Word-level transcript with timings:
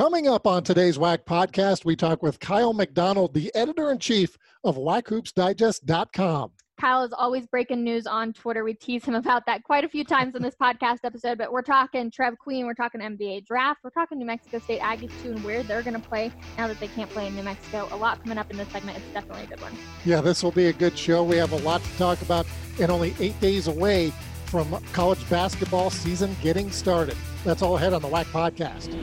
Coming 0.00 0.28
up 0.28 0.46
on 0.46 0.64
today's 0.64 0.96
WAC 0.96 1.26
podcast, 1.26 1.84
we 1.84 1.94
talk 1.94 2.22
with 2.22 2.40
Kyle 2.40 2.72
McDonald, 2.72 3.34
the 3.34 3.54
editor 3.54 3.90
in 3.90 3.98
chief 3.98 4.38
of 4.64 4.78
WACHoopsDigest.com. 4.78 6.52
Kyle 6.80 7.02
is 7.02 7.12
always 7.12 7.46
breaking 7.46 7.84
news 7.84 8.06
on 8.06 8.32
Twitter. 8.32 8.64
We 8.64 8.72
tease 8.72 9.04
him 9.04 9.14
about 9.14 9.44
that 9.44 9.62
quite 9.62 9.84
a 9.84 9.90
few 9.90 10.02
times 10.02 10.34
in 10.34 10.40
this 10.40 10.54
podcast 10.62 11.00
episode, 11.04 11.36
but 11.36 11.52
we're 11.52 11.60
talking 11.60 12.10
Trev 12.10 12.38
Queen, 12.38 12.64
we're 12.64 12.72
talking 12.72 13.02
NBA 13.02 13.44
draft, 13.44 13.80
we're 13.84 13.90
talking 13.90 14.18
New 14.18 14.24
Mexico 14.24 14.58
State 14.58 14.80
Aggies 14.80 15.12
too, 15.22 15.32
and 15.32 15.44
where 15.44 15.62
they're 15.62 15.82
going 15.82 16.00
to 16.00 16.08
play 16.08 16.32
now 16.56 16.66
that 16.66 16.80
they 16.80 16.88
can't 16.88 17.10
play 17.10 17.26
in 17.26 17.36
New 17.36 17.42
Mexico. 17.42 17.86
A 17.90 17.96
lot 17.96 18.22
coming 18.22 18.38
up 18.38 18.50
in 18.50 18.56
this 18.56 18.68
segment. 18.70 18.96
It's 18.96 19.12
definitely 19.12 19.44
a 19.44 19.48
good 19.48 19.60
one. 19.60 19.74
Yeah, 20.06 20.22
this 20.22 20.42
will 20.42 20.50
be 20.50 20.68
a 20.68 20.72
good 20.72 20.96
show. 20.96 21.22
We 21.24 21.36
have 21.36 21.52
a 21.52 21.58
lot 21.58 21.82
to 21.82 21.98
talk 21.98 22.22
about, 22.22 22.46
and 22.80 22.90
only 22.90 23.14
eight 23.20 23.38
days 23.38 23.68
away 23.68 24.14
from 24.46 24.82
college 24.94 25.28
basketball 25.28 25.90
season 25.90 26.34
getting 26.40 26.70
started. 26.70 27.18
That's 27.44 27.60
all 27.60 27.76
ahead 27.76 27.92
on 27.92 28.00
the 28.00 28.08
WAC 28.08 28.24
podcast. 28.24 28.96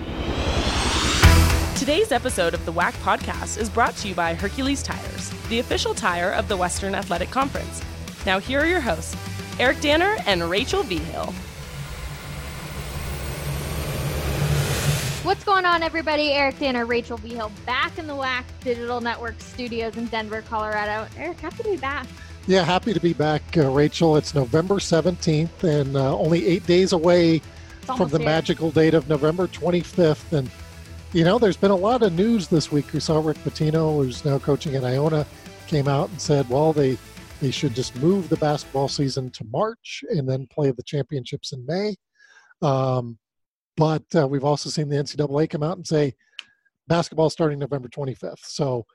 Today's 1.77 2.11
episode 2.11 2.55
of 2.55 2.65
the 2.65 2.73
WAC 2.73 2.93
podcast 3.03 3.55
is 3.59 3.69
brought 3.69 3.95
to 3.97 4.07
you 4.07 4.15
by 4.15 4.33
Hercules 4.33 4.81
Tires, 4.81 5.29
the 5.47 5.59
official 5.59 5.93
tire 5.93 6.31
of 6.31 6.47
the 6.47 6.57
Western 6.57 6.95
Athletic 6.95 7.29
Conference. 7.29 7.83
Now, 8.25 8.39
here 8.39 8.59
are 8.59 8.65
your 8.65 8.79
hosts, 8.79 9.15
Eric 9.59 9.79
Danner 9.79 10.17
and 10.25 10.49
Rachel 10.49 10.81
Vigil. 10.81 11.25
What's 15.23 15.43
going 15.43 15.65
on, 15.65 15.83
everybody? 15.83 16.31
Eric 16.31 16.57
Danner, 16.57 16.87
Rachel 16.87 17.17
Vigil, 17.17 17.51
back 17.67 17.99
in 17.99 18.07
the 18.07 18.15
WAC 18.15 18.43
Digital 18.61 18.99
Network 18.99 19.39
studios 19.39 19.97
in 19.97 20.07
Denver, 20.07 20.41
Colorado. 20.41 21.07
Eric, 21.15 21.39
happy 21.39 21.61
to 21.61 21.69
be 21.69 21.77
back. 21.77 22.07
Yeah, 22.47 22.63
happy 22.63 22.91
to 22.91 22.99
be 22.99 23.13
back, 23.13 23.55
uh, 23.55 23.69
Rachel. 23.69 24.17
It's 24.17 24.33
November 24.33 24.75
17th 24.75 25.63
and 25.63 25.95
uh, 25.95 26.17
only 26.17 26.43
eight 26.47 26.65
days 26.65 26.91
away 26.91 27.43
from 27.83 28.09
the 28.09 28.17
here. 28.17 28.25
magical 28.25 28.71
date 28.71 28.95
of 28.95 29.07
November 29.07 29.45
25th. 29.45 30.33
And, 30.35 30.49
you 31.13 31.23
know, 31.23 31.39
there's 31.39 31.57
been 31.57 31.71
a 31.71 31.75
lot 31.75 32.03
of 32.03 32.13
news 32.13 32.47
this 32.47 32.71
week. 32.71 32.91
We 32.93 32.99
saw 32.99 33.19
Rick 33.19 33.37
Pitino, 33.37 33.95
who's 33.95 34.25
now 34.25 34.39
coaching 34.39 34.75
at 34.75 34.83
Iona, 34.83 35.25
came 35.67 35.87
out 35.87 36.09
and 36.09 36.21
said, 36.21 36.49
well, 36.49 36.73
they, 36.73 36.97
they 37.41 37.51
should 37.51 37.73
just 37.73 37.95
move 37.97 38.29
the 38.29 38.37
basketball 38.37 38.87
season 38.87 39.29
to 39.31 39.45
March 39.45 40.03
and 40.09 40.27
then 40.27 40.47
play 40.47 40.71
the 40.71 40.83
championships 40.83 41.53
in 41.53 41.65
May. 41.65 41.95
Um, 42.61 43.17
but 43.75 44.03
uh, 44.15 44.27
we've 44.27 44.43
also 44.43 44.69
seen 44.69 44.89
the 44.89 44.97
NCAA 44.97 45.49
come 45.49 45.63
out 45.63 45.77
and 45.77 45.87
say 45.87 46.13
basketball 46.87 47.29
starting 47.29 47.59
November 47.59 47.87
25th. 47.87 48.45
So. 48.45 48.85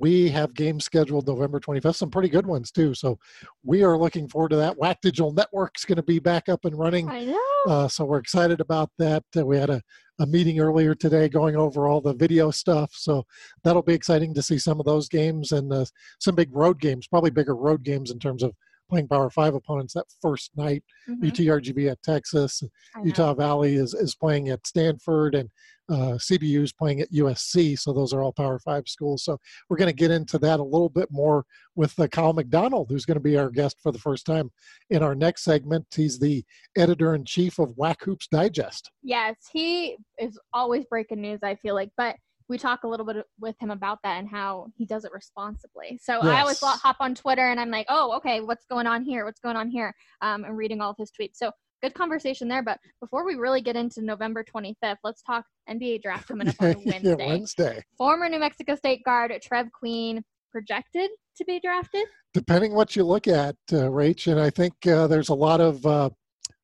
We 0.00 0.30
have 0.30 0.54
games 0.54 0.84
scheduled 0.84 1.28
November 1.28 1.60
25th, 1.60 1.96
some 1.96 2.10
pretty 2.10 2.30
good 2.30 2.46
ones 2.46 2.70
too. 2.70 2.94
So 2.94 3.18
we 3.62 3.84
are 3.84 3.98
looking 3.98 4.28
forward 4.28 4.48
to 4.50 4.56
that. 4.56 4.78
WAC 4.78 4.96
Digital 5.02 5.32
Network's 5.32 5.84
going 5.84 5.96
to 5.96 6.02
be 6.02 6.18
back 6.18 6.48
up 6.48 6.64
and 6.64 6.76
running. 6.76 7.08
I 7.08 7.26
know. 7.26 7.38
Uh, 7.68 7.86
so 7.86 8.06
we're 8.06 8.18
excited 8.18 8.60
about 8.60 8.90
that. 8.98 9.22
Uh, 9.36 9.44
we 9.44 9.58
had 9.58 9.68
a, 9.68 9.82
a 10.18 10.26
meeting 10.26 10.58
earlier 10.58 10.94
today 10.94 11.28
going 11.28 11.54
over 11.54 11.86
all 11.86 12.00
the 12.00 12.14
video 12.14 12.50
stuff. 12.50 12.92
So 12.94 13.26
that'll 13.62 13.82
be 13.82 13.94
exciting 13.94 14.32
to 14.34 14.42
see 14.42 14.58
some 14.58 14.80
of 14.80 14.86
those 14.86 15.08
games 15.08 15.52
and 15.52 15.70
uh, 15.70 15.84
some 16.18 16.34
big 16.34 16.54
road 16.54 16.80
games, 16.80 17.06
probably 17.06 17.30
bigger 17.30 17.54
road 17.54 17.82
games 17.82 18.10
in 18.10 18.18
terms 18.18 18.42
of 18.42 18.54
playing 18.90 19.08
Power 19.08 19.30
Five 19.30 19.54
opponents 19.54 19.94
that 19.94 20.06
first 20.20 20.50
night. 20.56 20.82
Mhm. 21.08 21.24
UTRGV 21.24 21.90
at 21.90 22.02
Texas, 22.02 22.62
Utah 23.02 23.34
Valley 23.34 23.76
is, 23.76 23.94
is 23.94 24.14
playing 24.14 24.48
at 24.50 24.66
Stanford, 24.66 25.34
and 25.34 25.48
uh, 25.90 26.16
CBU 26.18 26.62
is 26.62 26.72
playing 26.72 27.00
at 27.00 27.10
USC. 27.10 27.76
So 27.78 27.92
those 27.92 28.12
are 28.12 28.22
all 28.22 28.32
Power 28.32 28.58
Five 28.58 28.88
schools. 28.88 29.24
So 29.24 29.38
we're 29.68 29.76
going 29.76 29.90
to 29.90 29.96
get 29.96 30.10
into 30.10 30.38
that 30.38 30.60
a 30.60 30.62
little 30.64 30.88
bit 30.88 31.08
more 31.10 31.44
with 31.74 31.98
uh, 31.98 32.06
Kyle 32.06 32.32
McDonald, 32.32 32.88
who's 32.90 33.04
going 33.04 33.16
to 33.16 33.22
be 33.22 33.36
our 33.36 33.50
guest 33.50 33.76
for 33.82 33.90
the 33.90 33.98
first 33.98 34.24
time 34.26 34.50
in 34.90 35.02
our 35.02 35.14
next 35.14 35.42
segment. 35.42 35.86
He's 35.94 36.18
the 36.18 36.44
editor 36.76 37.14
in 37.14 37.24
chief 37.24 37.58
of 37.58 37.70
WAC 37.76 38.02
Hoops 38.02 38.28
Digest. 38.28 38.90
Yes, 39.02 39.36
he 39.52 39.96
is 40.18 40.38
always 40.52 40.84
breaking 40.84 41.20
news, 41.20 41.40
I 41.42 41.56
feel 41.56 41.74
like. 41.74 41.90
But 41.96 42.16
we 42.50 42.58
talk 42.58 42.82
a 42.82 42.88
little 42.88 43.06
bit 43.06 43.24
with 43.38 43.54
him 43.60 43.70
about 43.70 44.00
that 44.02 44.18
and 44.18 44.28
how 44.28 44.66
he 44.76 44.84
does 44.84 45.04
it 45.04 45.12
responsibly. 45.12 45.98
So 46.02 46.18
I 46.18 46.40
always 46.40 46.58
hop 46.60 46.96
on 46.98 47.14
Twitter 47.14 47.48
and 47.48 47.60
I'm 47.60 47.70
like, 47.70 47.86
oh, 47.88 48.16
okay, 48.16 48.40
what's 48.40 48.66
going 48.66 48.88
on 48.88 49.04
here? 49.04 49.24
What's 49.24 49.38
going 49.38 49.56
on 49.56 49.70
here? 49.70 49.94
Um, 50.20 50.44
and 50.44 50.56
reading 50.56 50.80
all 50.80 50.90
of 50.90 50.96
his 50.98 51.12
tweets. 51.12 51.36
So 51.36 51.52
good 51.80 51.94
conversation 51.94 52.48
there. 52.48 52.64
But 52.64 52.78
before 53.00 53.24
we 53.24 53.36
really 53.36 53.60
get 53.60 53.76
into 53.76 54.02
November 54.02 54.44
25th, 54.44 54.96
let's 55.04 55.22
talk 55.22 55.44
NBA 55.70 56.02
draft 56.02 56.26
coming 56.26 56.48
up 56.48 56.56
on 56.60 56.70
yeah, 56.84 56.92
Wednesday. 56.92 57.26
Wednesday. 57.26 57.84
Former 57.96 58.28
New 58.28 58.40
Mexico 58.40 58.74
State 58.74 59.04
guard 59.04 59.32
Trev 59.40 59.68
Queen 59.70 60.20
projected 60.50 61.08
to 61.36 61.44
be 61.44 61.60
drafted. 61.60 62.02
Depending 62.34 62.74
what 62.74 62.96
you 62.96 63.04
look 63.04 63.28
at, 63.28 63.54
uh, 63.72 63.86
Rach, 63.86 64.30
and 64.30 64.40
I 64.40 64.50
think 64.50 64.74
uh, 64.88 65.06
there's 65.06 65.28
a 65.28 65.34
lot 65.34 65.60
of 65.60 65.86
uh, 65.86 66.10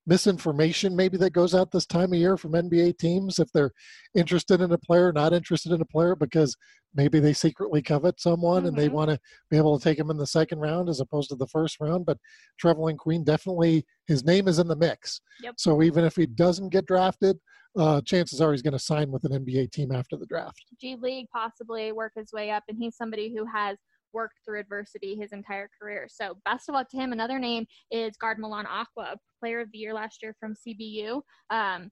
misinformation 0.06 0.94
maybe 0.94 1.16
that 1.18 1.32
goes 1.32 1.54
out 1.54 1.70
this 1.70 1.86
time 1.86 2.12
of 2.12 2.18
year 2.18 2.36
from 2.36 2.52
NBA 2.52 2.96
teams 2.98 3.38
if 3.38 3.50
they're 3.52 3.72
interested 4.14 4.60
in 4.60 4.72
a 4.72 4.78
player, 4.78 5.12
not 5.12 5.32
interested 5.32 5.72
in 5.72 5.80
a 5.80 5.84
player 5.86 6.14
because 6.14 6.56
maybe 6.94 7.18
they 7.18 7.32
secretly 7.32 7.82
covet 7.82 8.20
someone 8.20 8.66
and 8.66 8.76
they 8.76 8.88
Mhm. 8.88 8.92
want 8.92 9.10
to 9.10 9.18
be 9.50 9.56
able 9.56 9.78
to 9.78 9.82
take 9.82 9.98
him 9.98 10.10
in 10.10 10.16
the 10.16 10.26
second 10.26 10.60
round 10.60 10.88
as 10.88 11.00
opposed 11.00 11.28
to 11.30 11.34
the 11.36 11.46
first 11.48 11.78
round. 11.80 12.06
But 12.06 12.18
Trevelin 12.62 12.96
Queen 12.96 13.24
definitely 13.24 13.84
his 14.06 14.24
name 14.24 14.48
is 14.48 14.58
in 14.58 14.68
the 14.68 14.76
mix. 14.76 15.20
Yep. 15.42 15.54
So 15.58 15.82
even 15.82 16.04
if 16.04 16.16
he 16.16 16.26
doesn't 16.26 16.70
get 16.70 16.86
drafted, 16.86 17.38
uh, 17.76 18.00
chances 18.02 18.40
are 18.40 18.52
he's 18.52 18.62
going 18.62 18.72
to 18.72 18.78
sign 18.78 19.10
with 19.10 19.24
an 19.24 19.32
NBA 19.32 19.66
team 19.66 19.92
after 19.92 20.16
the 20.16 20.24
draft. 20.26 20.64
G 20.80 20.96
League, 20.96 21.26
possibly 21.30 21.92
work 21.92 22.12
his 22.16 22.32
way 22.32 22.50
up, 22.50 22.64
and 22.68 22.78
he's 22.78 22.96
somebody 22.96 23.34
who 23.36 23.44
has 23.44 23.76
worked 24.16 24.40
through 24.44 24.58
adversity 24.58 25.14
his 25.14 25.32
entire 25.32 25.68
career. 25.78 26.08
So 26.08 26.38
best 26.46 26.68
of 26.68 26.72
luck 26.72 26.88
to 26.90 26.96
him. 26.96 27.12
Another 27.12 27.38
name 27.38 27.66
is 27.90 28.16
guard 28.16 28.38
Milan 28.38 28.64
Acquaah, 28.64 29.16
player 29.38 29.60
of 29.60 29.68
the 29.72 29.78
year 29.78 29.92
last 29.92 30.22
year 30.22 30.34
from 30.40 30.54
CBU. 30.54 31.20
Um, 31.50 31.90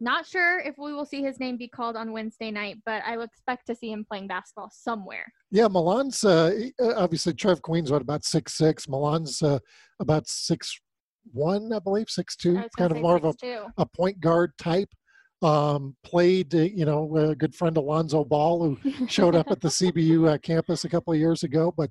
not 0.00 0.24
sure 0.24 0.60
if 0.60 0.76
we 0.78 0.94
will 0.94 1.04
see 1.04 1.22
his 1.22 1.40
name 1.40 1.56
be 1.56 1.66
called 1.66 1.96
on 1.96 2.12
Wednesday 2.12 2.52
night, 2.52 2.76
but 2.86 3.02
I 3.04 3.20
expect 3.20 3.66
to 3.66 3.74
see 3.74 3.90
him 3.90 4.06
playing 4.08 4.28
basketball 4.28 4.70
somewhere. 4.72 5.26
Yeah, 5.50 5.66
Milan's 5.66 6.22
uh, 6.22 6.54
uh, 6.80 6.92
obviously 6.96 7.34
Trev 7.34 7.60
Queen's 7.62 7.90
what 7.90 8.02
about 8.02 8.24
six 8.24 8.54
six. 8.54 8.88
Milan's 8.88 9.42
uh, 9.42 9.58
about 9.98 10.28
six 10.28 10.78
one, 11.32 11.72
I 11.72 11.80
believe, 11.80 12.08
six 12.08 12.36
two, 12.36 12.62
kind 12.76 12.92
of 12.92 13.00
more 13.00 13.16
of 13.16 13.24
a, 13.24 13.32
6'2". 13.32 13.72
a 13.76 13.86
point 13.86 14.20
guard 14.20 14.52
type. 14.56 14.88
Um, 15.40 15.94
played, 16.02 16.52
uh, 16.52 16.62
you 16.62 16.84
know, 16.84 17.16
a 17.16 17.34
good 17.36 17.54
friend 17.54 17.76
Alonzo 17.76 18.24
Ball 18.24 18.76
who 18.82 19.06
showed 19.06 19.36
up 19.36 19.50
at 19.52 19.60
the 19.60 19.68
CBU 19.68 20.28
uh, 20.28 20.38
campus 20.38 20.84
a 20.84 20.88
couple 20.88 21.12
of 21.12 21.18
years 21.20 21.44
ago, 21.44 21.72
but 21.76 21.90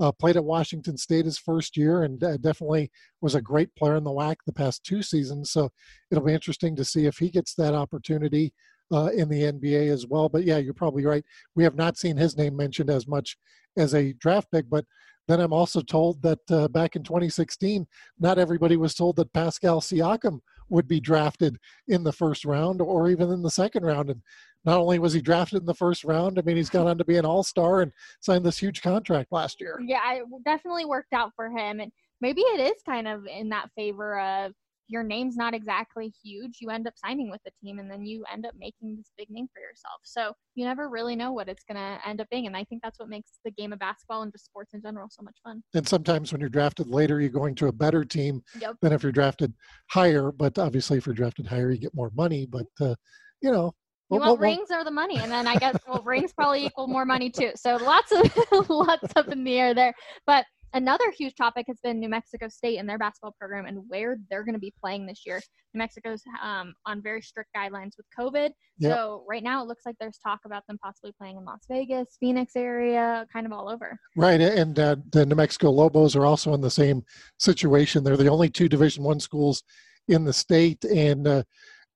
uh, 0.00 0.12
played 0.12 0.36
at 0.36 0.44
Washington 0.44 0.96
State 0.96 1.24
his 1.24 1.38
first 1.38 1.76
year 1.76 2.02
and 2.02 2.22
uh, 2.22 2.36
definitely 2.38 2.90
was 3.20 3.34
a 3.34 3.42
great 3.42 3.74
player 3.76 3.96
in 3.96 4.04
the 4.04 4.10
WAC 4.10 4.36
the 4.46 4.52
past 4.52 4.84
two 4.84 5.02
seasons. 5.02 5.50
So 5.50 5.70
it'll 6.10 6.24
be 6.24 6.34
interesting 6.34 6.76
to 6.76 6.84
see 6.84 7.06
if 7.06 7.18
he 7.18 7.30
gets 7.30 7.54
that 7.54 7.74
opportunity 7.74 8.52
uh, 8.92 9.10
in 9.14 9.28
the 9.28 9.42
NBA 9.42 9.92
as 9.92 10.06
well. 10.06 10.28
But 10.28 10.44
yeah, 10.44 10.58
you're 10.58 10.74
probably 10.74 11.04
right. 11.04 11.24
We 11.54 11.64
have 11.64 11.74
not 11.74 11.98
seen 11.98 12.16
his 12.16 12.36
name 12.36 12.56
mentioned 12.56 12.90
as 12.90 13.06
much 13.06 13.36
as 13.76 13.94
a 13.94 14.12
draft 14.14 14.50
pick, 14.50 14.68
but 14.68 14.84
then 15.26 15.40
I'm 15.40 15.52
also 15.52 15.82
told 15.82 16.22
that 16.22 16.38
uh, 16.50 16.68
back 16.68 16.96
in 16.96 17.02
2016, 17.02 17.86
not 18.18 18.38
everybody 18.38 18.76
was 18.76 18.94
told 18.94 19.16
that 19.16 19.32
Pascal 19.32 19.80
Siakam 19.80 20.40
would 20.68 20.88
be 20.88 21.00
drafted 21.00 21.58
in 21.88 22.04
the 22.04 22.12
first 22.12 22.44
round 22.44 22.80
or 22.80 23.08
even 23.08 23.30
in 23.30 23.42
the 23.42 23.50
second 23.50 23.84
round. 23.84 24.10
And 24.10 24.22
not 24.64 24.78
only 24.78 24.98
was 24.98 25.12
he 25.12 25.20
drafted 25.20 25.60
in 25.60 25.66
the 25.66 25.74
first 25.74 26.04
round, 26.04 26.38
I 26.38 26.42
mean, 26.42 26.56
he's 26.56 26.70
gone 26.70 26.86
on 26.86 26.98
to 26.98 27.04
be 27.04 27.16
an 27.16 27.24
all 27.24 27.42
star 27.42 27.82
and 27.82 27.92
signed 28.20 28.44
this 28.44 28.58
huge 28.58 28.82
contract 28.82 29.32
last 29.32 29.60
year. 29.60 29.80
Yeah, 29.84 30.14
it 30.14 30.24
definitely 30.44 30.84
worked 30.84 31.12
out 31.12 31.32
for 31.36 31.48
him. 31.48 31.80
And 31.80 31.92
maybe 32.20 32.40
it 32.42 32.60
is 32.60 32.82
kind 32.84 33.08
of 33.08 33.26
in 33.26 33.48
that 33.50 33.70
favor 33.76 34.18
of 34.18 34.52
your 34.88 35.02
name's 35.02 35.36
not 35.36 35.54
exactly 35.54 36.12
huge. 36.24 36.58
You 36.60 36.70
end 36.70 36.86
up 36.88 36.94
signing 36.96 37.30
with 37.30 37.42
the 37.44 37.50
team 37.62 37.78
and 37.78 37.90
then 37.90 38.04
you 38.06 38.24
end 38.32 38.46
up 38.46 38.54
making 38.58 38.96
this 38.96 39.10
big 39.18 39.28
name 39.30 39.46
for 39.52 39.60
yourself. 39.60 40.00
So 40.02 40.32
you 40.54 40.64
never 40.64 40.88
really 40.88 41.14
know 41.14 41.30
what 41.32 41.48
it's 41.48 41.62
going 41.64 41.76
to 41.76 42.08
end 42.08 42.20
up 42.22 42.28
being. 42.30 42.46
And 42.46 42.56
I 42.56 42.64
think 42.64 42.82
that's 42.82 42.98
what 42.98 43.08
makes 43.10 43.38
the 43.44 43.50
game 43.50 43.72
of 43.74 43.78
basketball 43.78 44.22
and 44.22 44.32
just 44.32 44.46
sports 44.46 44.72
in 44.74 44.80
general 44.80 45.08
so 45.10 45.22
much 45.22 45.36
fun. 45.44 45.62
And 45.74 45.86
sometimes 45.86 46.32
when 46.32 46.40
you're 46.40 46.48
drafted 46.48 46.88
later, 46.88 47.20
you're 47.20 47.28
going 47.30 47.54
to 47.56 47.66
a 47.68 47.72
better 47.72 48.02
team 48.04 48.42
Yep. 48.60 48.76
than 48.80 48.92
if 48.94 49.02
you're 49.02 49.12
drafted 49.12 49.52
higher. 49.90 50.32
But 50.32 50.58
obviously, 50.58 50.96
if 50.98 51.04
you're 51.06 51.14
drafted 51.14 51.46
higher, 51.46 51.70
you 51.70 51.78
get 51.78 51.94
more 51.94 52.10
money. 52.16 52.46
But, 52.46 52.66
uh, 52.80 52.94
you 53.42 53.52
know, 53.52 53.74
You 54.10 54.16
we'll- 54.16 54.20
want 54.20 54.40
we'll- 54.40 54.48
rings 54.50 54.70
or 54.70 54.84
the 54.84 54.90
money, 54.90 55.18
and 55.18 55.30
then 55.30 55.46
I 55.46 55.56
guess 55.56 55.76
well, 55.86 56.02
rings 56.02 56.32
probably 56.32 56.64
equal 56.64 56.86
more 56.88 57.04
money 57.04 57.28
too. 57.28 57.52
So 57.56 57.76
lots 57.76 58.10
of 58.10 58.22
lots 58.70 59.12
up 59.16 59.28
in 59.28 59.44
the 59.44 59.58
air 59.58 59.74
there. 59.74 59.92
But 60.26 60.46
another 60.74 61.10
huge 61.16 61.34
topic 61.34 61.66
has 61.68 61.78
been 61.82 61.98
New 62.00 62.08
Mexico 62.08 62.48
State 62.48 62.78
and 62.78 62.88
their 62.88 62.98
basketball 62.98 63.34
program 63.38 63.66
and 63.66 63.82
where 63.88 64.16
they're 64.30 64.44
going 64.44 64.54
to 64.54 64.60
be 64.60 64.72
playing 64.80 65.06
this 65.06 65.22
year. 65.26 65.40
New 65.74 65.78
Mexico's 65.78 66.22
um, 66.42 66.74
on 66.86 67.02
very 67.02 67.20
strict 67.22 67.50
guidelines 67.56 67.92
with 67.96 68.06
COVID, 68.18 68.50
Yep. 68.80 68.96
so 68.96 69.24
right 69.28 69.42
now 69.42 69.62
it 69.62 69.66
looks 69.68 69.84
like 69.84 69.96
there's 70.00 70.18
talk 70.18 70.40
about 70.44 70.66
them 70.68 70.78
possibly 70.82 71.12
playing 71.18 71.36
in 71.36 71.44
Las 71.44 71.60
Vegas, 71.68 72.16
Phoenix 72.20 72.54
area, 72.56 73.26
kind 73.32 73.44
of 73.46 73.52
all 73.52 73.68
over. 73.68 73.98
Right, 74.16 74.40
and 74.40 74.78
uh, 74.78 74.96
the 75.10 75.26
New 75.26 75.34
Mexico 75.34 75.70
Lobos 75.70 76.14
are 76.14 76.24
also 76.24 76.54
in 76.54 76.60
the 76.60 76.70
same 76.70 77.02
situation. 77.38 78.04
They're 78.04 78.16
the 78.16 78.28
only 78.28 78.48
two 78.50 78.68
Division 78.68 79.02
One 79.04 79.20
schools 79.20 79.62
in 80.06 80.24
the 80.24 80.32
state, 80.32 80.84
and 80.84 81.26
uh, 81.26 81.42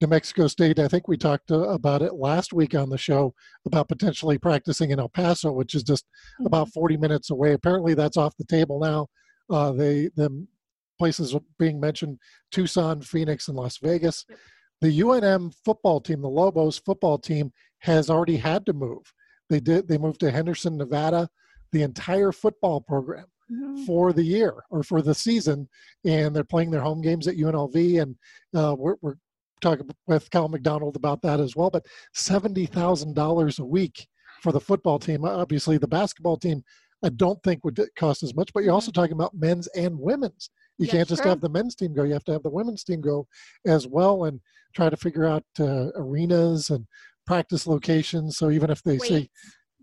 New 0.03 0.09
Mexico 0.09 0.49
State. 0.49 0.81
I 0.81 0.89
think 0.89 1.07
we 1.07 1.17
talked 1.17 1.51
uh, 1.53 1.61
about 1.69 2.03
it 2.03 2.15
last 2.15 2.53
week 2.53 2.75
on 2.75 2.91
the 2.91 2.99
show 2.99 3.35
about 3.65 3.89
potentially 3.89 4.37
practicing 4.37 4.91
in 4.91 4.99
El 4.99 5.09
Paso, 5.09 5.53
which 5.53 5.75
is 5.77 5.85
just 5.85 6.05
about 6.45 6.69
40 6.71 6.97
minutes 6.97 7.31
away. 7.31 7.53
Apparently, 7.53 7.95
that's 7.95 8.17
off 8.17 8.37
the 8.37 8.45
table 8.45 8.81
now. 8.81 9.07
Uh, 9.49 9.71
they 9.73 10.11
the 10.17 10.47
places 10.99 11.37
being 11.59 11.79
mentioned: 11.79 12.19
Tucson, 12.51 13.01
Phoenix, 13.01 13.47
and 13.47 13.57
Las 13.57 13.79
Vegas. 13.79 14.27
The 14.81 15.01
UNM 15.01 15.55
football 15.65 16.01
team, 16.01 16.21
the 16.21 16.29
Lobos 16.29 16.79
football 16.79 17.17
team, 17.17 17.53
has 17.79 18.11
already 18.11 18.37
had 18.39 18.67
to 18.67 18.73
move. 18.73 19.13
They 19.49 19.61
did. 19.61 19.87
They 19.87 19.99
moved 19.99 20.19
to 20.21 20.33
Henderson, 20.33 20.77
Nevada, 20.77 21.29
the 21.71 21.83
entire 21.83 22.33
football 22.33 22.81
program 22.81 23.27
Mhm. 23.53 23.87
for 23.87 24.13
the 24.13 24.25
year 24.25 24.55
or 24.71 24.83
for 24.83 25.01
the 25.01 25.15
season, 25.15 25.69
and 26.05 26.35
they're 26.35 26.43
playing 26.43 26.73
their 26.73 26.81
home 26.81 27.01
games 27.03 27.29
at 27.29 27.37
UNLV. 27.37 28.03
And 28.03 28.17
uh, 28.55 28.75
we're, 28.77 28.97
we're 29.01 29.15
talking 29.63 29.89
with 30.07 30.31
Kyle 30.31 30.49
McDonald 30.49 30.97
about 30.97 31.23
that 31.23 31.41
as 31.41 31.57
well. 31.57 31.71
But 31.71 31.87
seventy 32.13 32.67
thousand 32.67 33.15
dollars 33.15 33.59
a 33.59 33.65
week 33.65 34.07
for 34.43 34.53
the 34.53 34.61
football 34.61 34.99
team. 34.99 35.25
Obviously, 35.25 35.79
the 35.79 35.89
basketball 35.89 36.37
team, 36.37 36.63
I 37.03 37.09
don't 37.11 37.43
think 37.43 37.65
would 37.65 37.81
cost 37.97 38.23
as 38.23 38.35
much. 38.35 38.53
But 38.53 38.65
you're 38.65 38.75
also 38.75 38.91
talking 38.93 39.15
about 39.15 39.35
men's 39.35 39.69
and 39.69 39.99
women's. 39.99 40.51
You 40.79 40.87
Yeah, 40.87 40.93
can't 40.93 41.09
just 41.09 41.23
true. 41.23 41.31
have 41.31 41.41
the 41.41 41.49
men's 41.49 41.75
team 41.75 41.95
go. 41.95 42.03
You 42.03 42.13
have 42.13 42.25
to 42.25 42.33
have 42.33 42.43
the 42.43 42.51
women's 42.51 42.85
team 42.85 43.01
go 43.01 43.27
as 43.67 43.87
well, 43.87 44.25
and 44.25 44.41
try 44.75 44.91
to 44.91 44.97
figure 44.97 45.25
out 45.25 45.45
uh, 45.61 45.89
arenas 45.97 46.71
and 46.71 46.87
practice 47.27 47.67
locations. 47.67 48.37
So 48.37 48.51
even 48.51 48.69
if 48.71 48.83
they 48.83 48.99
say 48.99 49.29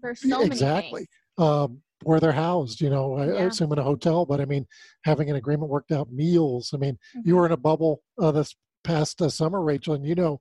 There's 0.01 0.21
so 0.29 0.41
exactly 0.41 1.07
um, 1.37 1.81
where 2.03 2.19
they're 2.19 2.31
housed. 2.31 2.81
You 2.81 2.89
know, 2.89 3.15
I, 3.15 3.25
I 3.25 3.43
assume 3.43 3.71
in 3.71 3.79
a 3.79 3.83
hotel, 3.83 4.25
but 4.25 4.41
I 4.41 4.45
mean, 4.45 4.65
having 5.03 5.29
an 5.29 5.35
agreement 5.37 5.69
worked 5.69 5.91
out, 5.91 6.11
meals. 6.11 6.71
I 6.73 6.77
mean, 6.77 6.97
you 7.23 7.33
Mhm. 7.33 7.37
were 7.37 7.45
in 7.45 7.51
a 7.53 7.57
bubble 7.57 8.01
uh, 8.21 8.31
this 8.31 8.55
past 8.83 9.21
uh, 9.21 9.29
summer, 9.29 9.61
Rachel, 9.61 9.93
and 9.93 10.05
you 10.05 10.15
know 10.15 10.39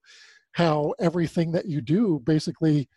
how 0.52 0.94
everything 0.99 1.52
that 1.52 1.67
you 1.67 1.81
do 1.81 2.20
basically 2.25 2.88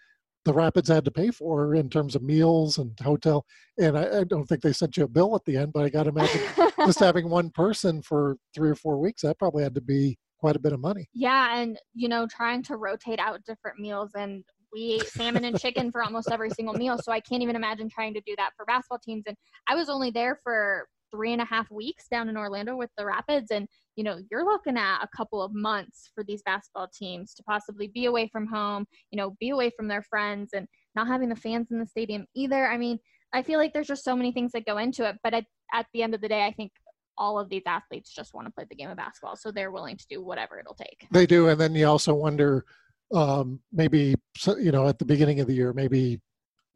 the 0.44 0.54
Rapids 0.54 0.90
had 0.90 1.06
to 1.06 1.12
pay 1.12 1.30
for 1.30 1.76
in 1.76 1.90
terms 1.90 2.16
of 2.16 2.24
meals 2.24 2.78
and 2.80 2.98
hotel. 3.00 3.46
And 3.80 3.98
I, 3.98 4.22
I 4.22 4.24
don't 4.24 4.46
think 4.46 4.62
they 4.62 4.74
sent 4.74 4.98
you 4.98 5.04
a 5.04 5.08
bill 5.08 5.36
at 5.36 5.46
the 5.46 5.58
end, 5.58 5.72
but 5.74 5.84
I 5.84 5.90
got 5.90 6.04
to 6.04 6.10
imagine 6.10 6.42
just 6.86 7.00
having 7.00 7.30
one 7.30 7.52
person 7.52 8.02
for 8.02 8.38
three 8.56 8.70
or 8.70 8.76
four 8.76 9.00
weeks, 9.00 9.22
that 9.22 9.38
probably 9.38 9.64
had 9.64 9.76
to 9.76 9.82
be 9.82 10.18
quite 10.40 10.56
a 10.56 10.60
bit 10.60 10.74
of 10.74 10.80
money. 10.80 11.08
Yeah, 11.14 11.56
and 11.58 11.78
you 11.94 12.10
know, 12.10 12.26
trying 12.26 12.64
to 12.64 12.78
rotate 12.78 13.20
out 13.20 13.46
different 13.46 13.80
meals 13.80 14.12
and 14.16 14.44
we 14.74 14.94
ate 14.94 15.08
salmon 15.08 15.46
and 15.46 15.60
chicken 15.60 15.92
for 15.92 16.02
almost 16.02 16.32
every 16.32 16.50
single 16.50 16.74
meal. 16.74 16.98
So 16.98 17.12
I 17.12 17.20
can't 17.20 17.44
even 17.44 17.56
imagine 17.56 17.90
trying 17.90 18.14
to 18.14 18.22
do 18.22 18.34
that 18.38 18.52
for 18.56 18.66
basketball 18.66 19.00
teams. 19.00 19.24
And 19.28 19.36
I 19.68 19.76
was 19.76 19.90
only 19.90 20.12
there 20.12 20.40
for 20.44 20.88
three 21.13 21.34
and 21.34 21.42
a 21.42 21.46
half 21.46 21.69
weeks 21.69 22.08
down 22.10 22.30
in 22.30 22.38
Orlando 22.38 22.75
with 22.75 22.90
the 22.98 23.06
Rapids. 23.06 23.52
And, 23.52 23.68
you 23.96 24.04
know, 24.04 24.18
you're 24.31 24.46
looking 24.46 24.78
at 24.78 25.04
a 25.04 25.10
couple 25.16 25.42
of 25.42 25.54
months 25.54 26.12
for 26.13 26.24
these 26.24 26.42
basketball 26.44 26.90
teams 26.94 27.34
to 27.36 27.44
possibly 27.44 27.88
be 27.88 28.06
away 28.06 28.30
from 28.31 28.48
home, 28.48 28.86
you 29.12 29.18
know, 29.18 29.36
be 29.40 29.50
away 29.50 29.72
from 29.75 29.88
their 29.88 30.04
friends 30.04 30.52
and 30.54 30.68
not 30.96 31.08
having 31.08 31.30
the 31.30 31.36
fans 31.36 31.68
in 31.72 31.80
the 31.80 31.86
stadium 31.86 32.25
either. 32.36 32.68
I 32.68 32.78
mean, 32.78 33.00
I 33.34 33.44
feel 33.44 33.60
like 33.60 33.74
there's 33.74 33.88
just 33.88 34.04
so 34.04 34.16
many 34.16 34.31
things 34.31 34.52
that 34.54 34.66
go 34.66 34.78
into 34.78 35.08
it. 35.08 35.18
But 35.24 35.34
at, 35.34 35.46
at 35.74 35.86
the 35.94 36.04
end 36.04 36.13
of 36.13 36.22
the 36.22 36.28
day, 36.28 36.46
I 36.46 36.52
think 36.52 36.72
all 37.18 37.40
of 37.40 37.50
these 37.50 37.64
athletes 37.66 38.14
just 38.14 38.34
want 38.34 38.48
to 38.48 38.52
play 38.52 38.66
the 38.69 38.75
game 38.75 38.90
of 38.90 38.98
basketball. 38.98 39.36
So 39.36 39.52
they're 39.52 39.72
willing 39.72 39.98
to 39.98 40.06
do 40.10 40.24
whatever 40.24 40.60
it'll 40.60 40.74
take. 40.74 41.07
They 41.12 41.25
do, 41.25 41.50
and 41.50 41.60
then 41.60 41.75
you 41.75 41.86
also 41.86 42.14
wonder, 42.14 42.66
um, 43.14 43.60
maybe 43.72 44.16
you 44.57 44.72
know, 44.72 44.88
at 44.88 44.98
the 44.98 45.06
beginning 45.06 45.40
of 45.40 45.48
the 45.48 45.54
year, 45.54 45.74
maybe 45.74 46.19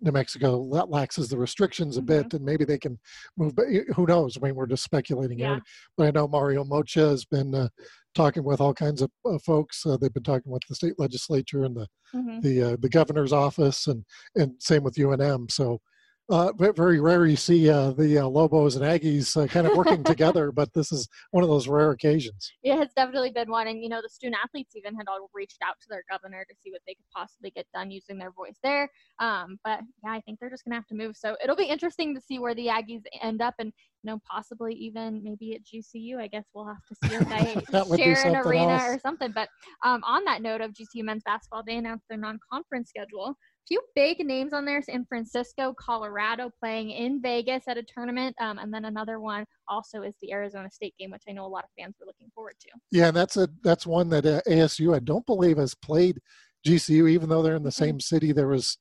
New 0.01 0.12
Mexico 0.12 0.69
that 0.74 0.86
laxes 0.86 1.30
the 1.30 1.38
restrictions 1.38 1.97
a 1.97 2.01
Mhm. 2.01 2.06
bit, 2.06 2.33
and 2.33 2.44
maybe 2.45 2.65
they 2.65 2.77
can 2.77 3.00
move. 3.38 3.56
But 3.56 3.68
who 3.95 4.06
knows? 4.06 4.38
I 4.38 4.45
mean, 4.45 4.56
we're 4.56 4.68
just 4.68 4.83
speculating 4.83 5.39
Yeah. 5.39 5.56
here. 5.56 5.62
But 5.97 6.07
I 6.07 6.12
know 6.12 6.27
Mario 6.27 6.63
Moccia 6.63 7.09
has 7.09 7.25
been 7.25 7.56
uh, 7.56 7.69
talking 8.13 8.44
with 8.44 8.59
all 8.62 8.74
kinds 8.74 9.01
of 9.01 9.12
uh, 9.25 9.38
folks. 9.39 9.86
Uh, 9.86 9.97
they've 9.97 10.13
been 10.13 10.24
talking 10.24 10.51
with 10.51 10.63
the 10.68 10.75
state 10.75 11.00
legislature 11.00 11.63
and 11.63 11.75
the 11.75 11.88
Mhm. 12.13 12.42
the 12.42 12.62
uh, 12.62 12.77
the 12.80 12.89
governor's 12.89 13.33
office, 13.33 13.88
and 13.88 14.06
and 14.36 14.62
same 14.62 14.83
with 14.83 14.95
UNM. 14.97 15.50
So. 15.50 15.80
Uh, 16.27 16.51
very 16.54 17.00
rare 17.00 17.27
you 17.27 17.36
see 17.36 17.69
uh, 17.69 17.92
the 17.92 18.18
uh, 18.18 18.25
Lobos 18.25 18.75
and 18.75 18.83
Aggies 18.83 19.38
uh, 19.38 19.45
kind 19.48 19.68
of 19.68 19.77
working 19.77 20.04
together, 20.04 20.51
but 20.51 20.74
this 20.74 20.92
is 20.92 21.07
one 21.30 21.44
of 21.44 21.50
those 21.50 21.68
rare 21.68 21.92
occasions. 21.92 22.51
It 22.63 22.75
has 22.77 22.89
definitely 22.95 23.30
been 23.30 23.51
one. 23.51 23.68
And, 23.68 23.83
you 23.83 23.89
know, 23.89 24.01
the 24.01 24.10
student 24.10 24.38
athletes 24.44 24.75
even 24.75 24.95
had 24.95 25.07
all 25.07 25.30
reached 25.36 25.60
out 25.63 25.75
to 25.81 25.88
their 25.88 26.04
governor 26.10 26.44
to 26.50 26.56
see 26.63 26.72
what 26.72 26.81
they 26.88 26.95
could 26.95 27.06
possibly 27.16 27.51
get 27.51 27.68
done 27.75 27.92
using 27.92 28.18
their 28.18 28.31
voice 28.31 28.57
there. 28.63 28.89
Um, 29.19 29.60
but 29.63 29.81
yeah, 30.04 30.13
I 30.13 30.22
think 30.22 30.39
they're 30.39 30.50
just 30.50 30.66
going 30.66 30.72
to 30.72 30.77
have 30.77 30.88
to 30.88 30.95
move. 30.95 31.16
So 31.16 31.36
it'll 31.44 31.56
be 31.56 31.66
interesting 31.66 32.16
to 32.16 32.22
see 32.22 32.39
where 32.39 32.56
the 32.56 32.68
Aggies 32.68 33.04
end 33.21 33.44
up 33.44 33.54
and, 33.60 33.71
you 34.01 34.12
know, 34.12 34.19
possibly 34.28 34.74
even 34.74 35.21
maybe 35.24 35.54
at 35.54 35.62
GCU. 35.63 36.18
I 36.18 36.25
guess 36.25 36.45
we'll 36.56 36.66
have 36.66 36.83
to 36.88 37.07
see 37.07 37.16
if 37.16 37.30
they 37.30 37.62
That 37.71 37.88
would 37.88 37.98
be 37.98 38.04
share 38.04 38.28
an 38.28 38.36
arena 38.38 38.74
else. 38.74 38.95
or 38.95 39.00
something. 39.00 39.31
But 39.31 39.50
um, 39.83 40.04
on 40.04 40.25
that 40.25 40.42
note 40.42 40.62
of 40.62 40.71
GCU 40.71 41.04
men's 41.04 41.24
basketball, 41.24 41.62
they 41.63 41.78
announced 41.78 42.06
their 42.10 42.18
non 42.18 42.39
conference 42.51 42.89
schedule. 42.89 43.38
Few 43.68 43.82
big 43.96 44.24
names 44.26 44.54
on 44.54 44.64
there 44.64 44.82
San 44.82 45.06
Francisco, 45.06 45.74
Colorado 45.74 46.52
playing 46.60 46.92
in 46.92 47.20
Vegas 47.22 47.64
at 47.68 47.78
a 47.78 47.84
tournament. 47.84 48.36
Um, 48.40 48.60
and 48.60 48.72
then 48.72 48.86
another 48.86 49.20
one 49.20 49.46
also 49.68 50.04
is 50.04 50.14
the 50.22 50.32
Arizona 50.34 50.70
State 50.70 50.94
game, 51.00 51.10
which 51.10 51.24
I 51.28 51.32
know 51.32 51.46
a 51.46 51.48
lot 51.48 51.64
of 51.64 51.72
fans 51.78 51.96
were 52.00 52.06
looking 52.06 52.30
forward 52.36 52.54
to. 52.62 52.70
Yeah, 52.92 53.08
and 53.08 53.18
that's 53.18 53.38
a 53.38 53.50
that's 53.64 53.88
one 53.88 54.10
that 54.10 54.26
uh, 54.26 54.42
ASU 54.48 54.96
I 54.96 55.00
don't 55.00 55.26
believe 55.26 55.58
has 55.58 55.74
played 55.74 56.20
GCU, 56.66 57.10
even 57.10 57.28
though 57.30 57.42
they're 57.42 57.56
in 57.56 57.64
the 57.64 57.70
Mhm. 57.70 57.74
same 57.74 58.00
city. 58.00 58.32
There 58.32 58.48
was 58.48 58.78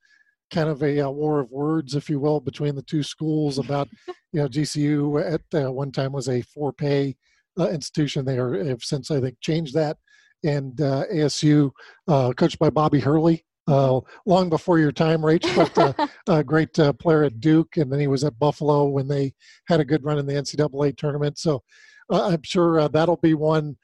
kind 0.53 0.69
of 0.69 0.83
a, 0.83 1.01
uh 1.01 1.11
war 1.11 1.41
of 1.41 1.51
words, 1.51 1.95
if 1.95 2.11
you 2.11 2.21
will, 2.21 2.41
between 2.41 2.75
the 2.75 2.83
two 2.83 3.03
schools 3.03 3.59
about 3.59 3.89
you 4.33 4.41
know 4.41 4.49
GCU 4.49 5.19
at 5.19 5.43
uh, 5.67 5.73
one 5.73 5.93
time 5.93 6.13
was 6.13 6.29
a 6.29 6.43
for 6.43 6.73
pay 6.75 7.17
uh, 7.59 7.71
institution. 7.71 8.25
They 8.27 8.39
are 8.39 8.63
have 8.65 8.83
since 8.83 9.11
I 9.11 9.21
think 9.21 9.41
changed 9.41 9.73
that, 9.75 9.97
and 10.45 10.79
uh, 10.81 11.05
ASU, 11.11 11.71
uh, 12.07 12.35
coached 12.35 12.59
by 12.59 12.69
Bobby 12.69 13.01
Hurley. 13.01 13.47
Uh, 13.67 14.01
long 14.27 14.51
before 14.51 14.79
your 14.79 14.93
time, 14.93 15.23
Rach, 15.23 15.57
but 15.57 15.99
uh, 15.99 16.07
a 16.27 16.45
great 16.53 16.79
uh, 16.79 16.93
player 16.93 17.25
at 17.25 17.41
Duke, 17.41 17.79
and 17.79 17.91
then 17.91 17.99
he 17.99 18.09
was 18.09 18.23
at 18.23 18.39
Buffalo 18.39 18.85
when 18.85 19.09
they 19.09 19.33
had 19.69 19.81
a 19.81 19.85
good 19.85 20.05
run 20.05 20.19
in 20.19 20.27
the 20.27 20.35
NCAA 20.35 20.97
tournament. 20.99 21.39
So 21.39 21.63
uh, 22.11 22.29
I'm 22.29 22.43
sure 22.43 22.81
uh, 22.81 22.89
that'll 22.89 23.17
be 23.17 23.33
one. 23.35 23.77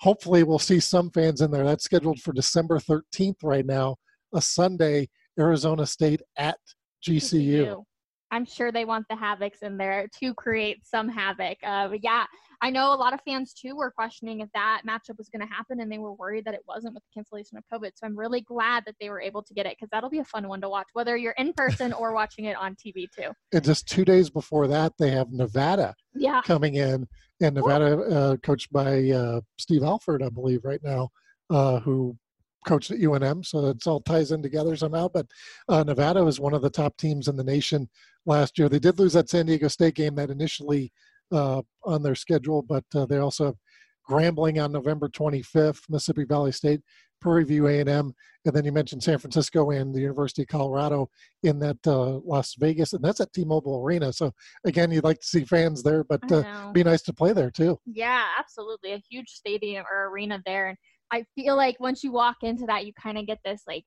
Hopefully, 0.00 0.42
we'll 0.42 0.58
see 0.58 0.80
some 0.80 1.10
fans 1.10 1.42
in 1.42 1.50
there. 1.50 1.64
That's 1.64 1.84
scheduled 1.84 2.20
for 2.20 2.32
December 2.32 2.78
13th 2.80 3.36
right 3.44 3.66
now, 3.66 3.96
a 4.34 4.40
Sunday, 4.40 5.08
Arizona 5.38 5.86
State 5.86 6.22
at 6.36 6.58
GCU. 7.06 7.84
I'm 8.30 8.44
sure 8.44 8.70
they 8.70 8.84
want 8.84 9.06
the 9.08 9.16
Havocs 9.16 9.62
in 9.62 9.76
there 9.76 10.08
to 10.20 10.34
create 10.34 10.86
some 10.86 11.08
havoc. 11.08 11.58
Uh, 11.64 11.88
but 11.88 12.02
yeah, 12.02 12.24
I 12.62 12.70
know 12.70 12.92
a 12.92 12.96
lot 12.96 13.12
of 13.14 13.20
fans 13.26 13.52
too 13.54 13.74
were 13.74 13.90
questioning 13.90 14.40
if 14.40 14.48
that 14.54 14.82
matchup 14.88 15.18
was 15.18 15.28
going 15.28 15.46
to 15.46 15.52
happen, 15.52 15.80
and 15.80 15.90
they 15.90 15.98
were 15.98 16.12
worried 16.12 16.44
that 16.44 16.54
it 16.54 16.60
wasn't 16.68 16.94
with 16.94 17.02
the 17.02 17.10
cancellation 17.14 17.58
of 17.58 17.64
COVID. 17.72 17.92
So 17.94 18.06
I'm 18.06 18.16
really 18.16 18.42
glad 18.42 18.84
that 18.86 18.94
they 19.00 19.08
were 19.08 19.20
able 19.20 19.42
to 19.42 19.54
get 19.54 19.66
it 19.66 19.76
because 19.78 19.88
that'll 19.90 20.10
be 20.10 20.18
a 20.18 20.24
fun 20.24 20.46
one 20.46 20.60
to 20.60 20.68
watch, 20.68 20.88
whether 20.92 21.16
you're 21.16 21.34
in 21.38 21.52
person 21.54 21.92
or 21.92 22.12
watching 22.12 22.44
it 22.44 22.56
on 22.56 22.74
TV 22.76 23.06
too. 23.16 23.30
And 23.52 23.64
just 23.64 23.88
two 23.88 24.04
days 24.04 24.30
before 24.30 24.68
that, 24.68 24.92
they 24.98 25.10
have 25.10 25.32
Nevada 25.32 25.94
Yeah. 26.14 26.42
coming 26.42 26.74
in, 26.74 27.08
and 27.40 27.54
Nevada, 27.54 27.98
uh, 27.98 28.36
coached 28.38 28.70
by 28.72 29.10
uh, 29.10 29.40
Steve 29.58 29.82
Alford, 29.82 30.22
I 30.22 30.28
believe, 30.28 30.64
right 30.64 30.80
now, 30.84 31.08
uh, 31.48 31.80
who 31.80 32.16
coached 32.66 32.90
at 32.90 32.98
UNM. 32.98 33.44
So 33.44 33.68
it's 33.68 33.86
all 33.86 34.00
ties 34.00 34.32
in 34.32 34.42
together 34.42 34.76
somehow. 34.76 35.08
But 35.08 35.26
uh, 35.68 35.82
Nevada 35.84 36.26
is 36.26 36.40
one 36.40 36.54
of 36.54 36.62
the 36.62 36.70
top 36.70 36.96
teams 36.96 37.28
in 37.28 37.36
the 37.36 37.44
nation 37.44 37.88
last 38.26 38.58
year. 38.58 38.68
They 38.68 38.78
did 38.78 38.98
lose 38.98 39.14
that 39.14 39.30
San 39.30 39.46
Diego 39.46 39.68
State 39.68 39.94
game 39.94 40.14
that 40.16 40.30
initially 40.30 40.92
uh, 41.32 41.62
on 41.84 42.02
their 42.02 42.14
schedule, 42.14 42.62
but 42.62 42.84
uh, 42.94 43.06
they 43.06 43.18
also 43.18 43.46
have 43.46 43.56
Grambling 44.08 44.62
on 44.62 44.72
November 44.72 45.08
25th, 45.08 45.82
Mississippi 45.88 46.24
Valley 46.24 46.50
State, 46.50 46.80
Prairie 47.20 47.44
View 47.44 47.68
A&M, 47.68 48.14
and 48.44 48.54
then 48.54 48.64
you 48.64 48.72
mentioned 48.72 49.02
San 49.02 49.18
Francisco 49.18 49.70
and 49.70 49.94
the 49.94 50.00
University 50.00 50.42
of 50.42 50.48
Colorado 50.48 51.08
in 51.42 51.58
that 51.58 51.76
uh, 51.86 52.18
Las 52.24 52.54
Vegas, 52.58 52.94
and 52.94 53.04
that's 53.04 53.20
at 53.20 53.32
T-Mobile 53.32 53.82
Arena. 53.84 54.12
So 54.12 54.32
again, 54.64 54.90
you'd 54.90 55.04
like 55.04 55.20
to 55.20 55.26
see 55.26 55.44
fans 55.44 55.82
there, 55.82 56.02
but 56.02 56.32
uh, 56.32 56.72
be 56.72 56.82
nice 56.82 57.02
to 57.02 57.12
play 57.12 57.32
there 57.32 57.50
too. 57.50 57.78
Yeah, 57.84 58.24
absolutely. 58.38 58.92
A 58.92 59.02
huge 59.08 59.28
stadium 59.28 59.84
or 59.90 60.08
arena 60.08 60.42
there. 60.46 60.68
And 60.68 60.78
I 61.12 61.24
feel 61.34 61.56
like 61.56 61.80
once 61.80 62.04
you 62.04 62.12
walk 62.12 62.38
into 62.42 62.66
that, 62.66 62.86
you 62.86 62.92
kind 62.92 63.18
of 63.18 63.26
get 63.26 63.38
this 63.44 63.62
like 63.66 63.84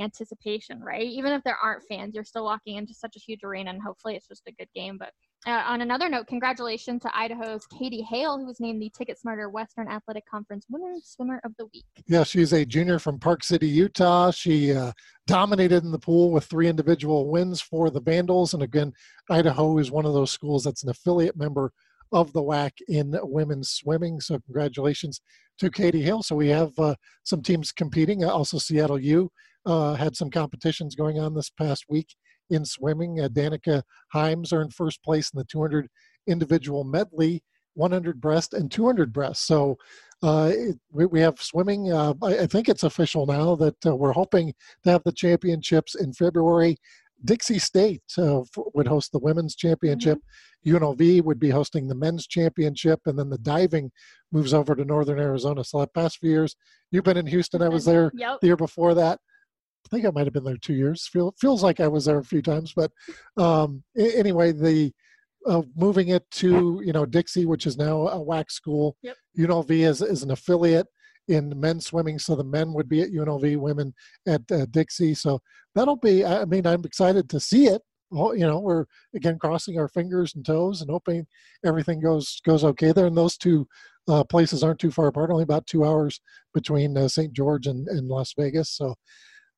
anticipation, 0.00 0.80
right? 0.80 1.06
Even 1.06 1.32
if 1.32 1.42
there 1.44 1.56
aren't 1.62 1.84
fans, 1.88 2.14
you're 2.14 2.24
still 2.24 2.44
walking 2.44 2.76
into 2.76 2.94
such 2.94 3.16
a 3.16 3.18
huge 3.18 3.42
arena 3.44 3.70
and 3.70 3.80
hopefully 3.82 4.14
it's 4.14 4.28
just 4.28 4.42
a 4.46 4.52
good 4.52 4.68
game. 4.74 4.98
But 4.98 5.12
uh, 5.46 5.62
on 5.66 5.80
another 5.80 6.08
note, 6.08 6.26
congratulations 6.26 7.02
to 7.02 7.16
Idaho's 7.16 7.66
Katie 7.66 8.02
Hale, 8.02 8.38
who 8.38 8.46
was 8.46 8.60
named 8.60 8.82
the 8.82 8.90
Ticket 8.90 9.18
Smarter 9.18 9.48
Western 9.48 9.88
Athletic 9.88 10.24
Conference 10.26 10.66
Women's 10.68 11.06
Swimmer 11.06 11.40
of 11.44 11.52
the 11.58 11.66
Week. 11.72 11.84
Yeah, 12.06 12.24
she's 12.24 12.52
a 12.52 12.64
junior 12.64 12.98
from 12.98 13.18
Park 13.18 13.44
City, 13.44 13.68
Utah. 13.68 14.30
She 14.30 14.74
uh, 14.74 14.92
dominated 15.26 15.84
in 15.84 15.92
the 15.92 15.98
pool 15.98 16.30
with 16.30 16.44
three 16.44 16.68
individual 16.68 17.28
wins 17.28 17.60
for 17.60 17.90
the 17.90 18.00
Vandals. 18.00 18.54
And 18.54 18.62
again, 18.62 18.92
Idaho 19.30 19.78
is 19.78 19.90
one 19.90 20.04
of 20.04 20.14
those 20.14 20.30
schools 20.30 20.64
that's 20.64 20.82
an 20.82 20.90
affiliate 20.90 21.36
member 21.36 21.72
of 22.12 22.32
the 22.32 22.42
WAC 22.42 22.72
in 22.88 23.14
women's 23.22 23.70
swimming. 23.70 24.20
So 24.20 24.38
congratulations 24.40 25.20
to 25.58 25.70
Katie 25.70 26.02
Hill. 26.02 26.22
So 26.22 26.36
we 26.36 26.48
have 26.48 26.78
uh, 26.78 26.94
some 27.24 27.42
teams 27.42 27.72
competing. 27.72 28.24
Uh, 28.24 28.28
Also, 28.28 28.58
Seattle 28.58 28.98
U 28.98 29.30
uh, 29.64 29.94
had 29.94 30.16
some 30.16 30.30
competitions 30.30 30.94
going 30.94 31.18
on 31.18 31.34
this 31.34 31.50
past 31.50 31.84
week 31.88 32.14
in 32.50 32.64
swimming. 32.64 33.20
Uh, 33.20 33.28
Danica 33.28 33.82
Himes 34.14 34.52
earned 34.52 34.74
first 34.74 35.02
place 35.02 35.30
in 35.32 35.38
the 35.38 35.44
200 35.44 35.88
individual 36.26 36.84
medley, 36.84 37.42
100 37.74 38.20
breast 38.20 38.54
and 38.54 38.70
200 38.70 39.12
breast. 39.12 39.46
So 39.46 39.76
uh, 40.22 40.50
it, 40.52 40.78
we, 40.90 41.06
we 41.06 41.20
have 41.20 41.40
swimming. 41.40 41.92
Uh, 41.92 42.14
I, 42.22 42.38
I 42.40 42.46
think 42.46 42.68
it's 42.68 42.84
official 42.84 43.26
now 43.26 43.54
that 43.56 43.76
we're 43.84 44.12
hoping 44.12 44.54
to 44.84 44.90
have 44.90 45.02
the 45.04 45.12
championships 45.12 45.94
in 45.94 46.12
February. 46.12 46.78
Dixie 47.24 47.58
State 47.58 48.02
uh, 48.18 48.42
would 48.74 48.86
host 48.86 49.12
the 49.12 49.18
women's 49.18 49.56
championship. 49.56 50.18
UNLV 50.66 51.22
would 51.22 51.38
be 51.38 51.50
hosting 51.50 51.88
the 51.88 51.94
men's 51.94 52.26
championship, 52.26 53.00
and 53.06 53.18
then 53.18 53.30
the 53.30 53.38
diving 53.38 53.90
moves 54.32 54.52
over 54.52 54.74
to 54.74 54.84
Northern 54.84 55.18
Arizona. 55.18 55.64
So 55.64 55.80
the 55.80 55.86
past 55.88 56.18
few 56.18 56.30
years, 56.30 56.56
you've 56.90 57.04
been 57.04 57.16
in 57.16 57.26
Houston. 57.26 57.62
I 57.62 57.68
was 57.68 57.84
there 57.84 58.10
Yep. 58.14 58.40
the 58.40 58.46
year 58.48 58.56
before 58.56 58.94
that. 58.94 59.18
I 59.86 59.88
think 59.88 60.04
I 60.04 60.10
might 60.10 60.26
have 60.26 60.32
been 60.34 60.44
there 60.44 60.56
two 60.56 60.74
years. 60.74 61.06
Feel, 61.06 61.32
feels 61.40 61.62
like 61.62 61.78
I 61.80 61.86
was 61.88 62.04
there 62.06 62.18
a 62.18 62.24
few 62.24 62.42
times, 62.42 62.72
but 62.74 62.90
um, 63.36 63.84
anyway, 63.96 64.50
the 64.52 64.92
uh, 65.46 65.62
moving 65.76 66.08
it 66.08 66.28
to 66.32 66.82
you 66.84 66.92
know 66.92 67.06
Dixie, 67.06 67.46
which 67.46 67.66
is 67.66 67.76
now 67.78 68.08
a 68.08 68.18
WAC 68.18 68.50
school. 68.50 68.96
Yep. 69.02 69.16
UNLV 69.38 69.70
is 69.70 70.02
is 70.02 70.24
an 70.24 70.32
affiliate 70.32 70.88
in 71.28 71.58
men's 71.58 71.86
swimming, 71.86 72.18
so 72.18 72.36
the 72.36 72.44
men 72.44 72.72
would 72.72 72.88
be 72.88 73.02
at 73.02 73.10
UNLV, 73.10 73.56
women 73.58 73.94
at 74.26 74.42
uh, 74.50 74.66
Dixie. 74.70 75.14
So 75.14 75.40
that'll 75.74 75.96
be. 75.96 76.24
I 76.24 76.44
mean, 76.44 76.66
I'm 76.66 76.84
excited 76.84 77.28
to 77.30 77.40
see 77.40 77.66
it. 77.66 77.82
Well, 78.10 78.36
you 78.36 78.46
know, 78.46 78.60
we're 78.60 78.84
again 79.14 79.38
crossing 79.38 79.78
our 79.78 79.88
fingers 79.88 80.34
and 80.34 80.44
toes 80.44 80.80
and 80.80 80.90
hoping 80.90 81.26
everything 81.64 82.00
goes 82.00 82.40
goes 82.46 82.64
okay 82.64 82.92
there. 82.92 83.06
And 83.06 83.16
those 83.16 83.36
two 83.36 83.66
uh, 84.08 84.24
places 84.24 84.62
aren't 84.62 84.78
too 84.78 84.92
far 84.92 85.08
apart, 85.08 85.30
only 85.30 85.42
about 85.42 85.66
two 85.66 85.84
hours 85.84 86.20
between 86.54 86.96
uh, 86.96 87.08
St. 87.08 87.32
George 87.32 87.66
and, 87.66 87.88
and 87.88 88.08
Las 88.08 88.32
Vegas. 88.38 88.70
So 88.70 88.94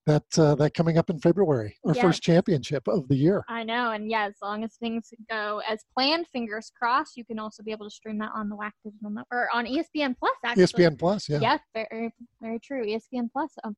that 0.09 0.39
uh, 0.39 0.55
that 0.57 0.75
coming 0.75 0.97
up 0.99 1.11
in 1.11 1.19
February, 1.21 1.77
our 1.87 1.95
Yeah. 1.95 2.03
first 2.03 2.23
championship 2.23 2.89
of 2.89 3.07
the 3.09 3.15
year. 3.17 3.45
I 3.49 3.63
know, 3.63 3.93
and 3.93 4.11
yeah, 4.11 4.27
as 4.27 4.35
long 4.43 4.65
as 4.65 4.75
things 4.77 5.11
go 5.31 5.61
as 5.69 5.85
planned, 5.95 6.27
fingers 6.29 6.73
crossed, 6.77 7.17
you 7.17 7.25
can 7.25 7.39
also 7.39 7.63
be 7.63 7.71
able 7.73 7.87
to 7.87 7.91
stream 7.91 8.19
that 8.19 8.31
on 8.35 8.49
the 8.49 8.57
WAC 8.57 8.73
digital 8.85 9.11
Network 9.11 9.27
or 9.31 9.49
on 9.55 9.67
ESPN 9.67 10.17
Plus. 10.19 10.33
Actually, 10.45 10.65
ESPN 10.65 10.99
Plus, 10.99 11.29
yeah. 11.29 11.39
Yes, 11.41 11.61
very 11.75 12.13
very 12.41 12.59
true. 12.59 12.85
ESPN 12.85 13.29
Plus. 13.33 13.53
Um, 13.65 13.77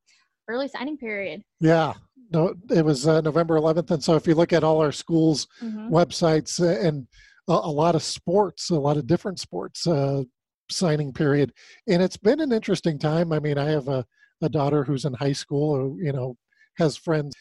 early 0.48 0.68
signing 0.68 0.96
period. 0.96 1.42
Yeah, 1.60 1.92
no, 2.32 2.54
it 2.70 2.84
was 2.84 3.06
uh, 3.06 3.20
November 3.20 3.56
11th, 3.56 3.90
and 3.92 4.02
so 4.02 4.14
if 4.16 4.26
you 4.26 4.34
look 4.34 4.52
at 4.52 4.64
all 4.64 4.80
our 4.80 4.90
schools' 4.92 5.46
Mhm. 5.62 5.90
websites 5.90 6.60
uh, 6.60 6.80
and 6.86 7.06
a, 7.48 7.52
a 7.52 7.72
lot 7.82 7.94
of 7.94 8.02
sports, 8.02 8.70
a 8.70 8.74
lot 8.74 8.96
of 8.96 9.06
different 9.06 9.38
sports 9.38 9.86
uh, 9.86 10.22
signing 10.70 11.12
period, 11.12 11.52
and 11.88 12.02
it's 12.02 12.16
been 12.16 12.40
an 12.40 12.52
interesting 12.52 12.98
time. 12.98 13.32
I 13.32 13.38
mean, 13.40 13.58
I 13.58 13.64
have 13.70 13.88
a, 13.88 14.04
a 14.42 14.48
daughter 14.48 14.84
who's 14.84 15.04
in 15.04 15.14
high 15.14 15.32
school, 15.32 15.76
who 15.76 15.98
you 16.02 16.12
know 16.12 16.36
has 16.78 16.96
friends. 16.96 17.34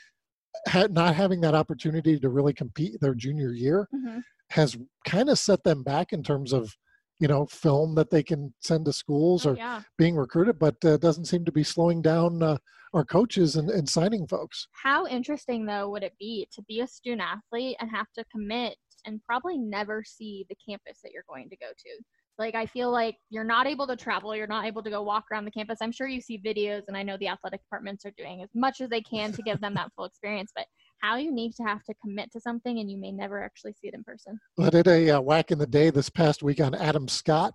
Not 0.74 1.16
having 1.16 1.42
that 1.42 1.54
opportunity 1.56 2.20
to 2.20 2.30
really 2.30 2.54
compete 2.54 3.00
their 3.00 3.14
junior 3.16 3.52
year 3.54 3.88
Mhm. 3.94 4.24
has 4.50 4.76
kind 5.06 5.30
of 5.30 5.38
set 5.40 5.64
them 5.64 5.84
back 5.84 6.12
in 6.12 6.24
terms 6.24 6.52
of 6.54 6.76
you 7.20 7.28
know 7.28 7.46
film 7.46 7.96
that 7.96 8.10
they 8.10 8.24
can 8.24 8.54
send 8.60 8.86
to 8.86 8.94
schools 8.94 9.46
Oh, 9.46 9.52
or 9.52 9.56
yeah. 9.56 9.84
being 9.98 10.16
recruited, 10.16 10.58
but 10.60 10.84
uh, 10.84 10.98
doesn't 10.98 11.26
seem 11.26 11.46
to 11.46 11.52
be 11.52 11.64
slowing 11.64 12.02
down 12.02 12.42
uh, 12.44 12.58
our 12.94 13.06
coaches 13.06 13.56
and, 13.56 13.70
and 13.70 13.88
signing 13.88 14.28
folks. 14.28 14.68
How 14.72 15.06
interesting 15.06 15.66
though 15.66 15.90
would 15.90 16.04
it 16.04 16.18
be 16.20 16.48
to 16.52 16.62
be 16.64 16.82
a 16.82 16.88
student 16.88 17.22
athlete 17.22 17.78
and 17.80 17.90
have 17.92 18.08
to 18.16 18.26
commit 18.32 18.76
and 19.06 19.24
probably 19.24 19.58
never 19.58 20.04
see 20.04 20.46
the 20.50 20.56
campus 20.68 21.00
that 21.04 21.12
you're 21.12 21.24
going 21.30 21.50
to 21.50 21.58
go 21.58 21.68
to? 21.78 22.04
Like 22.40 22.56
I 22.56 22.66
feel 22.66 22.90
like 22.90 23.18
you're 23.30 23.44
not 23.44 23.68
able 23.68 23.86
to 23.86 23.98
travel, 23.98 24.34
you're 24.34 24.48
not 24.48 24.66
able 24.66 24.82
to 24.82 24.90
go 24.90 25.04
walk 25.04 25.26
around 25.32 25.44
the 25.44 25.52
campus. 25.52 25.80
I'm 25.82 25.92
sure 25.92 26.08
you 26.08 26.22
see 26.22 26.40
videos 26.40 26.84
and 26.88 26.96
I 26.96 27.04
know 27.04 27.18
the 27.18 27.28
athletic 27.28 27.62
departments 27.62 28.06
are 28.06 28.14
doing 28.18 28.42
as 28.42 28.50
much 28.56 28.80
as 28.80 28.90
they 28.90 29.02
can 29.02 29.34
to 29.34 29.42
give 29.42 29.60
them 29.60 29.74
that 29.76 29.92
full 29.96 30.06
experience, 30.06 30.52
but 30.56 30.66
how 31.02 31.18
unique 31.18 31.56
to 31.58 31.64
have 31.64 31.84
to 31.84 31.94
commit 32.02 32.32
to 32.32 32.40
something 32.40 32.80
and 32.80 32.90
you 32.90 32.98
may 32.98 33.12
never 33.12 33.44
actually 33.44 33.74
see 33.74 33.90
it 33.90 33.94
in 33.94 34.04
person. 34.06 34.40
I 34.60 34.70
did 34.70 34.88
a 34.88 35.12
uh, 35.12 35.22
WAC 35.22 35.52
in 35.52 35.60
the 35.60 35.68
day 35.68 35.90
this 35.90 36.10
past 36.10 36.42
week 36.42 36.62
on 36.62 36.74
Adam 36.76 37.08
Scott, 37.10 37.54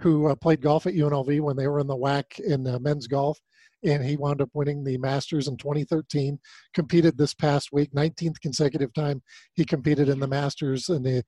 who 0.00 0.28
uh, 0.28 0.34
played 0.34 0.60
golf 0.60 0.86
at 0.86 0.94
UNLV 0.94 1.40
when 1.40 1.56
they 1.56 1.66
were 1.66 1.80
in 1.80 1.86
the 1.86 1.96
WAC 1.96 2.38
in 2.40 2.66
uh, 2.66 2.78
men's 2.78 3.06
golf. 3.06 3.38
And 3.84 4.02
he 4.02 4.16
wound 4.16 4.40
up 4.40 4.48
winning 4.54 4.82
the 4.82 4.98
Masters 4.98 5.48
in 5.48 5.56
2013. 5.58 6.38
Competed 6.74 7.16
this 7.16 7.34
past 7.34 7.68
week, 7.72 7.92
19th 7.92 8.40
consecutive 8.40 8.92
time 8.94 9.22
he 9.54 9.64
competed 9.64 10.08
in 10.08 10.18
the 10.18 10.26
Masters. 10.26 10.88
And 10.88 11.04
the, 11.04 11.22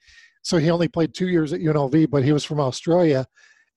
so 0.49 0.57
he 0.57 0.71
only 0.71 0.89
played 0.89 1.13
two 1.13 1.29
years 1.29 1.53
at 1.53 1.61
UNLV, 1.61 2.09
but 2.09 2.25
he 2.25 2.33
was 2.33 2.43
from 2.43 2.59
Australia. 2.59 3.27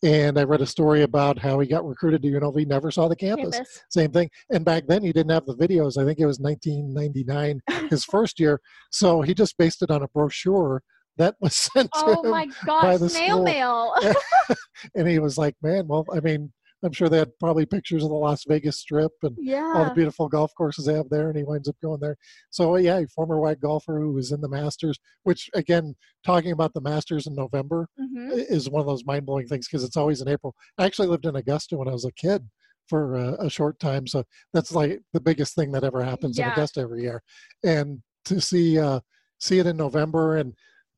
And 0.03 0.39
I 0.39 0.43
read 0.43 0.61
a 0.61 0.65
story 0.65 1.01
about 1.01 1.37
how 1.37 1.59
he 1.59 1.67
got 1.67 1.85
recruited 1.85 2.21
to 2.21 2.29
UNLV, 2.29 2.65
never 2.65 2.91
saw 2.91 3.09
the 3.09 3.15
campus. 3.17 3.55
Campus. 3.57 3.81
Same 3.89 4.09
thing. 4.13 4.29
And 4.51 4.63
back 4.63 4.87
then 4.87 5.03
he 5.03 5.11
didn't 5.11 5.31
have 5.33 5.45
the 5.45 5.53
videos. 5.53 6.01
I 6.01 6.05
think 6.05 6.19
it 6.19 6.25
was 6.25 6.39
1999, 6.39 7.59
his 7.89 8.05
first 8.15 8.39
year. 8.39 8.61
So 8.89 9.21
he 9.21 9.33
just 9.33 9.57
based 9.57 9.81
it 9.81 9.91
on 9.91 10.01
a 10.01 10.07
brochure 10.07 10.81
that 11.17 11.35
was 11.41 11.55
sent 11.73 11.91
to 11.91 11.99
Oh 12.05 12.23
him. 12.23 12.31
my 12.31 12.45
by 12.45 12.53
gosh, 12.65 12.99
the 13.01 13.09
snail 13.09 13.27
school. 13.35 13.43
mail. 13.43 13.93
And 14.95 15.09
he 15.09 15.19
was 15.19 15.37
like, 15.37 15.55
man, 15.61 15.87
well, 15.89 16.05
I 16.15 16.21
mean, 16.21 16.53
I'm 16.83 16.91
sure 16.91 17.09
they 17.09 17.17
had 17.17 17.37
probably 17.39 17.65
pictures 17.65 18.03
of 18.03 18.09
the 18.09 18.15
Las 18.15 18.43
Vegas 18.47 18.77
Strip 18.77 19.11
and 19.23 19.35
yeah. 19.39 19.71
all 19.75 19.85
the 19.85 19.93
beautiful 19.93 20.27
golf 20.27 20.51
courses 20.55 20.85
they 20.85 20.93
have 20.93 21.09
there. 21.09 21.27
And 21.27 21.37
he 21.37 21.43
winds 21.43 21.69
up 21.69 21.75
going 21.81 21.99
there. 21.99 22.17
So, 22.49 22.75
yeah, 22.77 22.99
a 22.99 23.07
former 23.07 23.39
white 23.39 23.59
golfer 23.59 23.99
who 23.99 24.13
was 24.13 24.31
in 24.31 24.41
the 24.41 24.49
Masters, 24.49 24.99
which, 25.23 25.49
again, 25.53 25.95
talking 26.25 26.51
about 26.51 26.73
the 26.73 26.81
Masters 26.81 27.27
in 27.27 27.35
November 27.35 27.87
hmm 27.97 28.29
is 28.31 28.69
one 28.69 28.79
of 28.79 28.87
those 28.87 29.05
mind 29.05 29.25
blowing 29.25 29.45
things 29.45 29.67
because 29.67 29.83
it's 29.83 29.97
always 29.97 30.21
in 30.21 30.27
April. 30.27 30.55
I 30.77 30.85
actually 30.85 31.09
lived 31.09 31.25
in 31.25 31.35
Augusta 31.35 31.75
when 31.75 31.89
I 31.89 31.91
was 31.91 32.05
a 32.05 32.13
kid 32.13 32.47
for 32.87 33.15
a, 33.15 33.45
a 33.45 33.49
short 33.49 33.79
time. 33.79 34.07
So 34.07 34.23
that's 34.53 34.71
like 34.71 35.01
the 35.11 35.19
biggest 35.19 35.53
thing 35.55 35.71
that 35.73 35.83
ever 35.83 36.01
happens 36.01 36.39
in 36.39 36.47
Augusta 36.47 36.81
every 36.81 37.01
year. 37.01 37.21
And 37.63 38.01
to 38.25 38.39
see, 38.39 38.79
uh, 38.79 39.01
see 39.39 39.59
it 39.59 39.67
in 39.67 39.77
November 39.77 40.37
and 40.37 40.53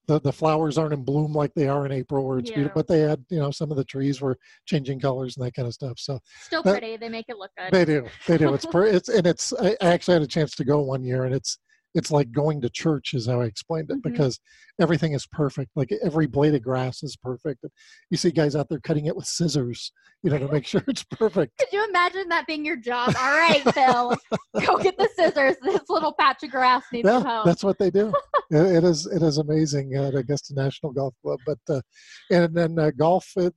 the, 0.08 0.20
the 0.20 0.34
flowers 0.34 0.78
aren't 0.78 0.94
in 0.94 1.04
bloom 1.04 1.34
like 1.34 1.54
they 1.54 1.68
are 1.68 1.86
in 1.86 1.92
April 1.92 2.28
where 2.28 2.40
it's 2.40 2.50
Yeah. 2.50 2.58
beautiful, 2.58 2.80
but 2.82 2.88
they 2.88 3.00
had, 3.00 3.24
you 3.30 3.40
know, 3.40 3.52
some 3.52 3.72
of 3.72 3.78
the 3.78 3.86
trees 3.86 4.20
were 4.22 4.38
changing 4.66 5.00
colors 5.00 5.38
and 5.38 5.46
that 5.46 5.54
kind 5.54 5.68
of 5.68 5.74
stuff. 5.74 5.98
So 5.98 6.20
Still 6.42 6.62
that- 6.64 6.80
pretty. 6.80 6.98
They 6.98 7.10
make 7.10 7.26
it 7.30 7.38
look 7.38 7.52
good. 7.58 7.72
they 7.72 7.86
do, 7.86 8.08
they 8.28 8.38
do. 8.38 8.54
It's, 8.54 8.66
pretty. 8.72 8.98
it's, 8.98 9.10
and 9.10 9.26
it's, 9.26 9.54
I 9.54 9.78
I 9.82 9.88
actually 9.88 10.14
had 10.16 10.22
a 10.24 10.28
chance 10.28 10.52
to 10.56 10.66
go 10.66 10.82
one 10.82 11.04
year 11.04 11.24
and 11.26 11.34
it's, 11.34 11.58
it's 11.96 12.12
like 12.12 12.32
going 12.32 12.60
to 12.62 12.70
church 12.70 13.14
is 13.14 13.28
how 13.28 13.42
I 13.42 13.46
explained 13.46 13.92
it 13.92 13.98
Mhm. 14.00 14.04
because 14.12 14.40
everything 14.82 15.14
is 15.14 15.28
perfect. 15.28 15.72
Like 15.76 15.92
every 16.04 16.26
blade 16.26 16.56
of 16.56 16.64
grass 16.64 17.04
is 17.04 17.16
perfect. 17.16 17.64
You 18.10 18.18
see 18.18 18.32
guys 18.32 18.56
out 18.56 18.68
there 18.70 18.80
cutting 18.80 19.06
it 19.06 19.16
with 19.16 19.26
scissors, 19.26 19.92
you 20.24 20.32
know, 20.32 20.40
to 20.40 20.52
make 20.52 20.66
sure 20.68 20.84
it's 20.88 21.04
perfect. 21.04 21.58
Could 21.60 21.72
you 21.72 21.88
imagine 21.88 22.30
that 22.30 22.48
being 22.48 22.66
your 22.66 22.78
job? 22.78 23.14
All 23.20 23.32
right, 23.38 23.62
Phil, 23.74 24.18
go 24.66 24.78
get 24.80 24.98
the 24.98 25.10
scissors. 25.16 25.56
This 25.64 25.82
little 25.90 26.14
patch 26.14 26.42
of 26.44 26.50
grass 26.52 26.84
needs 26.92 27.06
Yeah, 27.08 27.22
help. 27.24 27.46
that's 27.46 27.64
what 27.64 27.78
they 27.78 27.92
do. 27.92 28.12
it, 28.52 28.78
it 28.78 28.84
is, 28.84 29.06
it 29.06 29.22
is 29.22 29.38
amazing 29.38 29.94
at 29.96 30.16
Augusta 30.16 30.54
National 30.56 30.92
Golf 30.94 31.14
Club. 31.22 31.40
But, 31.46 31.60
uh, 31.70 31.82
and 32.32 32.56
then 32.56 32.80
uh, 32.80 32.92
golf, 32.98 33.30
it, 33.38 33.54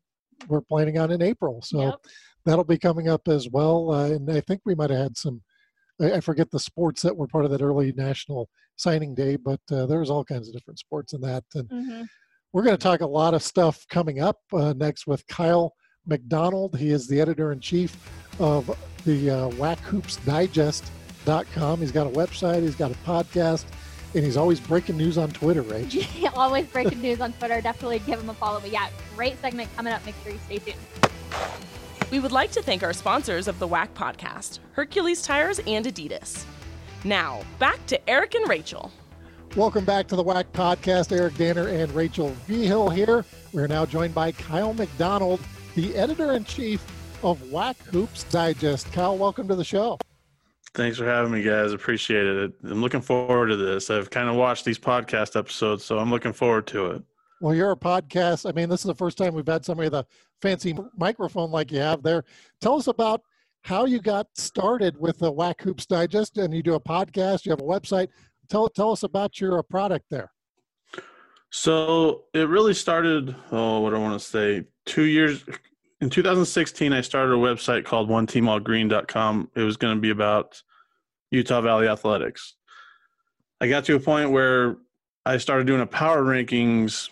we're 0.48 0.60
planning 0.60 0.98
on 0.98 1.10
in 1.10 1.22
April. 1.22 1.62
So 1.62 1.80
Yep. 1.80 1.94
that'll 2.44 2.64
be 2.64 2.78
coming 2.78 3.08
up 3.08 3.28
as 3.28 3.48
well. 3.48 3.92
Uh, 3.92 4.10
and 4.10 4.30
I 4.30 4.40
think 4.42 4.60
we 4.66 4.74
might 4.74 4.90
have 4.90 4.98
had 5.00 5.16
some, 5.16 5.42
I, 6.00 6.14
I 6.14 6.20
forget 6.20 6.50
the 6.50 6.60
sports 6.60 7.02
that 7.02 7.16
were 7.16 7.26
part 7.26 7.44
of 7.44 7.50
that 7.50 7.62
early 7.62 7.92
national 7.92 8.48
signing 8.76 9.14
day, 9.14 9.36
but 9.36 9.60
uh, 9.70 9.86
there 9.86 10.00
was 10.00 10.10
all 10.10 10.24
kinds 10.24 10.48
of 10.48 10.54
different 10.54 10.78
sports 10.78 11.12
in 11.12 11.20
that. 11.22 11.44
And 11.54 11.68
hmm 11.70 12.02
we're 12.52 12.62
going 12.62 12.76
to 12.76 12.82
talk 12.82 13.00
a 13.02 13.06
lot 13.06 13.34
of 13.34 13.42
stuff 13.42 13.84
coming 13.90 14.20
up 14.20 14.38
uh, 14.54 14.72
next 14.74 15.06
with 15.06 15.26
Kyle 15.26 15.74
McDonald. 16.06 16.78
He 16.78 16.88
is 16.90 17.06
the 17.06 17.20
editor 17.20 17.52
in 17.52 17.60
chief 17.60 17.94
of 18.40 18.66
the 19.04 19.30
uh, 19.30 19.50
WACHoopsDigest.com. 19.50 21.80
He's 21.80 21.92
got 21.92 22.06
a 22.06 22.10
website, 22.10 22.62
he's 22.62 22.74
got 22.74 22.92
a 22.92 22.94
podcast, 22.94 23.66
and 24.14 24.24
he's 24.24 24.38
always 24.38 24.58
breaking 24.58 24.96
news 24.96 25.18
on 25.18 25.30
Twitter, 25.32 25.60
right? 25.62 26.08
Always 26.34 26.66
breaking 26.68 27.02
news 27.02 27.20
on 27.20 27.34
Twitter. 27.34 27.60
Definitely 27.60 27.98
give 28.00 28.18
him 28.20 28.30
a 28.30 28.34
follow. 28.34 28.60
But 28.60 28.70
yeah, 28.70 28.88
great 29.14 29.38
segment 29.42 29.68
coming 29.76 29.92
up. 29.92 30.02
Make 30.06 30.14
sure 30.22 30.32
you 30.32 30.38
stay 30.46 30.56
tuned. 30.58 30.78
We 32.10 32.20
would 32.20 32.30
like 32.30 32.52
to 32.52 32.62
thank 32.62 32.84
our 32.84 32.92
sponsors 32.92 33.48
of 33.48 33.58
the 33.58 33.66
WAC 33.66 33.88
podcast, 33.88 34.60
Hercules 34.72 35.22
Tires 35.22 35.58
and 35.66 35.84
Adidas. 35.84 36.44
Now, 37.02 37.40
back 37.58 37.84
to 37.86 38.08
Eric 38.08 38.36
and 38.36 38.48
Rachel. 38.48 38.92
Welcome 39.56 39.84
back 39.84 40.06
to 40.08 40.16
the 40.16 40.22
WAC 40.22 40.44
podcast. 40.52 41.10
Eric 41.10 41.34
Danner 41.34 41.66
and 41.66 41.92
Rachel 41.92 42.28
Vigil 42.46 42.90
here. 42.90 43.24
We're 43.52 43.66
now 43.66 43.86
joined 43.86 44.14
by 44.14 44.30
Kyle 44.30 44.72
McDonald, 44.72 45.40
the 45.74 45.96
editor 45.96 46.34
in 46.34 46.44
chief 46.44 46.80
of 47.24 47.42
WAC 47.44 47.76
Hoops 47.86 48.22
Digest. 48.24 48.92
Kyle, 48.92 49.18
welcome 49.18 49.48
to 49.48 49.56
the 49.56 49.64
show. 49.64 49.98
Thanks 50.74 50.98
for 50.98 51.06
having 51.06 51.32
me, 51.32 51.42
guys. 51.42 51.72
Appreciate 51.72 52.26
it. 52.26 52.52
I'm 52.62 52.82
looking 52.82 53.00
forward 53.00 53.48
to 53.48 53.56
this. 53.56 53.90
I've 53.90 54.10
kind 54.10 54.28
of 54.28 54.36
watched 54.36 54.64
these 54.64 54.78
podcast 54.78 55.34
episodes, 55.34 55.84
so 55.84 55.98
I'm 55.98 56.10
looking 56.10 56.32
forward 56.32 56.68
to 56.68 56.92
it. 56.92 57.02
Well, 57.40 57.54
you're 57.54 57.72
a 57.72 57.76
podcast. 57.76 58.48
I 58.48 58.52
mean, 58.52 58.68
this 58.68 58.80
is 58.80 58.86
the 58.86 58.94
first 58.94 59.18
time 59.18 59.34
we've 59.34 59.46
had 59.46 59.64
somebody 59.64 59.88
with 59.88 59.94
a 59.94 60.06
fancy 60.40 60.76
microphone 60.96 61.50
like 61.50 61.70
you 61.70 61.78
have 61.78 62.02
there. 62.02 62.24
Tell 62.60 62.76
us 62.76 62.86
about 62.86 63.22
how 63.62 63.84
you 63.84 64.00
got 64.00 64.28
started 64.34 64.98
with 64.98 65.18
the 65.18 65.32
WAC 65.32 65.60
Hoops 65.60 65.86
Digest, 65.86 66.38
and 66.38 66.54
you 66.54 66.62
do 66.62 66.74
a 66.74 66.80
podcast. 66.80 67.44
You 67.44 67.50
have 67.50 67.60
a 67.60 67.64
website. 67.64 68.08
Tell 68.48 68.68
tell 68.68 68.92
us 68.92 69.02
about 69.02 69.40
your 69.40 69.58
uh, 69.58 69.62
product 69.62 70.06
there. 70.08 70.30
So 71.50 72.24
it 72.32 72.48
really 72.48 72.74
started, 72.74 73.34
oh, 73.50 73.80
what 73.80 73.90
do 73.90 73.96
I 73.96 73.98
want 73.98 74.20
to 74.20 74.26
say? 74.26 74.64
Two 74.84 75.04
years 75.04 75.44
in 76.00 76.10
2016, 76.10 76.92
I 76.92 77.00
started 77.00 77.32
a 77.32 77.36
website 77.36 77.84
called 77.84 78.08
OneTeamAllGreen.com. 78.08 79.50
It 79.54 79.62
was 79.62 79.76
going 79.76 79.94
to 79.96 80.00
be 80.00 80.10
about 80.10 80.62
Utah 81.30 81.60
Valley 81.60 81.88
athletics. 81.88 82.54
I 83.60 83.68
got 83.68 83.84
to 83.86 83.96
a 83.96 84.00
point 84.00 84.30
where 84.30 84.76
I 85.24 85.38
started 85.38 85.66
doing 85.66 85.80
a 85.80 85.86
power 85.86 86.22
rankings 86.22 87.08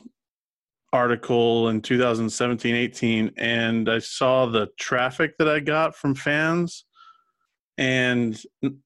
article 0.95 1.69
in 1.71 1.83
2017 1.83 2.73
18 2.73 3.33
and 3.37 3.91
i 3.91 3.99
saw 3.99 4.47
the 4.47 4.69
traffic 4.79 5.37
that 5.39 5.49
i 5.49 5.59
got 5.59 5.97
from 5.97 6.15
fans 6.15 6.85
and 7.79 8.41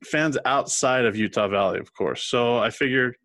fans 0.05 0.39
outside 0.47 1.05
of 1.05 1.17
utah 1.17 1.49
valley 1.49 1.79
of 1.79 1.93
course. 1.93 2.23
So 2.25 2.59
i 2.59 2.71
figured 2.71 3.17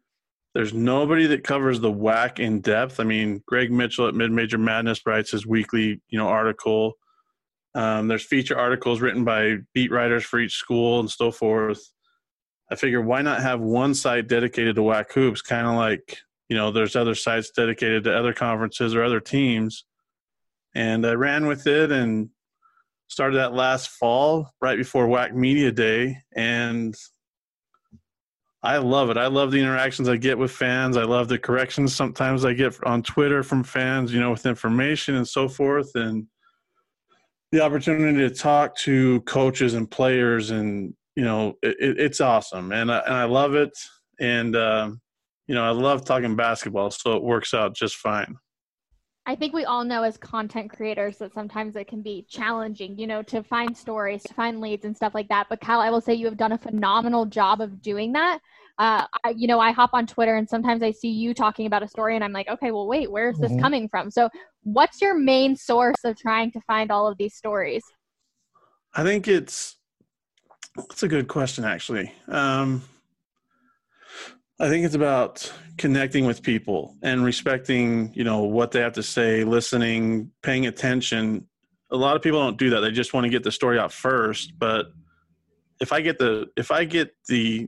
there's 0.53 0.73
nobody 0.73 1.25
that 1.27 1.43
covers 1.43 1.79
the 1.79 1.91
WAC 1.91 2.37
in 2.39 2.61
depth. 2.61 2.99
I 2.99 3.05
mean 3.05 3.41
greg 3.47 3.71
mitchell 3.71 4.07
at 4.07 4.15
mid-major 4.15 4.57
madness 4.57 5.05
writes 5.05 5.31
his 5.31 5.47
weekly 5.47 6.01
you 6.09 6.17
know 6.19 6.27
article. 6.27 6.93
Um, 7.75 8.07
there's 8.07 8.25
feature 8.25 8.57
articles 8.57 9.01
written 9.01 9.23
by 9.23 9.57
beat 9.73 9.91
writers 9.91 10.23
for 10.23 10.39
each 10.39 10.53
school 10.53 10.99
and 10.99 11.09
so 11.09 11.31
forth. 11.31 11.81
I 12.71 12.75
figured 12.75 13.05
why 13.05 13.21
not 13.21 13.41
have 13.41 13.61
one 13.61 13.95
site 13.95 14.27
dedicated 14.27 14.75
to 14.75 14.81
WAC 14.81 15.11
hoops, 15.11 15.41
kind 15.41 15.65
of 15.65 15.75
like 15.75 16.17
you 16.49 16.57
know 16.57 16.71
there's 16.71 16.95
other 16.95 17.15
sites 17.15 17.51
dedicated 17.51 18.03
to 18.03 18.17
other 18.17 18.33
conferences 18.33 18.95
or 18.95 19.03
other 19.03 19.19
teams, 19.19 19.85
and 20.75 21.05
I 21.05 21.13
ran 21.13 21.47
with 21.47 21.67
it 21.67 21.91
and 21.91 22.29
started 23.07 23.37
that 23.37 23.53
last 23.53 23.89
fall 23.89 24.49
right 24.61 24.77
before 24.77 25.07
WAC 25.07 25.33
Media 25.33 25.71
Day, 25.71 26.17
and 26.35 26.95
I 28.63 28.77
love 28.77 29.09
it. 29.09 29.17
I 29.17 29.27
love 29.27 29.51
the 29.51 29.59
interactions 29.59 30.07
I 30.07 30.15
get 30.15 30.37
with 30.37 30.51
fans. 30.51 30.95
I 30.95 31.03
love 31.03 31.27
the 31.27 31.37
corrections 31.37 31.93
sometimes 31.93 32.45
I 32.45 32.53
get 32.53 32.81
on 32.85 33.03
Twitter 33.03 33.43
from 33.43 33.63
fans, 33.63 34.13
you 34.13 34.21
know, 34.21 34.31
with 34.31 34.45
information 34.45 35.15
and 35.15 35.27
so 35.27 35.49
forth, 35.49 35.91
and 35.95 36.27
the 37.51 37.61
opportunity 37.61 38.17
to 38.17 38.33
talk 38.33 38.75
to 38.77 39.21
coaches 39.21 39.75
and 39.75 39.89
players 39.89 40.49
and 40.49 40.95
you 41.15 41.23
know 41.23 41.53
it, 41.61 41.75
it's 41.79 42.19
awesome. 42.19 42.71
And 42.71 42.91
I, 42.91 42.99
and 42.99 43.13
I 43.13 43.25
love 43.25 43.53
it. 43.53 43.77
And 44.19 44.55
um, 44.55 45.01
you 45.47 45.55
know 45.55 45.63
I 45.63 45.71
love 45.71 46.05
talking 46.05 46.35
basketball 46.35 46.91
so 46.91 47.13
it 47.13 47.23
works 47.23 47.53
out 47.53 47.75
just 47.75 47.95
fine. 47.95 48.35
I 49.25 49.35
think 49.35 49.53
we 49.53 49.63
all 49.63 49.85
know 49.85 50.03
as 50.03 50.17
content 50.17 50.69
creators 50.69 51.17
that 51.19 51.33
sometimes 51.33 51.77
it 51.77 51.87
can 51.87 52.01
be 52.01 52.25
challenging, 52.29 52.99
you 52.99 53.07
know, 53.07 53.23
to 53.23 53.41
find 53.41 53.75
stories, 53.75 54.21
to 54.23 54.33
find 54.33 54.59
leads 54.59 54.83
and 54.83 54.95
stuff 54.95 55.13
like 55.15 55.29
that. 55.29 55.47
But 55.49 55.61
Kyle, 55.61 55.79
I 55.79 55.89
will 55.89 56.01
say 56.01 56.13
you 56.13 56.25
have 56.25 56.35
done 56.35 56.51
a 56.51 56.57
phenomenal 56.57 57.25
job 57.25 57.61
of 57.61 57.81
doing 57.81 58.11
that. 58.13 58.39
Uh, 58.79 59.05
I, 59.23 59.29
you 59.29 59.47
know, 59.47 59.59
I 59.59 59.71
hop 59.71 59.91
on 59.93 60.07
Twitter 60.07 60.35
and 60.35 60.49
sometimes 60.49 60.83
I 60.83 60.91
see 60.91 61.09
you 61.09 61.33
talking 61.33 61.67
about 61.67 61.83
a 61.83 61.87
story 61.87 62.15
and 62.15 62.23
I'm 62.23 62.33
like, 62.33 62.49
okay, 62.49 62.71
well, 62.71 62.87
wait, 62.87 63.09
where's 63.09 63.37
this 63.37 63.51
mm-hmm. 63.51 63.61
coming 63.61 63.87
from? 63.87 64.11
So, 64.11 64.29
what's 64.63 65.01
your 65.01 65.17
main 65.17 65.55
source 65.55 66.03
of 66.03 66.17
trying 66.17 66.51
to 66.51 66.61
find 66.61 66.91
all 66.91 67.07
of 67.07 67.17
these 67.17 67.35
stories? 67.35 67.83
I 68.93 69.03
think 69.03 69.27
it's 69.27 69.77
that's 70.75 71.03
a 71.03 71.07
good 71.07 71.27
question, 71.27 71.63
actually. 71.63 72.11
Um, 72.27 72.83
I 74.59 74.69
think 74.69 74.85
it's 74.85 74.95
about 74.95 75.51
connecting 75.77 76.25
with 76.25 76.43
people 76.43 76.95
and 77.01 77.23
respecting, 77.23 78.11
you 78.13 78.23
know, 78.23 78.43
what 78.43 78.71
they 78.71 78.79
have 78.81 78.93
to 78.93 79.03
say, 79.03 79.43
listening, 79.43 80.31
paying 80.43 80.67
attention. 80.67 81.47
A 81.91 81.97
lot 81.97 82.15
of 82.15 82.21
people 82.21 82.39
don't 82.39 82.57
do 82.57 82.69
that. 82.71 82.81
They 82.81 82.91
just 82.91 83.13
want 83.13 83.25
to 83.25 83.29
get 83.29 83.43
the 83.43 83.51
story 83.51 83.79
out 83.79 83.91
first. 83.91 84.57
But 84.57 84.87
if 85.81 85.91
I 85.91 86.01
get 86.01 86.19
the 86.19 86.47
if 86.55 86.71
I 86.71 86.85
get 86.85 87.15
the 87.27 87.67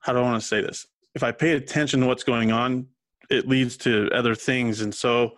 how 0.00 0.12
do 0.12 0.20
I 0.20 0.22
want 0.22 0.40
to 0.40 0.46
say 0.46 0.60
this? 0.60 0.86
If 1.14 1.22
I 1.22 1.32
pay 1.32 1.52
attention 1.52 2.00
to 2.00 2.06
what's 2.06 2.24
going 2.24 2.50
on, 2.50 2.86
it 3.30 3.48
leads 3.48 3.76
to 3.78 4.08
other 4.12 4.34
things. 4.34 4.80
And 4.80 4.94
so 4.94 5.32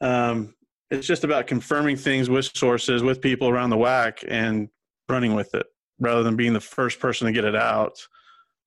um, 0.00 0.54
it's 0.90 1.06
just 1.06 1.24
about 1.24 1.46
confirming 1.46 1.96
things 1.96 2.28
with 2.28 2.46
sources, 2.56 3.02
with 3.02 3.20
people 3.20 3.48
around 3.48 3.70
the 3.70 3.76
WAC 3.76 4.24
and 4.26 4.68
running 5.08 5.34
with 5.34 5.54
it 5.54 5.66
rather 6.00 6.22
than 6.22 6.36
being 6.36 6.52
the 6.52 6.60
first 6.60 6.98
person 6.98 7.26
to 7.26 7.32
get 7.32 7.44
it 7.44 7.54
out, 7.54 7.98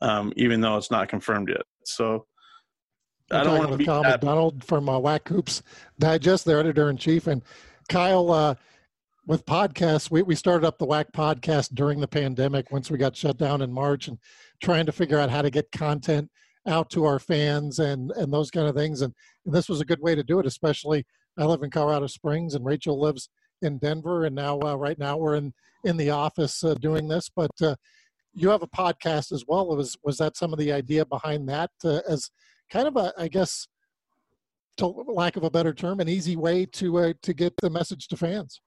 um, 0.01 0.33
even 0.35 0.61
though 0.61 0.77
it's 0.77 0.91
not 0.91 1.09
confirmed 1.09 1.49
yet. 1.49 1.63
So 1.85 2.25
I'm 3.31 3.41
I 3.41 3.43
do 3.43 3.49
not 3.49 3.59
want 3.59 3.71
to 3.71 3.77
be 3.77 3.85
Kyle 3.85 4.03
that. 4.03 4.21
McDonald 4.21 4.63
from 4.63 4.89
uh, 4.89 4.99
WAC 4.99 5.27
Hoops 5.27 5.63
Digest, 5.99 6.45
their 6.45 6.59
editor 6.59 6.89
in 6.89 6.97
chief, 6.97 7.27
and 7.27 7.43
Kyle. 7.89 8.31
Uh, 8.31 8.55
with 9.25 9.45
podcasts, 9.45 10.09
we, 10.09 10.21
we 10.21 10.35
started 10.35 10.65
up 10.65 10.77
the 10.77 10.87
WAC 10.87 11.11
podcast 11.11 11.75
during 11.75 11.99
the 11.99 12.07
pandemic 12.07 12.71
once 12.71 12.89
we 12.89 12.97
got 12.97 13.13
shut 13.13 13.37
down 13.37 13.61
in 13.61 13.73
March 13.73 14.07
and 14.07 14.17
trying 14.63 14.85
to 14.85 14.93
figure 14.93 15.19
out 15.19 15.29
how 15.29 15.41
to 15.41 15.49
get 15.49 15.69
content 15.73 16.31
out 16.65 16.89
to 16.89 17.03
our 17.03 17.19
fans 17.19 17.79
and, 17.79 18.11
and 18.11 18.31
those 18.31 18.49
kind 18.49 18.67
of 18.67 18.75
things. 18.75 19.01
And, 19.01 19.13
and 19.45 19.53
this 19.53 19.67
was 19.67 19.81
a 19.81 19.85
good 19.85 19.99
way 20.01 20.15
to 20.15 20.23
do 20.23 20.39
it, 20.39 20.45
especially 20.45 21.05
I 21.37 21.45
live 21.45 21.61
in 21.61 21.69
Colorado 21.69 22.07
Springs 22.07 22.55
and 22.55 22.65
Rachel 22.65 22.99
lives 22.99 23.29
in 23.61 23.77
Denver, 23.79 24.25
and 24.25 24.35
now 24.35 24.59
uh, 24.61 24.75
right 24.75 24.97
now 24.97 25.17
we're 25.17 25.35
in 25.35 25.53
in 25.83 25.97
the 25.97 26.09
office 26.09 26.63
uh, 26.63 26.73
doing 26.75 27.07
this. 27.07 27.29
But 27.33 27.51
uh, 27.61 27.75
you 28.37 28.49
have 28.49 28.61
a 28.61 28.67
podcast 28.67 29.31
as 29.31 29.45
well. 29.47 29.67
Was 29.75 29.97
was 30.03 30.17
that 30.19 30.37
some 30.37 30.53
of 30.53 30.59
the 30.59 30.71
idea 30.71 31.05
behind 31.05 31.49
that 31.49 31.71
uh, 31.83 31.99
as 32.07 32.29
kind 32.69 32.87
of 32.87 32.95
a 32.95 33.11
I 33.17 33.27
guess, 33.27 33.67
to 34.77 34.87
lack 34.87 35.35
of 35.37 35.43
a 35.43 35.49
better 35.49 35.73
term, 35.73 35.99
an 35.99 36.07
easy 36.07 36.35
way 36.35 36.65
to 36.65 36.97
uh, 36.99 37.13
to 37.23 37.33
get 37.33 37.53
the 37.61 37.69
message 37.69 38.07
to 38.09 38.17
fans? 38.17 38.61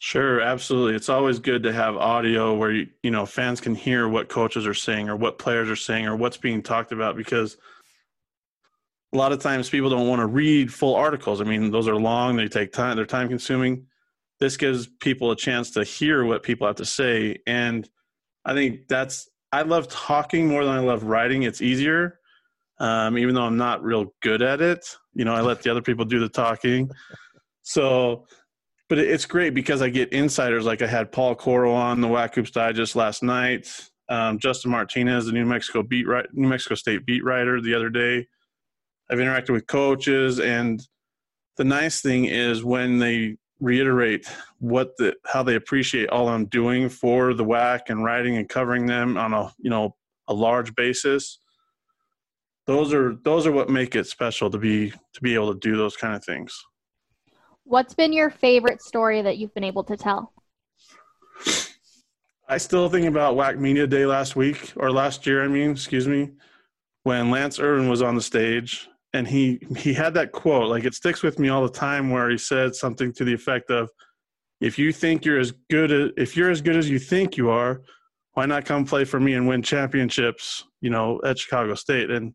Sure, 0.00 0.40
absolutely. 0.40 0.96
It's 0.96 1.08
always 1.08 1.38
good 1.38 1.62
to 1.62 1.72
have 1.72 1.96
audio 1.96 2.54
where 2.54 2.72
you, 2.72 2.88
you 3.04 3.12
know 3.12 3.24
fans 3.24 3.60
can 3.60 3.76
hear 3.76 4.08
what 4.08 4.28
coaches 4.28 4.66
are 4.66 4.74
saying 4.74 5.08
or 5.08 5.16
what 5.16 5.38
players 5.38 5.70
are 5.70 5.76
saying 5.76 6.06
or 6.06 6.16
what's 6.16 6.36
being 6.36 6.62
talked 6.62 6.90
about 6.90 7.16
because 7.16 7.56
a 9.12 9.16
lot 9.16 9.30
of 9.30 9.40
times 9.40 9.70
people 9.70 9.88
don't 9.88 10.08
want 10.08 10.20
to 10.20 10.26
read 10.26 10.74
full 10.74 10.96
articles. 10.96 11.40
I 11.40 11.44
mean, 11.44 11.70
those 11.70 11.86
are 11.86 11.94
long, 11.94 12.34
they 12.34 12.48
take 12.48 12.72
time, 12.72 12.96
they're 12.96 13.06
time 13.06 13.28
consuming. 13.28 13.86
This 14.40 14.56
gives 14.56 14.88
people 14.88 15.30
a 15.30 15.36
chance 15.36 15.70
to 15.70 15.84
hear 15.84 16.24
what 16.24 16.42
people 16.42 16.66
have 16.66 16.76
to 16.76 16.84
say. 16.84 17.38
And 17.46 17.88
I 18.44 18.54
think 18.54 18.88
that's, 18.88 19.28
I 19.52 19.62
love 19.62 19.88
talking 19.88 20.48
more 20.48 20.64
than 20.64 20.74
I 20.74 20.80
love 20.80 21.04
writing. 21.04 21.44
It's 21.44 21.62
easier, 21.62 22.18
um, 22.78 23.16
even 23.16 23.34
though 23.34 23.44
I'm 23.44 23.56
not 23.56 23.82
real 23.82 24.12
good 24.22 24.42
at 24.42 24.60
it. 24.60 24.86
You 25.14 25.24
know, 25.24 25.34
I 25.34 25.40
let 25.40 25.62
the 25.62 25.70
other 25.70 25.82
people 25.82 26.04
do 26.04 26.18
the 26.18 26.28
talking. 26.28 26.90
So, 27.62 28.26
but 28.88 28.98
it's 28.98 29.24
great 29.24 29.54
because 29.54 29.80
I 29.80 29.88
get 29.88 30.12
insiders. 30.12 30.66
Like 30.66 30.82
I 30.82 30.86
had 30.86 31.10
Paul 31.10 31.34
Coro 31.34 31.72
on 31.72 32.00
the 32.00 32.08
WAC 32.08 32.34
Hoops 32.34 32.50
Digest 32.50 32.96
last 32.96 33.22
night. 33.22 33.68
Um, 34.08 34.38
Justin 34.38 34.70
Martinez, 34.70 35.26
the 35.26 35.32
New 35.32 35.46
Mexico 35.46 35.82
beat 35.82 36.06
New 36.32 36.48
Mexico 36.48 36.74
State 36.74 37.06
beat 37.06 37.24
writer, 37.24 37.60
the 37.60 37.74
other 37.74 37.88
day. 37.88 38.26
I've 39.10 39.18
interacted 39.18 39.50
with 39.50 39.66
coaches, 39.66 40.40
and 40.40 40.86
the 41.56 41.64
nice 41.64 42.02
thing 42.02 42.26
is 42.26 42.64
when 42.64 42.98
they 42.98 43.36
reiterate 43.60 44.26
what 44.58 44.96
the 44.98 45.14
how 45.26 45.42
they 45.42 45.54
appreciate 45.54 46.08
all 46.10 46.28
I'm 46.28 46.46
doing 46.46 46.88
for 46.88 47.34
the 47.34 47.44
WAC 47.44 47.82
and 47.88 48.04
writing 48.04 48.36
and 48.36 48.48
covering 48.48 48.86
them 48.86 49.16
on 49.16 49.32
a 49.32 49.52
you 49.58 49.70
know 49.70 49.96
a 50.28 50.34
large 50.34 50.74
basis. 50.74 51.38
Those 52.66 52.92
are 52.94 53.16
those 53.24 53.46
are 53.46 53.52
what 53.52 53.68
make 53.68 53.94
it 53.94 54.06
special 54.06 54.50
to 54.50 54.58
be 54.58 54.90
to 54.90 55.20
be 55.20 55.34
able 55.34 55.52
to 55.52 55.58
do 55.60 55.76
those 55.76 55.96
kind 55.96 56.14
of 56.14 56.24
things. 56.24 56.62
What's 57.64 57.94
been 57.94 58.12
your 58.12 58.30
favorite 58.30 58.82
story 58.82 59.22
that 59.22 59.38
you've 59.38 59.54
been 59.54 59.64
able 59.64 59.84
to 59.84 59.96
tell? 59.96 60.32
I 62.46 62.58
still 62.58 62.90
think 62.90 63.06
about 63.06 63.36
WAC 63.36 63.58
Media 63.58 63.86
Day 63.86 64.04
last 64.04 64.36
week 64.36 64.72
or 64.76 64.90
last 64.92 65.26
year. 65.26 65.42
I 65.42 65.48
mean, 65.48 65.70
excuse 65.70 66.06
me, 66.06 66.32
when 67.04 67.30
Lance 67.30 67.58
Irvin 67.58 67.88
was 67.88 68.02
on 68.02 68.14
the 68.14 68.20
stage 68.20 68.86
and 69.14 69.28
he 69.28 69.60
he 69.78 69.94
had 69.94 70.12
that 70.12 70.32
quote 70.32 70.68
like 70.68 70.84
it 70.84 70.92
sticks 70.92 71.22
with 71.22 71.38
me 71.38 71.48
all 71.48 71.62
the 71.62 71.72
time 71.72 72.10
where 72.10 72.28
he 72.28 72.36
said 72.36 72.74
something 72.74 73.12
to 73.14 73.24
the 73.24 73.32
effect 73.32 73.70
of 73.70 73.88
if 74.60 74.78
you 74.78 74.92
think 74.92 75.24
you're 75.24 75.38
as 75.38 75.52
good 75.70 75.90
as 75.90 76.10
if 76.18 76.36
you're 76.36 76.50
as 76.50 76.60
good 76.60 76.76
as 76.76 76.90
you 76.90 76.98
think 76.98 77.36
you 77.36 77.48
are 77.48 77.80
why 78.32 78.44
not 78.44 78.64
come 78.64 78.84
play 78.84 79.04
for 79.04 79.18
me 79.20 79.34
and 79.34 79.48
win 79.48 79.62
championships 79.62 80.64
you 80.80 80.90
know 80.90 81.20
at 81.24 81.38
chicago 81.38 81.74
state? 81.74 82.10
And 82.10 82.34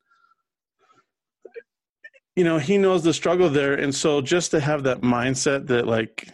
you 2.35 2.45
know 2.45 2.57
he 2.57 2.77
knows 2.77 3.03
the 3.03 3.13
struggle 3.13 3.49
there. 3.49 3.73
And 3.73 3.93
so 3.93 4.21
just 4.21 4.51
to 4.51 4.59
have 4.59 4.83
that 4.83 5.01
mindset 5.01 5.67
that 5.67 5.85
like 5.85 6.29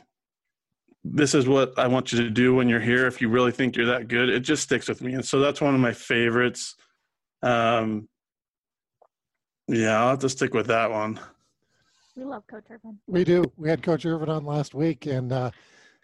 this 1.08 1.36
is 1.36 1.47
what 1.47 1.77
i 1.77 1.86
want 1.86 2.12
you 2.12 2.23
to 2.23 2.29
do 2.29 2.55
when 2.55 2.69
you're 2.69 2.79
here. 2.79 3.08
If 3.08 3.21
you 3.21 3.29
really 3.29 3.51
think 3.51 3.75
you're 3.75 3.88
that 3.88 4.08
good 4.08 4.29
it 4.29 4.41
just 4.41 4.63
sticks 4.63 4.88
with 4.88 5.01
me. 5.01 5.13
And 5.13 5.25
so 5.25 5.39
that's 5.39 5.62
one 5.62 5.73
of 5.73 5.81
my 5.81 5.93
favorites. 5.93 6.75
Um 7.41 8.08
yeah, 9.67 10.01
I'll 10.01 10.10
have 10.10 10.19
to 10.19 10.30
stick 10.30 10.54
with 10.54 10.67
that 10.67 10.89
one. 10.89 11.19
We 12.15 12.23
love 12.23 12.47
Coach 12.47 12.65
Irvin. 12.69 12.97
We 13.08 13.23
do. 13.23 13.43
We 13.58 13.69
had 13.69 13.84
Coach 13.84 14.06
Irvin 14.06 14.30
on 14.30 14.45
last 14.45 14.73
week, 14.73 15.06
and 15.06 15.34
uh, 15.34 15.51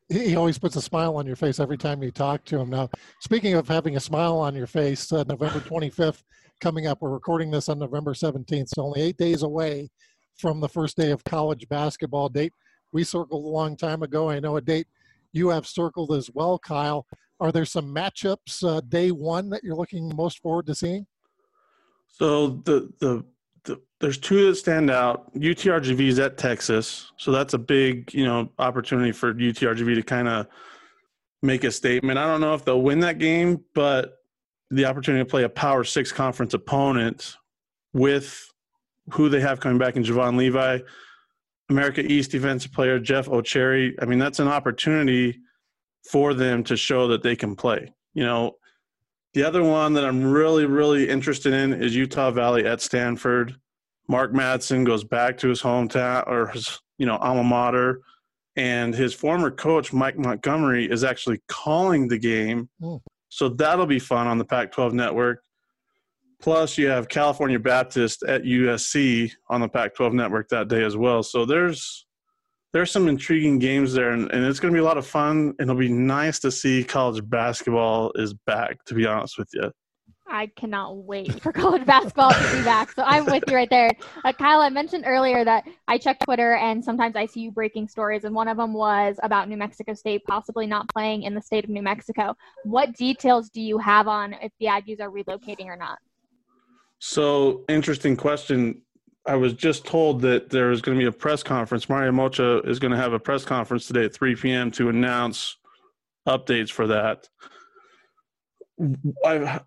he 0.10 0.36
always 0.36 0.58
puts 0.58 0.76
a 0.76 0.82
smile 0.82 1.15
on 1.15 1.26
your 1.26 1.38
face 1.38 1.60
every 1.60 1.78
time 1.78 2.04
you 2.04 2.12
talk 2.12 2.43
to 2.45 2.60
him. 2.60 2.69
Now, 2.69 2.89
speaking 3.21 3.54
of 3.54 3.67
having 3.67 3.95
a 3.95 4.00
smile 4.00 4.38
on 4.38 4.56
your 4.56 4.67
face, 4.67 5.12
uh, 5.13 5.24
November 5.28 5.60
25th 5.60 6.24
coming 6.62 6.86
up. 6.86 7.02
We're 7.02 7.10
recording 7.10 7.50
this 7.50 7.69
on 7.69 7.80
November 7.80 8.13
17th, 8.13 8.69
so 8.69 8.84
only 8.84 9.02
eight 9.02 9.17
days 9.17 9.41
away 9.41 9.89
from 10.38 10.60
the 10.60 10.69
first 10.69 10.95
day 10.95 11.12
of 11.12 11.24
college 11.24 11.67
basketball 11.67 12.30
date. 12.30 12.54
We 12.91 13.04
circled 13.04 13.43
a 13.43 13.47
long 13.47 13.76
time 13.76 14.04
ago. 14.04 14.30
I 14.30 14.39
know 14.39 14.58
a 14.58 14.62
date 14.62 14.88
you 15.34 15.50
have 15.50 15.65
circled 15.65 16.12
as 16.12 16.30
well, 16.34 16.60
Kyle. 16.60 17.06
Are 17.39 17.52
there 17.52 17.65
some 17.65 17.93
matchups 17.93 18.63
uh, 18.63 18.82
day 18.82 19.10
one 19.12 19.50
that 19.50 19.63
you're 19.63 19.76
looking 19.76 20.15
most 20.15 20.39
forward 20.39 20.67
to 20.67 20.76
seeing? 20.76 21.08
So 22.08 22.62
the 22.65 22.91
the 23.00 23.26
the, 23.65 23.82
there's 24.00 24.17
two 24.17 24.47
that 24.47 24.56
stand 24.56 24.89
out. 24.89 25.34
UTRGV 25.36 26.08
is 26.08 26.19
at 26.19 26.38
Texas, 26.38 27.12
so 27.17 27.32
that's 27.32 27.54
a 27.54 27.60
big 27.60 28.13
you 28.13 28.26
know 28.26 28.50
opportunity 28.60 29.12
for 29.12 29.34
UTRGV 29.34 29.95
to 29.95 30.04
kind 30.04 30.28
of 30.28 30.47
make 31.41 31.63
a 31.63 31.71
statement. 31.71 32.17
I 32.17 32.26
don't 32.26 32.41
know 32.41 32.54
if 32.54 32.65
they'll 32.65 32.82
win 32.82 33.00
that 33.02 33.19
game, 33.19 33.63
but 33.74 34.17
the 34.69 34.86
opportunity 34.86 35.24
to 35.24 35.30
play 35.30 35.43
a 35.43 35.50
Power 35.50 35.84
Six 35.84 36.12
conference 36.12 36.54
opponent 36.54 37.36
with 37.93 38.47
who 39.12 39.30
they 39.30 39.41
have 39.41 39.60
coming 39.60 39.78
back 39.78 39.95
in 39.95 40.04
Javon 40.04 40.38
Levi, 40.38 40.80
America 41.69 42.02
East 42.02 42.32
defensive 42.32 42.71
player 42.71 43.00
Jeff 43.00 43.28
Otchere. 43.28 43.93
I 44.02 44.06
mean, 44.06 44.19
that's 44.19 44.39
an 44.39 44.47
opportunity 44.47 45.39
for 46.10 46.34
them 46.34 46.63
to 46.63 46.76
show 46.76 47.08
that 47.10 47.24
they 47.24 47.36
can 47.36 47.56
play. 47.56 47.93
You 48.13 48.24
know, 48.24 48.56
the 49.34 49.44
other 49.44 49.63
one 49.63 49.94
that 49.94 50.04
I'm 50.04 50.24
really, 50.24 50.65
really 50.65 51.10
interested 51.10 51.54
in 51.54 51.74
is 51.74 51.96
Utah 51.96 52.32
Valley 52.32 52.65
at 52.65 52.82
Stanford. 52.82 53.56
Mark 54.08 54.34
Madsen 54.34 54.86
goes 54.86 55.04
back 55.04 55.38
to 55.38 55.48
his 55.48 55.62
hometown 55.62 56.28
or 56.28 56.48
his, 56.48 56.80
you 56.98 57.06
know, 57.06 57.17
alma 57.17 57.44
mater, 57.44 58.02
and 58.58 58.94
his 58.94 59.13
former 59.13 59.50
coach 59.50 59.94
Mike 59.94 60.17
Montgomery 60.17 60.89
is 60.91 61.04
actually 61.04 61.41
calling 61.48 62.08
the 62.08 62.17
game. 62.17 62.70
Mm. 62.82 63.00
So 63.30 63.48
that'll 63.48 63.86
be 63.86 64.00
fun 64.00 64.28
on 64.28 64.38
the 64.38 64.44
Pac 64.44 64.74
12 64.74 64.94
network. 64.94 65.41
Plus, 66.41 66.78
you 66.78 66.88
have 66.88 67.08
California 67.08 67.60
Baptist 67.60 68.24
at 68.24 68.44
USC 68.44 69.32
on 69.50 69.62
the 69.62 69.70
Pac 69.70 69.96
12 69.96 70.13
network 70.13 70.50
that 70.50 70.67
day 70.67 70.84
as 70.84 70.98
well. 70.98 71.24
So 71.24 71.46
there's 71.46 72.06
there's 72.74 72.92
some 72.92 73.08
intriguing 73.08 73.60
games 73.60 73.94
there, 73.94 74.12
and, 74.12 74.32
and 74.32 74.46
it's 74.46 74.60
going 74.60 74.74
to 74.74 74.76
be 74.76 74.82
a 74.82 74.86
lot 74.86 74.98
of 74.98 75.06
fun. 75.06 75.54
And 75.60 75.70
it'll 75.70 75.76
be 75.76 75.90
nice 75.90 76.40
to 76.40 76.52
see 76.52 76.84
college 76.84 77.28
basketball 77.30 78.12
is 78.16 78.34
back, 78.34 78.84
to 78.86 78.94
be 78.94 79.06
honest 79.06 79.38
with 79.38 79.50
you. 79.54 79.72
I 80.32 80.48
cannot 80.56 80.96
wait 80.96 81.42
for 81.42 81.52
college 81.52 81.86
basketball 81.86 82.32
to 82.32 82.58
be 82.58 82.64
back. 82.64 82.94
So 82.94 83.04
I'm 83.06 83.26
with 83.26 83.44
you 83.48 83.56
right 83.56 83.70
there. 83.70 83.92
Uh, 84.24 84.32
Kyle, 84.32 84.62
I 84.62 84.70
mentioned 84.70 85.04
earlier 85.06 85.44
that 85.44 85.66
I 85.90 85.98
check 85.98 86.20
Twitter 86.24 86.56
and 86.56 86.84
sometimes 86.84 87.18
I 87.18 87.26
see 87.26 87.42
you 87.42 87.52
breaking 87.52 87.90
stories, 87.90 88.24
and 88.24 88.34
one 88.34 88.48
of 88.48 88.56
them 88.56 88.74
was 88.74 89.18
about 89.24 89.50
New 89.50 89.58
Mexico 89.58 89.94
State 89.94 90.24
possibly 90.26 90.66
not 90.66 90.88
playing 90.88 91.24
in 91.24 91.36
the 91.36 91.42
state 91.42 91.66
of 91.66 91.70
New 91.70 91.82
Mexico. 91.82 92.36
What 92.64 92.96
details 92.96 93.50
do 93.50 93.60
you 93.60 93.78
have 93.78 94.08
on 94.08 94.34
if 94.42 94.54
the 94.62 94.68
Aggies 94.68 95.02
are 95.02 95.12
relocating 95.12 95.66
or 95.66 95.76
not? 95.76 96.00
So, 97.00 97.66
interesting 97.68 98.16
question. 98.16 98.84
I 99.28 99.36
was 99.36 99.54
just 99.54 99.86
told 99.86 100.22
that 100.22 100.50
there's 100.50 100.82
going 100.82 100.98
to 100.98 101.02
be 101.02 101.08
a 101.08 101.12
press 101.12 101.44
conference. 101.44 101.88
Mario 101.88 102.12
Moccia 102.12 102.68
is 102.68 102.80
going 102.80 102.92
to 102.92 102.98
have 102.98 103.14
a 103.14 103.20
press 103.20 103.46
conference 103.46 103.86
today 103.86 104.06
at 104.06 104.14
3 104.14 104.36
p.m. 104.36 104.72
to 104.72 104.90
announce 104.90 105.58
updates 106.28 106.72
for 106.72 106.88
that. 106.88 107.30
I've 109.26 109.62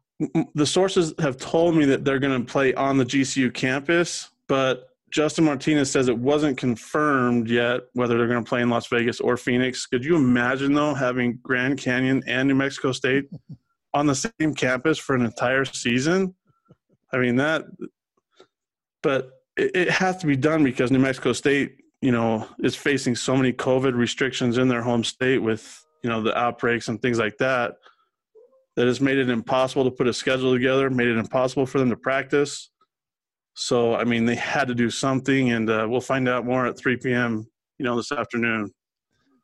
the 0.55 0.67
sources 0.67 1.13
have 1.19 1.37
told 1.37 1.77
me 1.77 1.85
that 1.87 2.05
they're 2.05 2.19
going 2.19 2.45
to 2.45 2.51
play 2.51 2.73
on 2.75 2.97
the 2.99 3.05
GCU 3.05 3.53
campus, 3.53 4.31
but 4.49 4.91
Justin 5.11 5.45
Martinez 5.45 5.91
says 5.91 6.09
it 6.09 6.19
wasn't 6.19 6.57
confirmed 6.57 7.49
yet 7.49 7.83
whether 7.93 8.17
they're 8.17 8.29
going 8.29 8.45
to 8.45 8.49
play 8.49 8.63
in 8.63 8.71
Las 8.71 8.87
Vegas 8.89 9.21
or 9.21 9.37
Phoenix. 9.37 9.87
Could 9.87 10.05
you 10.05 10.17
imagine 10.17 10.73
though 10.73 10.95
having 10.95 11.39
Grand 11.43 11.79
Canyon 11.79 12.23
and 12.27 12.49
New 12.49 12.55
Mexico 12.55 12.93
State 12.93 13.29
on 13.95 14.07
the 14.07 14.15
same 14.15 14.55
campus 14.55 14.99
for 14.99 15.15
an 15.15 15.25
entire 15.25 15.65
season? 15.65 16.35
I 17.13 17.19
mean 17.19 17.37
that, 17.37 17.65
but 19.03 19.44
it, 19.57 19.71
it 19.75 19.91
has 19.91 20.17
to 20.19 20.27
be 20.27 20.37
done 20.37 20.65
because 20.65 20.91
New 20.91 20.99
Mexico 20.99 21.33
State, 21.33 21.81
you 22.01 22.13
know, 22.13 22.47
is 22.63 22.77
facing 22.77 23.17
so 23.17 23.37
many 23.37 23.53
COVID 23.53 23.95
restrictions 23.95 24.59
in 24.59 24.69
their 24.69 24.83
home 24.83 25.05
state 25.05 25.39
with 25.39 25.85
you 26.03 26.11
know 26.11 26.23
the 26.23 26.37
outbreaks 26.37 26.89
and 26.89 27.01
things 27.01 27.19
like 27.19 27.39
that 27.39 27.75
that 28.77 28.87
has 28.87 29.01
made 29.01 29.19
it 29.19 29.31
impossible 29.31 29.85
to 29.85 29.91
put 29.91 30.09
a 30.09 30.13
schedule 30.13 30.53
together, 30.53 30.91
made 30.91 31.09
it 31.09 31.17
impossible 31.17 31.67
for 31.67 31.79
them 31.79 31.91
to 31.91 31.97
practice. 31.97 32.71
So, 33.55 33.95
I 33.95 34.03
mean, 34.03 34.27
they 34.27 34.35
had 34.35 34.67
to 34.67 34.75
do 34.75 34.91
something, 34.91 35.53
and 35.53 35.71
uh, 35.71 35.87
we'll 35.89 36.01
find 36.01 36.29
out 36.29 36.45
more 36.45 36.67
at 36.67 36.77
3 36.77 36.97
p.m. 36.97 37.47
You 37.79 37.85
know, 37.85 37.97
this 37.97 38.11
afternoon. 38.11 38.73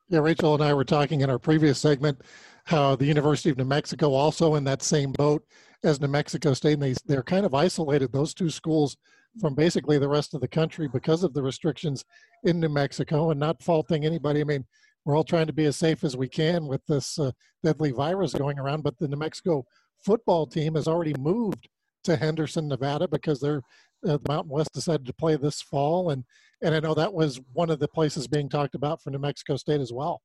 Yeah, 0.08 0.18
Rachel 0.18 0.54
and 0.54 0.64
I 0.64 0.74
were 0.74 0.84
talking 0.84 1.20
in 1.20 1.30
our 1.30 1.38
previous 1.38 1.78
segment 1.78 2.20
how 2.64 2.96
the 2.96 3.06
University 3.06 3.50
of 3.50 3.56
New 3.56 3.64
Mexico 3.64 4.12
also 4.12 4.56
in 4.56 4.64
that 4.64 4.82
same 4.82 5.12
boat 5.12 5.44
as 5.84 6.00
New 6.00 6.08
Mexico 6.08 6.52
State, 6.52 6.74
and 6.74 6.82
they 6.82 6.94
they're 7.06 7.22
kind 7.22 7.46
of 7.46 7.54
isolated 7.54 8.12
those 8.12 8.34
two 8.34 8.50
schools 8.50 8.96
from 9.40 9.54
basically 9.54 9.98
the 9.98 10.08
rest 10.08 10.34
of 10.34 10.40
the 10.40 10.48
country 10.48 10.88
because 10.88 11.22
of 11.22 11.32
the 11.32 11.42
restrictions 11.42 12.04
in 12.44 12.58
New 12.58 12.68
Mexico, 12.68 13.30
and 13.30 13.38
not 13.38 13.62
faulting 13.62 14.04
anybody. 14.04 14.40
I 14.40 14.44
mean, 14.44 14.64
we're 15.04 15.16
all 15.16 15.24
trying 15.24 15.46
to 15.46 15.52
be 15.52 15.66
as 15.66 15.76
safe 15.76 16.04
as 16.04 16.16
we 16.16 16.28
can 16.28 16.66
with 16.66 16.84
this 16.86 17.18
uh, 17.18 17.30
deadly 17.62 17.90
virus 17.90 18.34
going 18.34 18.58
around. 18.58 18.82
But 18.82 18.98
the 18.98 19.08
New 19.08 19.16
Mexico 19.16 19.64
football 20.04 20.46
team 20.46 20.74
has 20.74 20.88
already 20.88 21.14
moved 21.18 21.68
to 22.04 22.16
Henderson, 22.16 22.68
Nevada, 22.68 23.06
because 23.06 23.40
they're 23.40 23.62
uh, 24.06 24.16
the 24.16 24.20
Mountain 24.28 24.50
West 24.50 24.72
decided 24.72 25.06
to 25.06 25.12
play 25.12 25.36
this 25.36 25.60
fall, 25.60 26.10
and 26.10 26.24
and 26.62 26.74
I 26.74 26.80
know 26.80 26.94
that 26.94 27.12
was 27.12 27.40
one 27.52 27.70
of 27.70 27.78
the 27.78 27.88
places 27.88 28.26
being 28.26 28.48
talked 28.48 28.74
about 28.74 29.02
for 29.02 29.10
New 29.10 29.18
Mexico 29.18 29.56
State 29.56 29.80
as 29.80 29.92
well. 29.92 30.22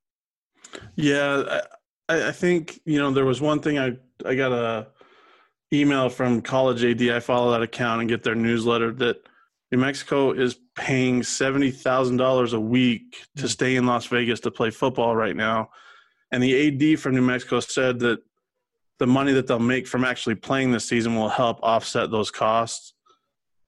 Yeah, 0.95 1.61
I, 2.07 2.27
I 2.29 2.31
think 2.31 2.79
you 2.85 2.99
know 2.99 3.11
there 3.11 3.25
was 3.25 3.41
one 3.41 3.59
thing 3.59 3.77
I 3.77 3.97
I 4.25 4.35
got 4.35 4.51
a 4.51 4.87
email 5.79 6.09
from 6.09 6.41
College 6.41 6.83
AD. 6.83 7.01
I 7.09 7.19
follow 7.19 7.51
that 7.51 7.61
account 7.61 8.01
and 8.01 8.09
get 8.09 8.23
their 8.23 8.35
newsletter 8.35 8.91
that 8.93 9.17
New 9.71 9.77
Mexico 9.77 10.31
is 10.31 10.57
paying 10.75 11.23
seventy 11.23 11.71
thousand 11.71 12.17
dollars 12.17 12.53
a 12.53 12.59
week 12.59 13.17
to 13.35 13.43
hmm. 13.43 13.47
stay 13.47 13.75
in 13.75 13.85
Las 13.85 14.05
Vegas 14.07 14.39
to 14.41 14.51
play 14.51 14.69
football 14.69 15.15
right 15.15 15.35
now, 15.35 15.69
and 16.31 16.41
the 16.41 16.93
AD 16.93 16.99
from 16.99 17.15
New 17.15 17.21
Mexico 17.21 17.59
said 17.59 17.99
that 17.99 18.19
the 18.99 19.07
money 19.07 19.33
that 19.33 19.47
they'll 19.47 19.59
make 19.59 19.87
from 19.87 20.05
actually 20.05 20.35
playing 20.35 20.71
this 20.71 20.87
season 20.87 21.15
will 21.15 21.29
help 21.29 21.59
offset 21.61 22.11
those 22.11 22.31
costs. 22.31 22.93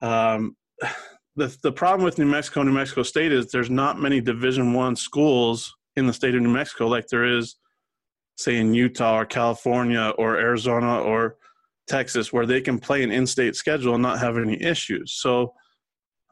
Um, 0.02 0.56
the 1.36 1.56
the 1.64 1.72
problem 1.72 2.04
with 2.04 2.18
New 2.18 2.26
Mexico, 2.26 2.64
New 2.64 2.72
Mexico 2.72 3.04
State 3.04 3.32
is 3.32 3.52
there's 3.52 3.70
not 3.70 4.00
many 4.00 4.22
Division 4.22 4.74
One 4.74 4.96
schools 4.96 5.76
in 5.96 6.08
the 6.08 6.14
state 6.14 6.36
of 6.36 6.42
New 6.42 6.50
Mexico 6.50 6.88
like 6.88 7.08
there 7.08 7.26
is, 7.26 7.56
say 8.38 8.58
in 8.58 8.74
Utah 8.74 9.20
or 9.20 9.26
California 9.26 10.14
or 10.18 10.38
Arizona 10.38 11.02
or 11.02 11.38
Texas, 11.88 12.34
where 12.34 12.46
they 12.46 12.62
can 12.62 12.80
play 12.80 13.04
an 13.04 13.12
in-state 13.12 13.56
schedule 13.56 13.94
and 13.94 14.04
not 14.04 14.20
have 14.20 14.38
any 14.38 14.62
issues. 14.62 15.14
So 15.14 15.54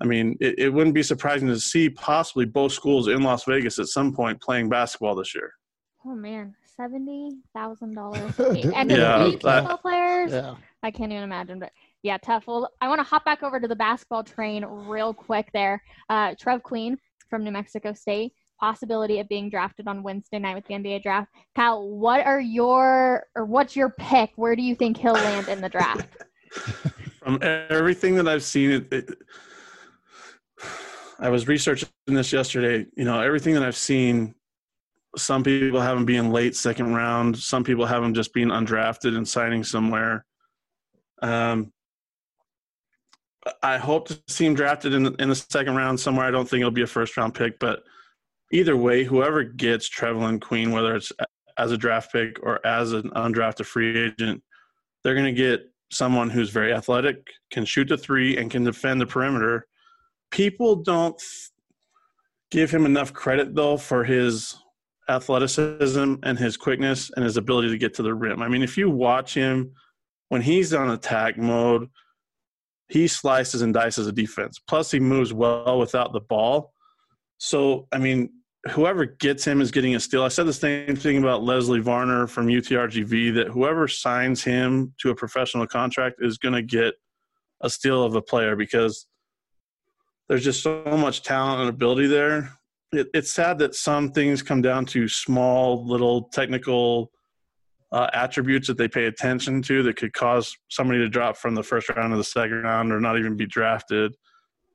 I 0.01 0.05
mean, 0.05 0.35
it, 0.41 0.59
it 0.59 0.69
wouldn't 0.69 0.93
be 0.93 1.03
surprising 1.03 1.47
to 1.47 1.59
see 1.59 1.89
possibly 1.89 2.45
both 2.45 2.73
schools 2.73 3.07
in 3.07 3.23
Las 3.23 3.45
Vegas 3.45 3.79
at 3.79 3.87
some 3.87 4.13
point 4.13 4.41
playing 4.41 4.69
basketball 4.69 5.15
this 5.15 5.33
year. 5.33 5.53
Oh 6.05 6.15
man, 6.15 6.53
seventy 6.77 7.37
thousand 7.53 7.95
dollars 7.95 8.37
and 8.39 8.91
yeah, 8.91 9.23
football 9.31 9.77
players. 9.77 10.31
Yeah. 10.31 10.55
I 10.83 10.91
can't 10.91 11.11
even 11.11 11.23
imagine, 11.23 11.59
but 11.59 11.71
yeah, 12.03 12.17
tough. 12.17 12.45
Well, 12.45 12.69
I 12.81 12.87
want 12.87 12.99
to 12.99 13.03
hop 13.03 13.25
back 13.25 13.41
over 13.41 13.59
to 13.59 13.67
the 13.67 13.75
basketball 13.75 14.23
train 14.23 14.65
real 14.65 15.13
quick. 15.13 15.49
There, 15.53 15.81
uh, 16.09 16.35
Trev 16.39 16.61
Queen 16.61 16.97
from 17.29 17.43
New 17.43 17.51
Mexico 17.51 17.93
State, 17.93 18.33
possibility 18.59 19.19
of 19.19 19.27
being 19.27 19.49
drafted 19.49 19.87
on 19.87 20.03
Wednesday 20.03 20.39
night 20.39 20.55
with 20.55 20.65
the 20.67 20.73
NBA 20.73 21.03
draft. 21.03 21.29
Kyle, 21.55 21.87
what 21.87 22.25
are 22.25 22.39
your 22.39 23.25
or 23.35 23.45
what's 23.45 23.75
your 23.75 23.89
pick? 23.89 24.31
Where 24.35 24.55
do 24.55 24.61
you 24.61 24.75
think 24.75 24.97
he'll 24.97 25.13
land 25.13 25.47
in 25.47 25.61
the 25.61 25.69
draft? 25.69 26.07
From 27.23 27.39
everything 27.41 28.15
that 28.15 28.27
I've 28.27 28.43
seen, 28.43 28.71
it, 28.71 28.93
it 28.93 29.17
I 31.19 31.29
was 31.29 31.47
researching 31.47 31.89
this 32.05 32.31
yesterday. 32.31 32.85
You 32.95 33.05
know, 33.05 33.19
everything 33.19 33.53
that 33.55 33.63
I've 33.63 33.75
seen, 33.75 34.35
some 35.17 35.43
people 35.43 35.81
have 35.81 35.97
him 35.97 36.05
being 36.05 36.31
late 36.31 36.55
second 36.55 36.93
round. 36.93 37.37
Some 37.37 37.63
people 37.63 37.85
have 37.85 38.03
him 38.03 38.13
just 38.13 38.33
being 38.33 38.49
undrafted 38.49 39.15
and 39.15 39.27
signing 39.27 39.63
somewhere. 39.63 40.25
Um, 41.21 41.71
I 43.61 43.77
hope 43.77 44.07
to 44.09 44.19
see 44.27 44.45
him 44.45 44.55
drafted 44.55 44.93
in 44.93 45.15
in 45.19 45.29
the 45.29 45.35
second 45.35 45.75
round 45.75 45.99
somewhere. 45.99 46.25
I 46.25 46.31
don't 46.31 46.47
think 46.47 46.61
it'll 46.61 46.71
be 46.71 46.81
a 46.81 46.87
first 46.87 47.15
round 47.15 47.33
pick, 47.33 47.59
but 47.59 47.83
either 48.51 48.77
way, 48.77 49.03
whoever 49.03 49.43
gets 49.43 49.89
Trevelin 49.89 50.39
Queen, 50.39 50.71
whether 50.71 50.95
it's 50.95 51.11
as 51.57 51.71
a 51.71 51.77
draft 51.77 52.11
pick 52.11 52.37
or 52.43 52.65
as 52.65 52.91
an 52.91 53.09
undrafted 53.11 53.65
free 53.65 53.97
agent, 53.97 54.43
they're 55.03 55.13
going 55.15 55.25
to 55.25 55.31
get 55.31 55.61
someone 55.91 56.29
who's 56.29 56.49
very 56.49 56.73
athletic, 56.73 57.27
can 57.51 57.63
shoot 57.63 57.87
the 57.87 57.97
three, 57.97 58.37
and 58.37 58.51
can 58.51 58.63
defend 58.63 58.99
the 58.99 59.05
perimeter 59.05 59.67
people 60.35 60.75
don't 60.75 61.21
give 62.51 62.69
him 62.69 62.85
enough 62.85 63.13
credit 63.13 63.55
though 63.55 63.77
for 63.77 64.03
his 64.03 64.55
athleticism 65.07 66.15
and 66.23 66.37
his 66.37 66.57
quickness 66.57 67.09
and 67.15 67.23
his 67.23 67.37
ability 67.37 67.69
to 67.69 67.77
get 67.77 67.93
to 67.93 68.03
the 68.03 68.13
rim. 68.13 68.41
I 68.41 68.49
mean, 68.49 68.61
if 68.61 68.77
you 68.77 68.89
watch 68.89 69.33
him 69.33 69.71
when 70.29 70.41
he's 70.41 70.73
on 70.73 70.89
attack 70.91 71.37
mode, 71.37 71.89
he 72.89 73.07
slices 73.07 73.61
and 73.61 73.73
dices 73.73 74.07
a 74.07 74.11
defense. 74.11 74.59
Plus, 74.59 74.91
he 74.91 74.99
moves 74.99 75.33
well 75.33 75.79
without 75.79 76.11
the 76.11 76.19
ball. 76.19 76.73
So, 77.37 77.87
I 77.91 77.97
mean, 77.97 78.29
whoever 78.71 79.05
gets 79.05 79.45
him 79.45 79.61
is 79.61 79.71
getting 79.71 79.95
a 79.95 79.99
steal. 79.99 80.23
I 80.23 80.29
said 80.29 80.47
the 80.47 80.53
same 80.53 80.95
thing 80.95 81.17
about 81.17 81.43
Leslie 81.43 81.79
Varner 81.79 82.27
from 82.27 82.47
UTRGV 82.47 83.35
that 83.35 83.47
whoever 83.47 83.87
signs 83.87 84.43
him 84.43 84.93
to 84.99 85.11
a 85.11 85.15
professional 85.15 85.67
contract 85.67 86.17
is 86.19 86.37
going 86.37 86.55
to 86.55 86.63
get 86.63 86.95
a 87.61 87.69
steal 87.69 88.03
of 88.03 88.15
a 88.15 88.21
player 88.21 88.55
because 88.55 89.07
there's 90.27 90.43
just 90.43 90.63
so 90.63 90.83
much 90.85 91.23
talent 91.23 91.61
and 91.61 91.69
ability 91.69 92.07
there. 92.07 92.51
It, 92.91 93.07
it's 93.13 93.31
sad 93.31 93.59
that 93.59 93.75
some 93.75 94.11
things 94.11 94.41
come 94.41 94.61
down 94.61 94.85
to 94.87 95.07
small 95.07 95.85
little 95.85 96.23
technical 96.29 97.11
uh, 97.91 98.09
attributes 98.13 98.67
that 98.67 98.77
they 98.77 98.87
pay 98.87 99.05
attention 99.05 99.61
to 99.61 99.83
that 99.83 99.95
could 99.95 100.13
cause 100.13 100.55
somebody 100.69 100.99
to 100.99 101.09
drop 101.09 101.37
from 101.37 101.55
the 101.55 101.63
first 101.63 101.89
round 101.89 102.11
to 102.11 102.17
the 102.17 102.23
second 102.23 102.63
round 102.63 102.91
or 102.91 102.99
not 102.99 103.17
even 103.17 103.37
be 103.37 103.45
drafted. 103.45 104.15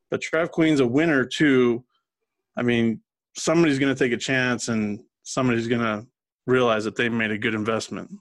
But 0.09 0.21
Trev 0.21 0.51
Queen's 0.51 0.79
a 0.79 0.87
winner 0.87 1.25
too. 1.25 1.83
I 2.57 2.63
mean, 2.63 3.01
somebody's 3.35 3.79
going 3.79 3.93
to 3.93 3.99
take 3.99 4.11
a 4.11 4.17
chance 4.17 4.67
and 4.67 5.01
somebody's 5.23 5.67
going 5.67 5.81
to 5.81 6.05
realize 6.47 6.83
that 6.85 6.95
they 6.95 7.09
made 7.09 7.31
a 7.31 7.37
good 7.37 7.55
investment. 7.55 8.11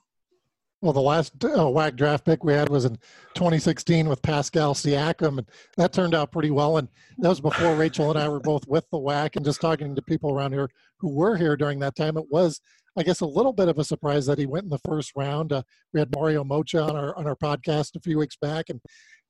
Well, 0.82 0.94
the 0.94 1.00
last 1.00 1.44
uh, 1.44 1.48
WAC 1.48 1.94
draft 1.94 2.24
pick 2.24 2.42
we 2.42 2.54
had 2.54 2.70
was 2.70 2.86
in 2.86 2.94
2016 3.34 4.08
with 4.08 4.22
Pascal 4.22 4.72
Siakam, 4.72 5.36
and 5.38 5.46
that 5.76 5.92
turned 5.92 6.14
out 6.14 6.32
pretty 6.32 6.50
well. 6.50 6.78
And 6.78 6.88
that 7.18 7.28
was 7.28 7.40
before 7.40 7.74
Rachel 7.74 8.08
and 8.08 8.18
I 8.18 8.28
were 8.30 8.40
both 8.40 8.66
with 8.66 8.88
the 8.90 8.98
WAC, 8.98 9.36
and 9.36 9.44
just 9.44 9.60
talking 9.60 9.94
to 9.94 10.00
people 10.00 10.32
around 10.32 10.52
here 10.52 10.70
who 10.98 11.10
were 11.10 11.36
here 11.36 11.54
during 11.54 11.80
that 11.80 11.96
time. 11.96 12.16
It 12.16 12.24
was, 12.30 12.62
I 12.96 13.02
guess, 13.02 13.20
a 13.20 13.26
little 13.26 13.52
bit 13.52 13.68
of 13.68 13.78
a 13.78 13.84
surprise 13.84 14.24
that 14.24 14.38
he 14.38 14.46
went 14.46 14.64
in 14.64 14.70
the 14.70 14.78
first 14.78 15.12
round. 15.14 15.52
Uh, 15.52 15.62
we 15.92 16.00
had 16.00 16.14
Mario 16.14 16.44
Moccia 16.44 16.88
on 16.88 16.96
our 16.96 17.14
on 17.14 17.26
our 17.26 17.36
podcast 17.36 17.94
a 17.96 18.00
few 18.00 18.16
weeks 18.16 18.36
back, 18.40 18.70
and 18.70 18.80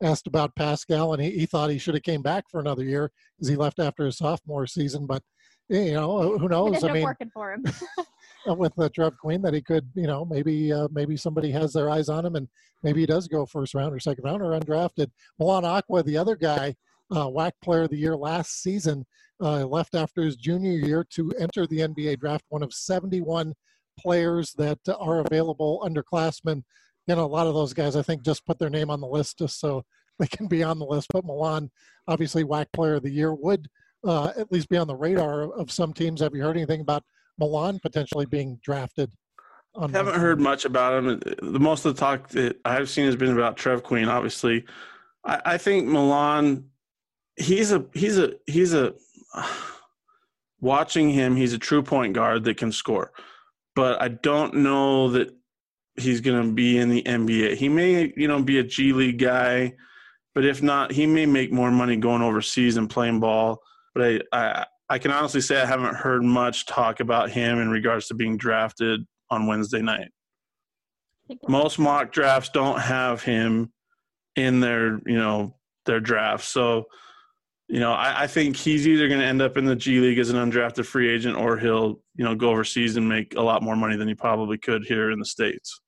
asked 0.03 0.27
about 0.27 0.55
Pascal, 0.55 1.13
and 1.13 1.23
he, 1.23 1.31
he 1.31 1.47
thought 1.47 1.71
he 1.71 1.79
should 1.79 1.95
have 1.95 2.03
came 2.03 2.23
back 2.23 2.49
for 2.51 2.61
another 2.61 2.85
year 2.85 3.11
because 3.37 3.49
he 3.49 3.57
left 3.57 3.79
after 3.79 4.05
his 4.05 4.19
sophomore 4.19 4.67
season. 4.67 5.07
But 5.07 5.23
you 5.69 5.93
know, 5.93 6.39
who 6.39 6.49
knows? 6.49 6.83
I 6.83 6.93
mean, 6.93 7.05
working 7.05 7.31
for 7.33 7.53
him. 7.53 7.65
with 8.47 8.75
the 8.75 8.89
Trev 8.91 9.17
Queen 9.19 9.43
that 9.43 9.55
he 9.55 9.61
could, 9.61 9.89
you 9.95 10.07
know, 10.07 10.25
maybe 10.25 10.73
uh, 10.73 10.89
maybe 10.91 11.17
somebody 11.17 11.51
has 11.51 11.73
their 11.73 11.91
eyes 11.91 12.09
on 12.09 12.25
him 12.25 12.37
and 12.37 12.49
maybe 12.83 13.01
he 13.01 13.07
does 13.07 13.29
go 13.29 13.47
first 13.47 13.75
round 13.75 13.95
or 13.95 14.01
second 14.01 14.25
round 14.25 14.43
or 14.43 14.59
undrafted. 14.59 15.11
Milan 15.39 15.65
Acquaah, 15.65 16.05
the 16.05 16.17
other 16.17 16.37
guy, 16.37 16.75
uh, 17.11 17.27
WAC 17.27 17.53
Player 17.63 17.83
of 17.83 17.91
the 17.91 17.99
Year 17.99 18.17
last 18.17 18.63
season, 18.63 19.05
uh, 19.41 19.67
left 19.67 19.95
after 19.95 20.23
his 20.23 20.37
junior 20.37 20.73
year 20.73 21.05
to 21.11 21.33
enter 21.39 21.67
the 21.67 21.81
NBA 21.81 22.21
draft, 22.21 22.45
one 22.49 22.63
of 22.63 22.73
71 22.73 23.55
players 23.99 24.53
that 24.55 24.79
are 24.99 25.21
available 25.21 25.83
underclassmen. 25.85 26.63
You 27.11 27.17
know, 27.17 27.25
a 27.25 27.27
lot 27.27 27.49
of 27.49 27.55
those 27.55 27.73
guys, 27.73 27.97
I 27.97 28.03
think, 28.03 28.23
just 28.23 28.47
put 28.47 28.61
their 28.61 28.71
name 28.71 28.89
on 28.89 29.01
the 29.01 29.07
list 29.09 29.39
just 29.39 29.59
so 29.59 29.85
they 30.21 30.29
can 30.29 30.47
be 30.47 30.63
on 30.63 30.79
the 30.79 30.87
list. 30.87 31.09
But 31.13 31.25
Milan, 31.25 31.69
obviously, 32.07 32.45
WAC 32.45 32.67
Player 32.73 32.95
of 32.95 33.03
the 33.03 33.11
Year 33.11 33.35
would 33.35 33.67
uh, 34.07 34.31
at 34.39 34.53
least 34.53 34.69
be 34.69 34.77
on 34.77 34.87
the 34.87 34.95
radar 34.95 35.53
of 35.53 35.73
some 35.73 35.93
teams. 35.93 36.21
Have 36.21 36.37
you 36.37 36.43
heard 36.43 36.57
anything 36.57 36.83
about 36.83 37.03
Milan 37.37 37.81
potentially 37.81 38.27
being 38.27 38.61
drafted? 38.63 39.11
I 39.77 39.89
haven't 39.91 40.21
heard 40.21 40.41
much 40.41 40.65
about 40.65 41.03
him. 41.03 41.21
The 41.43 41.59
most 41.59 41.85
of 41.85 41.97
the 41.97 42.01
talk 42.01 42.29
that 42.29 42.61
I've 42.65 42.89
seen 42.89 43.07
has 43.07 43.17
been 43.17 43.33
about 43.33 43.57
Trev 43.57 43.83
Queen. 43.83 44.09
Obviously, 44.09 44.65
I, 45.25 45.43
I 45.45 45.59
think 45.59 45.89
Milan. 45.89 46.67
He's 47.35 47.73
a 47.73 47.85
he's 47.93 48.19
a 48.19 48.35
he's 48.47 48.73
a. 48.73 48.95
Watching 50.63 51.09
him, 51.09 51.37
he's 51.37 51.55
a 51.55 51.59
true 51.59 51.83
point 51.83 52.13
guard 52.13 52.45
that 52.45 52.59
can 52.59 52.71
score, 52.71 53.13
but 53.75 54.03
I 54.03 54.09
don't 54.09 54.57
know 54.57 55.09
that 55.09 55.35
he's 56.01 56.21
going 56.21 56.43
to 56.43 56.53
be 56.53 56.79
in 56.79 56.89
the 56.89 57.03
NBA. 57.03 57.57
He 57.57 57.69
may, 57.69 58.13
you 58.17 58.29
know, 58.29 58.43
be 58.43 58.59
a 58.59 58.63
G 58.63 58.93
League 58.93 59.19
guy, 59.19 59.75
but 60.35 60.45
if 60.45 60.63
not, 60.63 60.93
he 60.93 61.07
may 61.07 61.27
make 61.27 61.53
more 61.53 61.71
money 61.71 61.97
going 61.97 62.23
overseas 62.23 62.77
and 62.77 62.89
playing 62.89 63.21
ball. 63.21 63.61
But 63.95 64.05
I, 64.05 64.21
I, 64.33 64.67
I 64.89 64.99
can 64.99 65.11
honestly 65.11 65.41
say 65.41 65.61
I 65.61 65.67
haven't 65.67 65.95
heard 65.95 66.23
much 66.23 66.67
talk 66.67 67.01
about 67.01 67.31
him 67.31 67.59
in 67.59 67.69
regards 67.69 68.09
to 68.09 68.15
being 68.15 68.37
drafted 68.37 69.07
on 69.31 69.47
Wednesday 69.47 69.83
night. 69.83 70.09
Most 71.49 71.79
mock 71.79 72.11
drafts 72.11 72.51
don't 72.51 72.81
have 72.81 73.23
him 73.23 73.73
in 74.35 74.61
their, 74.61 75.01
you 75.07 75.19
know, 75.19 75.55
their 75.87 76.01
draft. 76.01 76.45
So, 76.45 76.87
you 77.69 77.79
know, 77.79 77.93
I, 77.93 78.23
I 78.23 78.27
think 78.27 78.57
he's 78.57 78.89
either 78.89 79.07
going 79.07 79.21
to 79.21 79.27
end 79.27 79.41
up 79.41 79.57
in 79.57 79.65
the 79.65 79.77
G 79.77 80.01
League 80.01 80.19
as 80.19 80.31
an 80.31 80.37
undrafted 80.37 80.87
free 80.87 81.09
agent, 81.09 81.37
or 81.37 81.57
he'll, 81.57 82.01
you 82.17 82.25
know, 82.25 82.35
go 82.35 82.51
overseas 82.51 82.97
and 82.97 83.09
make 83.09 83.37
a 83.37 83.43
lot 83.43 83.63
more 83.63 83.77
money 83.77 83.97
than 83.97 84.09
he 84.09 84.15
probably 84.15 84.59
could 84.59 84.85
here 84.85 85.13
in 85.13 85.21
the 85.21 85.25
states 85.25 85.81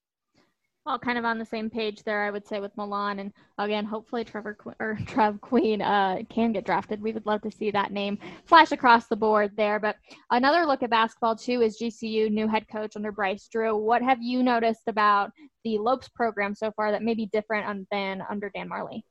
all 0.85 0.99
kind 0.99 1.17
of 1.17 1.25
on 1.25 1.39
the 1.39 1.45
same 1.45 1.71
page 1.71 2.03
there, 2.03 2.25
I 2.25 2.31
would 2.31 2.47
say, 2.47 2.59
with 2.59 2.77
Milan. 2.77 3.21
And 3.21 3.33
again, 3.59 3.85
hopefully 3.85 4.25
Trevor 4.25 4.55
Qu- 4.55 4.75
or 4.81 4.99
Trev 5.07 5.41
Queen 5.41 5.81
uh, 5.81 6.19
can 6.29 6.53
get 6.53 6.67
drafted. 6.67 7.01
We 7.01 7.13
would 7.13 7.27
love 7.27 7.43
to 7.43 7.51
see 7.51 7.71
that 7.71 7.93
name 7.93 8.19
flash 8.47 8.73
across 8.73 9.07
the 9.07 9.17
board 9.17 9.53
there. 9.57 9.79
But 9.79 9.97
another 10.31 10.67
look 10.67 10.83
at 10.83 10.91
basketball 10.91 11.37
too 11.37 11.63
is 11.63 11.79
GCU 11.79 12.31
new 12.31 12.49
head 12.49 12.67
coach 12.69 12.97
under 12.97 13.13
Bryce 13.13 13.49
Drew. 13.49 13.77
What 13.77 14.03
have 14.03 14.21
you 14.21 14.43
noticed 14.43 14.89
about 14.89 15.31
the 15.65 15.79
Lopes 15.79 16.09
program 16.09 16.55
so 16.55 16.73
far 16.73 16.91
that 16.91 17.03
may 17.03 17.15
be 17.15 17.27
different 17.27 17.87
than 17.91 18.23
under 18.29 18.51
Dan 18.51 18.69
Majerle? 18.69 19.03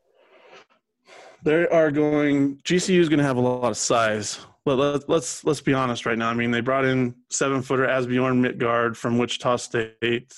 They 1.43 1.67
are 1.67 1.89
going. 1.89 2.57
GCU 2.57 2.99
is 2.99 3.09
going 3.09 3.19
to 3.19 3.25
have 3.25 3.37
a 3.37 3.41
lot 3.41 3.71
of 3.71 3.77
size. 3.77 4.39
But 4.63 4.75
let's 4.75 5.05
let's 5.07 5.43
let's 5.43 5.61
be 5.61 5.73
honest 5.73 6.05
right 6.05 6.17
now. 6.17 6.29
I 6.29 6.35
mean, 6.35 6.51
they 6.51 6.61
brought 6.61 6.85
in 6.85 7.15
seven 7.31 7.63
footer 7.63 7.87
Asbjorn 7.87 8.45
Midtgaard 8.45 8.95
from 8.95 9.17
Wichita 9.17 9.55
State 9.55 10.31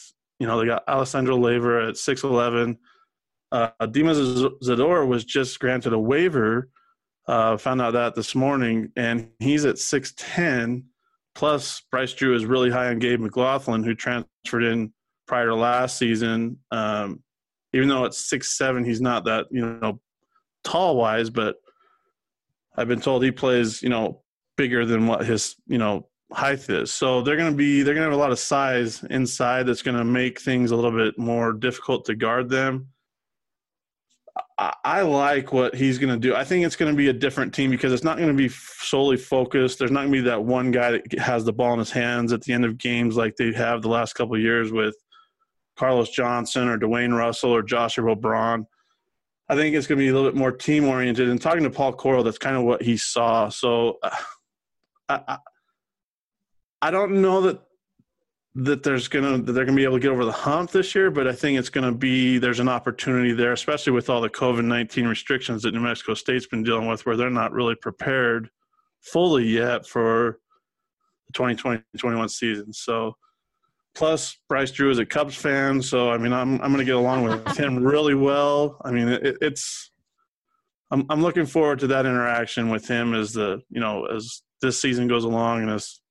you 0.44 0.48
know, 0.48 0.60
they 0.60 0.66
got 0.66 0.84
Alessandro 0.90 1.38
Lever 1.38 1.80
at 1.80 1.96
6'11. 1.96 2.76
Uh, 3.54 3.70
Dima 3.84 4.52
Zador 4.62 5.08
was 5.08 5.24
just 5.24 5.58
granted 5.58 5.94
a 5.94 5.98
waiver. 5.98 6.68
Uh, 7.30 7.56
found 7.56 7.82
out 7.82 7.94
that 7.94 8.14
this 8.14 8.36
morning, 8.36 8.92
and 8.98 9.30
he's 9.40 9.64
at 9.64 9.78
6'10. 9.78 10.84
Plus, 11.34 11.82
Bryce 11.90 12.12
Drew 12.12 12.36
is 12.36 12.46
really 12.46 12.70
high 12.70 12.90
on 12.90 13.00
Gabe 13.00 13.22
McGlothan, 13.22 13.86
who 13.86 13.96
transferred 13.96 14.66
in 14.66 14.92
prior 15.28 15.46
to 15.46 15.56
last 15.56 15.98
season. 15.98 16.58
Um, 16.72 17.24
even 17.72 17.88
though 17.88 18.04
it's 18.04 18.30
six 18.30 18.58
seven, 18.58 18.84
he's 18.84 19.00
not 19.00 19.24
that 19.24 19.46
you 19.50 19.66
know 19.66 20.02
tall 20.66 20.98
wise, 20.98 21.30
but 21.30 21.56
I've 22.76 22.90
been 22.90 23.00
told 23.00 23.24
he 23.24 23.32
plays 23.32 23.82
you 23.82 23.88
know 23.88 24.24
bigger 24.58 24.86
than 24.86 25.08
what 25.08 25.26
his 25.26 25.56
you 25.68 25.78
know 25.78 26.10
height 26.34 26.70
is. 26.70 26.94
So 26.94 27.22
they're 27.22 27.38
going 27.38 27.52
to 27.52 27.58
be 27.58 27.84
they're 27.84 27.94
going 27.94 28.06
to 28.06 28.12
have 28.12 28.20
a 28.20 28.22
lot 28.22 28.32
of 28.32 28.40
size 28.40 29.04
inside 29.10 29.66
that's 29.66 29.82
going 29.82 29.98
to 29.98 30.04
make 30.04 30.40
things 30.40 30.72
a 30.72 30.76
little 30.76 30.92
bit 30.92 31.18
more 31.18 31.54
difficult 31.54 32.06
to 32.06 32.16
guard 32.16 32.50
them. 32.50 32.90
I, 34.58 34.74
I 34.84 35.02
like 35.02 35.54
what 35.54 35.76
he's 35.76 35.98
going 35.98 36.14
to 36.14 36.20
do. 36.20 36.36
I 36.36 36.44
think 36.44 36.66
it's 36.66 36.76
going 36.76 36.92
to 36.92 36.98
be 36.98 37.10
a 37.10 37.14
different 37.14 37.54
team 37.54 37.70
because 37.70 37.94
it's 37.94 38.04
not 38.04 38.18
going 38.18 38.30
to 38.30 38.34
be 38.36 38.50
solely 38.50 39.18
focused. 39.18 39.80
There's 39.80 39.92
not 39.92 40.02
going 40.02 40.14
to 40.14 40.18
be 40.24 40.30
that 40.30 40.44
one 40.44 40.72
guy 40.72 40.92
that 40.92 41.20
has 41.20 41.46
the 41.46 41.54
ball 41.54 41.74
in 41.74 41.80
his 41.80 41.92
hands 41.92 42.34
at 42.34 42.42
the 42.42 42.54
end 42.54 42.66
of 42.66 42.78
games 42.78 43.16
like 43.16 43.36
they 43.36 43.54
have 43.54 43.82
the 43.82 43.90
last 43.90 44.14
couple 44.14 44.38
years 44.38 44.72
with 44.72 44.96
Carlos 45.78 46.10
Johnson 46.10 46.68
or 46.68 46.78
DeWayne 46.78 47.16
Russell 47.16 47.52
or 47.52 47.62
Joshua 47.64 48.16
Braun. 48.16 48.66
I 49.50 49.56
think 49.56 49.76
it's 49.76 49.88
going 49.88 50.00
to 50.00 50.04
be 50.04 50.10
a 50.10 50.14
little 50.14 50.30
bit 50.30 50.38
more 50.38 50.52
team 50.52 50.86
oriented. 50.86 51.30
And 51.30 51.42
talking 51.42 51.64
to 51.64 51.70
Paul 51.70 51.94
Coro, 51.94 52.24
that's 52.24 52.38
kind 52.38 52.56
of 52.56 52.64
what 52.64 52.82
he 52.82 52.98
saw. 52.98 53.50
So 53.50 53.98
uh, 54.02 54.16
I, 55.10 55.38
I 56.84 56.92
don't 56.92 57.22
know 57.22 57.40
that 57.40 57.62
that 58.56 58.84
there's 58.84 59.08
gonna 59.08 59.38
that 59.38 59.54
they're 59.54 59.64
gonna 59.64 59.78
be 59.78 59.86
able 59.86 59.96
to 59.96 60.02
get 60.02 60.12
over 60.12 60.26
the 60.26 60.34
hump 60.34 60.70
this 60.72 60.94
year, 60.94 61.10
but 61.10 61.30
I 61.30 61.32
think 61.32 61.58
it's 61.58 61.70
gonna 61.70 61.94
be 61.94 62.40
there's 62.40 62.60
an 62.60 62.68
opportunity 62.68 63.32
there, 63.32 63.54
especially 63.54 63.94
with 63.94 64.10
all 64.10 64.20
the 64.20 64.30
COVID 64.30 64.66
nineteen 64.66 65.08
restrictions 65.08 65.64
that 65.64 65.74
New 65.74 65.80
Mexico 65.80 66.14
State's 66.14 66.46
been 66.46 66.62
dealing 66.62 66.90
with, 66.90 67.06
where 67.06 67.16
they're 67.16 67.30
not 67.30 67.54
really 67.54 67.76
prepared 67.76 68.50
fully 69.00 69.46
yet 69.46 69.88
for 69.88 70.40
the 71.28 71.34
2020-21 71.40 72.30
season. 72.30 72.74
So 72.74 73.16
plus 73.96 74.38
Bryce 74.50 74.72
Drew 74.72 74.92
is 74.92 75.00
a 75.00 75.06
Cubs 75.06 75.38
fan, 75.38 75.82
so 75.82 76.12
I 76.12 76.18
mean 76.18 76.34
I'm 76.34 76.60
I'm 76.62 76.72
gonna 76.72 76.84
get 76.84 76.98
along 76.98 77.24
with 77.24 77.48
him 77.58 77.82
really 77.82 78.16
well. 78.16 78.76
I 78.84 78.92
mean 78.92 79.08
it, 79.08 79.38
it's 79.40 79.90
I'm 80.92 81.06
I'm 81.10 81.22
looking 81.22 81.46
forward 81.46 81.80
to 81.80 81.88
that 81.88 82.06
interaction 82.06 82.68
with 82.70 82.86
him 82.90 83.14
as 83.14 83.32
the 83.32 83.62
you 83.70 83.80
know 83.80 84.06
as 84.08 84.42
this 84.62 84.82
season 84.82 85.08
goes 85.08 85.24
along 85.24 85.62
and 85.62 85.72
as 85.72 86.02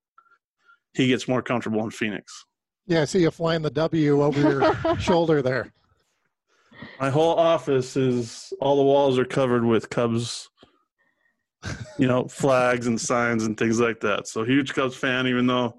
he 0.94 1.08
gets 1.08 1.28
more 1.28 1.42
comfortable 1.42 1.82
in 1.84 1.90
Phoenix. 1.90 2.44
Yeah, 2.86 3.02
I 3.02 3.04
see 3.04 3.20
you 3.20 3.30
flying 3.30 3.62
the 3.62 3.70
W 3.70 4.22
over 4.22 4.40
your 4.40 4.98
shoulder 4.98 5.42
there. 5.42 5.72
My 6.98 7.10
whole 7.10 7.36
office 7.36 7.96
is 7.96 8.52
all 8.60 8.76
the 8.76 8.82
walls 8.82 9.18
are 9.18 9.24
covered 9.24 9.64
with 9.64 9.88
Cubs, 9.88 10.48
you 11.96 12.08
know, 12.08 12.24
flags 12.28 12.86
and 12.86 13.00
signs 13.00 13.44
and 13.44 13.56
things 13.56 13.80
like 13.80 14.00
that. 14.00 14.26
So 14.26 14.44
huge 14.44 14.74
Cubs 14.74 14.96
fan, 14.96 15.26
even 15.26 15.46
though 15.46 15.76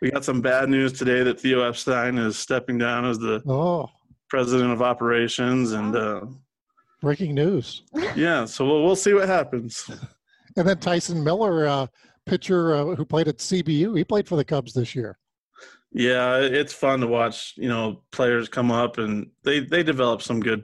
we 0.00 0.10
got 0.10 0.24
some 0.24 0.40
bad 0.40 0.68
news 0.68 0.92
today 0.92 1.22
that 1.24 1.40
Theo 1.40 1.62
Epstein 1.62 2.16
is 2.16 2.38
stepping 2.38 2.78
down 2.78 3.04
as 3.04 3.18
the 3.18 3.42
oh. 3.46 3.88
president 4.28 4.72
of 4.72 4.82
operations 4.82 5.72
and 5.72 5.96
uh, 5.96 6.20
breaking 7.00 7.34
news. 7.34 7.82
Yeah, 8.14 8.44
so 8.44 8.64
we'll, 8.64 8.84
we'll 8.84 8.96
see 8.96 9.14
what 9.14 9.28
happens. 9.28 9.90
And 10.56 10.66
then 10.66 10.78
Tyson 10.78 11.22
Miller 11.22 11.68
uh, 11.68 11.86
pitcher 12.30 12.76
uh, 12.76 12.94
who 12.94 13.04
played 13.04 13.26
at 13.26 13.38
CBU. 13.38 13.98
He 13.98 14.04
played 14.04 14.28
for 14.28 14.36
the 14.36 14.44
Cubs 14.44 14.72
this 14.72 14.94
year. 14.94 15.18
Yeah, 15.92 16.36
it's 16.38 16.72
fun 16.72 17.00
to 17.00 17.08
watch. 17.08 17.54
You 17.56 17.68
know, 17.68 18.04
players 18.12 18.48
come 18.48 18.70
up 18.70 18.98
and 18.98 19.28
they 19.42 19.58
they 19.58 19.82
develop 19.82 20.22
some 20.22 20.38
good, 20.38 20.62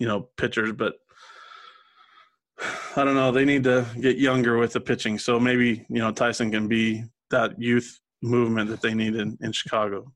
you 0.00 0.08
know, 0.08 0.30
pitchers. 0.38 0.72
But 0.72 0.94
I 2.96 3.04
don't 3.04 3.14
know. 3.14 3.30
They 3.30 3.44
need 3.44 3.64
to 3.64 3.86
get 4.00 4.16
younger 4.16 4.56
with 4.56 4.72
the 4.72 4.80
pitching. 4.80 5.18
So 5.18 5.38
maybe 5.38 5.84
you 5.90 5.98
know 5.98 6.10
Tyson 6.10 6.50
can 6.50 6.66
be 6.66 7.04
that 7.30 7.60
youth 7.60 8.00
movement 8.22 8.70
that 8.70 8.80
they 8.80 8.94
need 8.94 9.14
in, 9.14 9.36
in 9.42 9.52
Chicago. 9.52 10.10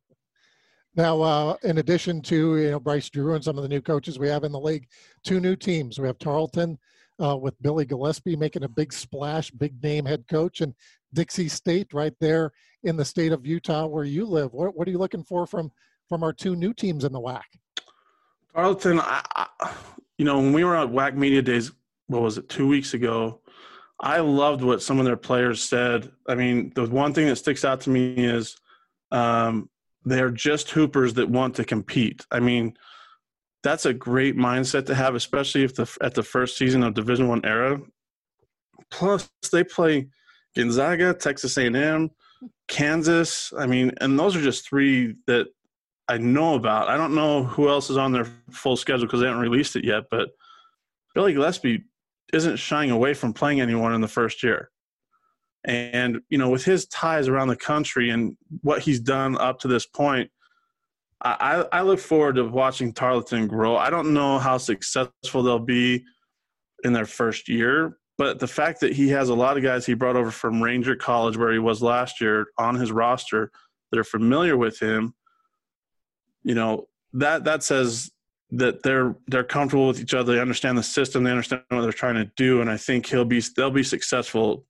Now, 0.95 1.21
uh, 1.21 1.57
in 1.63 1.77
addition 1.77 2.23
to 2.23 2.57
you 2.57 2.71
know 2.71 2.81
Bryce 2.81 3.11
Drew 3.11 3.35
and 3.35 3.45
some 3.45 3.59
of 3.59 3.63
the 3.63 3.69
new 3.69 3.83
coaches 3.83 4.19
we 4.19 4.29
have 4.29 4.45
in 4.45 4.53
the 4.53 4.59
league, 4.61 4.89
two 5.25 5.41
new 5.41 5.57
teams. 5.57 5.99
We 5.99 6.07
have 6.07 6.19
Tarleton 6.19 6.79
uh, 7.23 7.37
with 7.37 7.61
Billy 7.63 7.87
Gillispie 7.87 8.39
making 8.39 8.65
a 8.65 8.69
big 8.69 8.93
splash, 8.93 9.51
big 9.51 9.83
name 9.83 10.05
head 10.05 10.25
coach, 10.29 10.61
and 10.61 10.75
Dixie 11.15 11.49
State 11.49 11.93
right 11.93 12.15
there 12.21 12.53
in 12.83 12.97
the 12.97 13.05
state 13.05 13.33
of 13.33 13.47
Utah 13.47 13.87
where 13.87 14.05
you 14.05 14.25
live. 14.25 14.53
What, 14.53 14.77
what 14.77 14.87
are 14.87 14.91
you 14.91 14.99
looking 14.99 15.25
for 15.25 15.47
from 15.47 15.71
from 16.09 16.23
our 16.23 16.33
two 16.33 16.55
new 16.55 16.73
teams 16.73 17.05
in 17.05 17.13
the 17.13 17.21
WAC? 17.21 17.43
Tarleton, 18.55 19.01
I, 19.01 19.25
I, 19.35 19.75
you 20.19 20.25
know, 20.25 20.39
when 20.39 20.53
we 20.53 20.65
were 20.65 20.77
at 20.77 20.89
WAC 20.89 21.15
Media 21.15 21.43
Days, 21.43 21.73
what 22.07 22.23
was 22.23 22.39
it, 22.39 22.49
two 22.49 22.69
weeks 22.69 22.95
ago? 22.95 23.41
I 24.01 24.21
loved 24.21 24.63
what 24.63 24.83
some 24.83 24.99
of 24.99 25.05
their 25.05 25.17
players 25.17 25.63
said. 25.63 26.13
I 26.29 26.35
mean, 26.35 26.71
the 26.75 26.87
one 26.87 27.13
thing 27.13 27.27
that 27.27 27.37
sticks 27.37 27.65
out 27.65 27.81
to 27.83 27.91
me 27.91 28.15
is 28.15 28.57
um, 29.11 29.69
they're 30.05 30.31
just 30.31 30.71
hoopers 30.71 31.15
that 31.15 31.29
want 31.29 31.57
to 31.57 31.65
compete. 31.65 32.25
I 32.31 32.41
mean, 32.41 32.77
that's 33.67 33.85
a 33.85 33.93
great 33.93 34.37
mindset 34.37 34.87
to 34.87 34.95
have, 34.95 35.17
especially 35.17 35.65
if 35.65 35.75
the 35.75 35.91
at 36.01 36.15
the 36.15 36.23
first 36.23 36.57
season 36.57 36.85
of 36.85 36.95
Division 36.95 37.27
One 37.27 37.45
era. 37.45 37.81
Plus, 38.93 39.29
they 39.51 39.65
play 39.65 40.07
Gonzaga, 40.55 41.13
Texas 41.13 41.59
A&M, 41.59 42.11
Kansas. 42.69 43.53
I 43.59 43.67
mean, 43.67 43.91
and 44.01 44.17
those 44.17 44.37
are 44.37 44.41
just 44.41 44.69
three 44.69 45.17
that 45.27 45.49
I 46.09 46.19
know 46.19 46.55
about. 46.55 46.89
I 46.89 46.97
don't 46.97 47.17
know 47.17 47.43
who 47.43 47.69
else 47.69 47.91
is 47.91 47.97
on 47.97 48.13
their 48.13 48.29
full 48.53 48.77
schedule 48.77 49.07
because 49.07 49.19
they 49.19 49.27
haven't 49.27 49.43
released 49.43 49.75
it 49.75 49.85
yet. 49.85 50.05
But 50.13 50.29
Billy 51.17 51.35
Gillispie 51.35 51.83
isn't 52.33 52.59
shying 52.59 52.93
away 52.93 53.15
from 53.15 53.33
playing 53.33 53.61
anyone 53.61 53.93
in 53.95 54.01
the 54.01 54.07
first 54.07 54.45
year, 54.45 54.71
And, 55.65 56.21
you 56.29 56.39
know, 56.39 56.51
with 56.51 56.65
his 56.65 56.87
ties 56.87 57.27
around 57.27 57.49
the 57.49 57.57
country 57.57 58.11
and 58.11 58.37
what 58.63 58.83
he's 58.83 59.01
done 59.01 59.37
up 59.37 59.59
to 59.61 59.69
this 59.69 59.87
point, 59.87 60.31
I, 61.23 61.65
I 61.73 61.81
look 61.81 61.99
forward 61.99 62.37
to 62.37 62.45
watching 62.45 62.93
Tarleton 62.93 63.47
grow. 63.47 63.77
I 63.77 63.91
don't 63.91 64.13
know 64.13 64.39
how 64.39 64.59
successful 64.59 65.43
they'll 65.43 65.59
be 65.59 66.05
in 66.85 66.93
their 66.93 67.07
first 67.07 67.49
year, 67.49 67.99
but 68.19 68.39
the 68.39 68.47
fact 68.47 68.81
that 68.81 68.93
he 68.93 69.09
has 69.09 69.31
a 69.31 69.35
lot 69.35 69.57
of 69.57 69.63
guys 69.63 69.87
he 69.87 69.95
brought 69.95 70.17
over 70.17 70.31
from 70.31 70.63
Ranger 70.63 70.95
College, 70.95 71.37
where 71.37 71.53
he 71.53 71.59
was 71.59 71.83
last 71.83 72.21
year, 72.21 72.49
on 72.59 72.75
his 72.75 72.93
roster 72.93 73.51
that 73.91 73.99
are 73.99 74.05
familiar 74.05 74.57
with 74.57 74.79
him, 74.79 75.15
you 76.43 76.55
know, 76.55 76.87
that 77.15 77.45
that 77.45 77.63
says 77.63 78.11
that 78.51 78.83
they're 78.83 79.17
they're 79.27 79.45
comfortable 79.45 79.89
with 79.89 80.01
each 80.01 80.15
other. 80.15 80.35
They 80.35 80.41
understand 80.41 80.77
the 80.77 80.83
system. 80.83 81.25
They 81.25 81.31
understand 81.31 81.63
what 81.69 81.81
they're 81.81 81.93
trying 81.93 82.17
to 82.17 82.31
do, 82.37 82.61
and 82.61 82.71
I 82.71 82.77
think 82.77 83.07
he'll 83.07 83.25
be 83.25 83.43
they'll 83.57 83.71
be 83.71 83.83
successful 83.83 84.67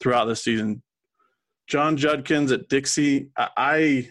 throughout 0.00 0.24
the 0.26 0.36
season. 0.36 0.82
Jon 1.68 1.96
Judkins 1.96 2.50
at 2.50 2.68
Dixie, 2.68 3.30
I 3.36 4.10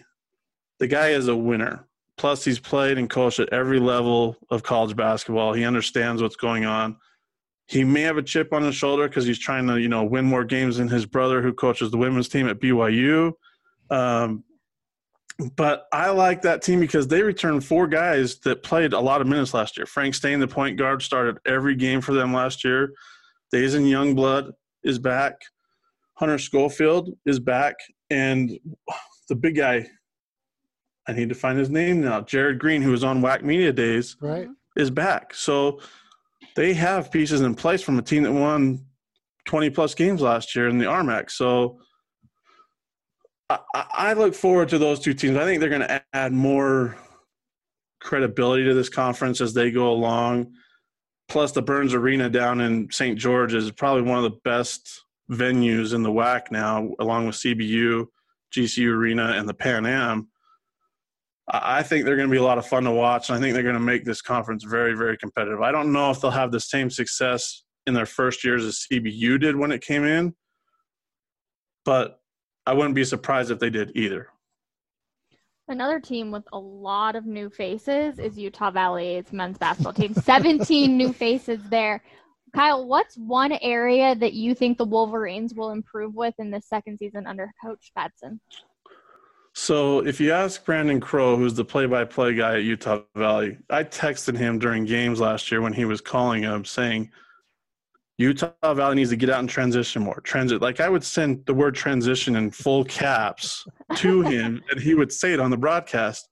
the 0.80 0.86
guy 0.86 1.10
is 1.10 1.28
a 1.28 1.36
winner. 1.36 1.86
Plus, 2.16 2.44
he's 2.44 2.58
played 2.58 2.98
and 2.98 3.08
coached 3.08 3.38
at 3.38 3.50
every 3.50 3.78
level 3.78 4.36
of 4.50 4.62
college 4.62 4.96
basketball. 4.96 5.52
He 5.52 5.64
understands 5.64 6.20
what's 6.20 6.36
going 6.36 6.64
on. 6.64 6.96
He 7.66 7.84
may 7.84 8.02
have 8.02 8.18
a 8.18 8.22
chip 8.22 8.52
on 8.52 8.62
his 8.62 8.74
shoulder 8.74 9.08
because 9.08 9.24
he's 9.24 9.38
trying 9.38 9.66
to, 9.68 9.80
you 9.80 9.88
know, 9.88 10.02
win 10.02 10.24
more 10.24 10.44
games 10.44 10.78
than 10.78 10.88
his 10.88 11.06
brother, 11.06 11.40
who 11.40 11.52
coaches 11.52 11.90
the 11.90 11.96
women's 11.96 12.28
team 12.28 12.48
at 12.48 12.58
BYU. 12.58 13.32
Um, 13.90 14.44
but 15.56 15.86
I 15.92 16.10
like 16.10 16.42
that 16.42 16.62
team 16.62 16.80
because 16.80 17.08
they 17.08 17.22
returned 17.22 17.64
four 17.64 17.86
guys 17.86 18.38
that 18.40 18.62
played 18.62 18.92
a 18.92 19.00
lot 19.00 19.20
of 19.20 19.26
minutes 19.26 19.54
last 19.54 19.76
year. 19.76 19.86
Frank 19.86 20.14
Staine, 20.14 20.40
the 20.40 20.48
point 20.48 20.76
guard, 20.76 21.02
started 21.02 21.38
every 21.46 21.74
game 21.74 22.00
for 22.00 22.12
them 22.12 22.34
last 22.34 22.64
year. 22.64 22.92
Dason 23.52 23.84
Youngblood 23.84 24.52
is 24.84 24.98
back. 24.98 25.36
Hunter 26.14 26.38
Schofield 26.38 27.10
is 27.24 27.38
back. 27.38 27.76
And 28.10 28.58
the 29.28 29.36
big 29.36 29.56
guy, 29.56 29.86
I 31.10 31.12
need 31.12 31.28
to 31.28 31.34
find 31.34 31.58
his 31.58 31.70
name 31.70 32.02
now. 32.02 32.20
Jared 32.20 32.60
Green, 32.60 32.82
who 32.82 32.92
was 32.92 33.02
on 33.02 33.20
WAC 33.20 33.42
Media 33.42 33.72
Days, 33.72 34.16
right, 34.20 34.48
is 34.76 34.90
back. 34.90 35.34
So 35.34 35.80
they 36.54 36.72
have 36.74 37.10
pieces 37.10 37.40
in 37.40 37.56
place 37.56 37.82
from 37.82 37.98
a 37.98 38.02
team 38.02 38.22
that 38.22 38.32
won 38.32 38.86
20 39.46 39.70
plus 39.70 39.92
games 39.94 40.20
last 40.20 40.54
year 40.54 40.68
in 40.68 40.78
the 40.78 40.84
RMAC. 40.84 41.32
So 41.32 41.80
I, 43.48 43.58
I 43.74 44.12
look 44.12 44.34
forward 44.34 44.68
to 44.68 44.78
those 44.78 45.00
two 45.00 45.12
teams. 45.12 45.36
I 45.36 45.44
think 45.44 45.58
they're 45.58 45.68
going 45.68 45.80
to 45.80 46.00
add 46.12 46.32
more 46.32 46.96
credibility 48.00 48.64
to 48.66 48.74
this 48.74 48.88
conference 48.88 49.40
as 49.40 49.52
they 49.52 49.72
go 49.72 49.90
along. 49.90 50.52
Plus, 51.28 51.50
the 51.50 51.62
Burns 51.62 51.92
Arena 51.92 52.30
down 52.30 52.60
in 52.60 52.88
St. 52.92 53.18
George 53.18 53.52
is 53.52 53.72
probably 53.72 54.02
one 54.02 54.24
of 54.24 54.30
the 54.30 54.38
best 54.44 55.04
venues 55.28 55.92
in 55.92 56.04
the 56.04 56.10
WAC 56.10 56.52
now, 56.52 56.88
along 57.00 57.26
with 57.26 57.34
CBU, 57.34 58.06
GCU 58.54 58.92
Arena, 58.92 59.32
and 59.36 59.48
the 59.48 59.54
Pan 59.54 59.86
Am. 59.86 60.28
I 61.48 61.82
think 61.82 62.04
they're 62.04 62.16
going 62.16 62.28
to 62.28 62.32
be 62.32 62.38
a 62.38 62.42
lot 62.42 62.58
of 62.58 62.66
fun 62.66 62.84
to 62.84 62.92
watch, 62.92 63.28
and 63.28 63.36
I 63.36 63.40
think 63.40 63.54
they're 63.54 63.62
going 63.62 63.74
to 63.74 63.80
make 63.80 64.04
this 64.04 64.22
conference 64.22 64.64
very, 64.64 64.94
very 64.94 65.16
competitive. 65.16 65.60
I 65.62 65.72
don't 65.72 65.92
know 65.92 66.10
if 66.10 66.20
they'll 66.20 66.30
have 66.30 66.52
the 66.52 66.60
same 66.60 66.90
success 66.90 67.64
in 67.86 67.94
their 67.94 68.06
first 68.06 68.44
years 68.44 68.64
as 68.64 68.86
CBU 68.90 69.40
did 69.40 69.56
when 69.56 69.72
it 69.72 69.82
came 69.82 70.04
in, 70.04 70.34
but 71.84 72.20
I 72.66 72.72
wouldn't 72.72 72.94
be 72.94 73.04
surprised 73.04 73.50
if 73.50 73.58
they 73.58 73.70
did 73.70 73.92
either. 73.96 74.28
Another 75.66 76.00
team 76.00 76.30
with 76.30 76.44
a 76.52 76.58
lot 76.58 77.16
of 77.16 77.26
new 77.26 77.48
faces 77.48 78.18
is 78.18 78.36
Utah 78.36 78.70
Valley's 78.70 79.32
men's 79.32 79.56
basketball 79.56 79.92
team. 79.92 80.14
17 80.14 80.96
new 80.96 81.12
faces 81.12 81.60
there. 81.68 82.02
Kyle, 82.54 82.86
what's 82.86 83.16
one 83.16 83.52
area 83.62 84.16
that 84.16 84.32
you 84.32 84.54
think 84.54 84.78
the 84.78 84.84
Wolverines 84.84 85.54
will 85.54 85.70
improve 85.70 86.14
with 86.14 86.34
in 86.38 86.50
this 86.50 86.68
second 86.68 86.98
season 86.98 87.26
under 87.26 87.52
Coach 87.64 87.92
Madsen? 87.96 88.40
So, 89.54 90.06
if 90.06 90.20
you 90.20 90.32
ask 90.32 90.64
Brandon 90.64 91.00
Crow, 91.00 91.36
who's 91.36 91.54
the 91.54 91.64
play-by-play 91.64 92.34
guy 92.34 92.54
at 92.54 92.62
Utah 92.62 93.02
Valley, 93.16 93.58
I 93.68 93.82
texted 93.84 94.36
him 94.36 94.58
during 94.58 94.84
games 94.84 95.20
last 95.20 95.50
year 95.50 95.60
when 95.60 95.72
he 95.72 95.84
was 95.84 96.00
calling 96.00 96.42
him, 96.42 96.64
saying– 96.64 97.10
Utah 98.20 98.74
Valley 98.74 98.96
needs 98.96 99.08
to 99.08 99.16
get 99.16 99.30
out 99.30 99.40
and 99.40 99.48
transition 99.48 100.02
more. 100.02 100.20
Transit, 100.20 100.60
like 100.60 100.78
I 100.78 100.90
would 100.90 101.02
send 101.02 101.46
the 101.46 101.54
word 101.54 101.74
transition 101.74 102.36
in 102.36 102.50
full 102.50 102.84
caps 102.84 103.66
to 103.96 104.20
him, 104.20 104.62
and 104.70 104.78
he 104.78 104.92
would 104.92 105.10
say 105.10 105.32
it 105.32 105.40
on 105.40 105.50
the 105.50 105.56
broadcast. 105.56 106.28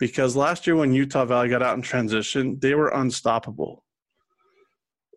Because 0.00 0.34
last 0.34 0.66
year, 0.66 0.74
when 0.74 0.92
Utah 0.92 1.26
Valley 1.26 1.48
got 1.48 1.62
out 1.62 1.76
in 1.76 1.82
transition, 1.82 2.58
they 2.58 2.74
were 2.74 2.88
unstoppable. 2.88 3.84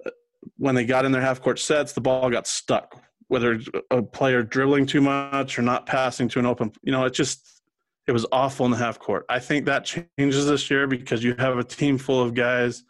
Uh, 0.05 0.11
when 0.57 0.75
they 0.75 0.85
got 0.85 1.05
in 1.05 1.11
their 1.11 1.23
half 1.23 1.41
court 1.41 1.57
sets, 1.57 1.93
the 1.93 2.01
ball 2.01 2.29
got 2.29 2.45
stuck. 2.45 3.01
Whether 3.31 3.61
a 3.91 4.03
player 4.03 4.43
dribbling 4.43 4.87
too 4.87 4.99
much 4.99 5.57
or 5.57 5.61
not 5.61 5.85
passing 5.85 6.27
to 6.29 6.39
an 6.39 6.45
open, 6.45 6.73
you 6.83 6.91
know, 6.91 7.05
it 7.05 7.13
just 7.13 7.61
it 8.05 8.11
was 8.11 8.25
awful 8.33 8.65
in 8.65 8.73
the 8.73 8.77
half 8.77 8.99
court. 8.99 9.25
I 9.29 9.39
think 9.39 9.65
that 9.67 9.85
changes 9.85 10.47
this 10.47 10.69
year 10.69 10.85
because 10.85 11.23
you 11.23 11.33
have 11.39 11.57
a 11.57 11.63
team 11.63 11.97
full 11.97 12.21
of 12.21 12.33
guys 12.33 12.83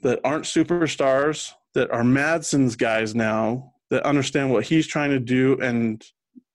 that 0.00 0.18
aren't 0.24 0.46
superstars, 0.46 1.52
that 1.74 1.92
are 1.92 2.02
Madsen's 2.02 2.74
guys 2.74 3.14
now, 3.14 3.72
that 3.90 4.04
understand 4.04 4.50
what 4.50 4.64
he's 4.64 4.88
trying 4.88 5.10
to 5.10 5.20
do, 5.20 5.60
and 5.60 6.04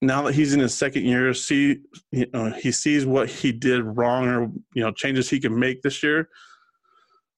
now 0.02 0.20
that 0.22 0.34
he's 0.34 0.52
in 0.52 0.60
his 0.60 0.74
second 0.74 1.06
year, 1.06 1.32
see 1.32 1.78
you 2.12 2.26
know, 2.34 2.50
he 2.50 2.72
sees 2.72 3.06
what 3.06 3.30
he 3.30 3.52
did 3.52 3.84
wrong 3.84 4.28
or 4.28 4.42
you 4.74 4.82
know 4.82 4.92
changes 4.92 5.30
he 5.30 5.40
can 5.40 5.58
make 5.58 5.80
this 5.80 6.02
year. 6.02 6.28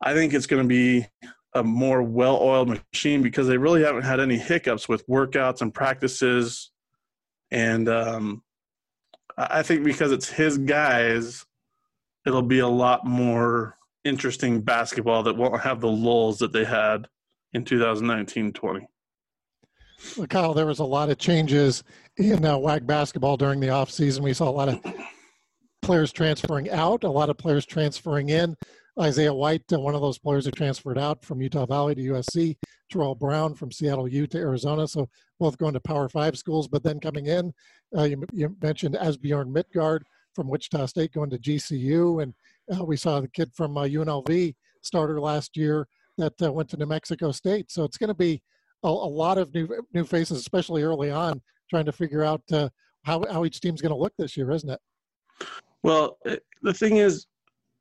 I 0.03 0.15
think 0.15 0.35
it's 0.35 0.47
going 0.47 0.63
to 0.63 0.69
be 0.69 1.07
a 1.55 1.63
more 1.63 2.03
well-oiled 2.03 2.69
machine 2.93 3.23
because 3.23 3.47
they 3.47 3.59
really 3.59 3.83
haven't 3.83 4.03
had 4.03 4.21
any 4.21 4.39
hiccups 4.39 4.89
with 4.89 5.07
workouts 5.07 5.61
and 5.61 5.73
practices, 5.73 6.71
and 7.51 7.89
um, 7.89 8.43
I 9.37 9.63
think 9.63 9.85
because 9.85 10.13
it's 10.13 10.29
his 10.29 10.59
guys, 10.59 11.45
it'll 12.27 12.43
be 12.43 12.61
a 12.61 12.69
lot 12.69 13.07
more 13.07 13.77
interesting 14.05 14.61
basketball 14.61 15.23
that 15.25 15.37
won't 15.37 15.61
have 15.61 15.81
the 15.81 15.89
lulls 15.89 16.39
that 16.39 16.53
they 16.53 16.65
had 16.65 17.09
in 17.53 17.65
2019-20. 17.65 18.87
Well, 20.17 20.27
Kyle, 20.27 20.55
there 20.55 20.67
was 20.67 20.81
a 20.81 20.85
lot 20.85 21.11
of 21.11 21.19
changes 21.19 21.85
in 22.17 22.45
uh, 22.45 22.57
WAC 22.57 22.87
basketball 22.87 23.37
during 23.37 23.61
the 23.61 23.69
offseason. 23.69 24.21
We 24.21 24.33
saw 24.33 24.49
a 24.49 24.51
lot 24.51 24.69
of 24.69 24.81
players 25.83 26.13
transferring 26.13 26.71
out, 26.71 27.05
a 27.05 27.11
lot 27.11 27.31
of 27.31 27.39
players 27.39 27.65
transferring 27.65 28.31
in. 28.31 28.57
Isaiah 29.01 29.33
White, 29.33 29.65
uh, 29.73 29.81
one 29.81 29.95
of 29.95 30.01
those 30.01 30.19
players 30.19 30.45
who 30.45 30.51
transferred 30.51 30.99
out 30.99 31.25
from 31.25 31.41
Utah 31.41 31.67
Valley 31.67 31.95
to 31.95 32.03
USC. 32.03 32.57
Terrell 32.91 33.15
Brown 33.15 33.55
from 33.55 33.73
Seattle 33.73 34.07
U 34.07 34.27
to 34.27 34.39
Arizona. 34.39 34.87
So 34.87 35.09
both 35.41 35.57
going 35.57 35.73
to 35.73 35.81
Power 35.81 36.09
Five 36.09 36.37
schools, 36.37 36.69
but 36.69 36.83
then 36.83 37.01
coming 37.01 37.27
in, 37.27 37.53
uh, 37.97 38.05
you, 38.05 38.23
you, 38.33 38.55
mentioned 38.63 38.97
Asbjorn 38.97 39.51
Midtgaard 39.51 40.01
from 40.35 40.49
Wichita 40.49 40.87
State 40.87 41.13
going 41.13 41.31
to 41.31 41.39
GCU, 41.39 42.23
and 42.23 42.35
uh, 42.75 42.85
we 42.85 42.97
saw 42.97 43.21
the 43.21 43.29
kid 43.29 43.51
from 43.55 43.77
uh, 43.77 43.83
UNLV 43.83 44.55
starter 44.83 45.21
last 45.21 45.57
year 45.57 45.87
that 46.19 46.41
uh, 46.43 46.53
went 46.53 46.69
to 46.71 46.77
New 46.77 46.87
Mexico 46.87 47.33
State. 47.33 47.71
So 47.71 47.85
it's 47.85 47.97
going 47.97 48.09
to 48.09 48.15
be 48.15 48.43
a, 48.83 48.89
a, 48.89 48.91
lot 48.91 49.39
of 49.39 49.55
new 49.55 49.69
new 49.95 50.05
faces, 50.05 50.39
especially 50.39 50.83
early 50.83 51.11
on, 51.11 51.41
trying 51.71 51.87
to 51.87 51.93
figure 51.93 52.23
out 52.23 52.43
uh, 52.53 52.69
how 53.05 53.25
how 53.31 53.45
each 53.45 53.61
team's 53.61 53.81
going 53.81 53.95
to 53.95 54.01
look 54.01 54.13
this 54.19 54.37
year, 54.37 54.51
isn't 54.51 54.71
it? 54.71 54.81
Well, 55.83 56.19
eh, 56.27 56.37
the 56.63 56.75
thing 56.75 56.99
is, 56.99 57.27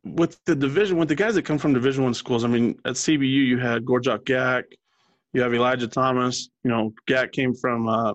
with 0.03 0.39
the 0.45 0.55
division, 0.55 0.97
with 0.97 1.09
the 1.09 1.15
guys 1.15 1.35
that 1.35 1.43
come 1.43 1.57
from 1.57 1.73
Division 1.73 2.03
One 2.03 2.13
schools, 2.13 2.43
I 2.43 2.47
mean, 2.47 2.79
at 2.85 2.93
CBU 2.95 3.45
you 3.45 3.57
had 3.59 3.85
Gorjok 3.85 4.25
Gak, 4.25 4.63
you 5.33 5.41
have 5.41 5.53
Elijah 5.53 5.87
Thomas. 5.87 6.49
You 6.63 6.71
know, 6.71 6.93
Gak 7.07 7.31
came 7.31 7.53
from 7.53 7.87
uh, 7.87 8.13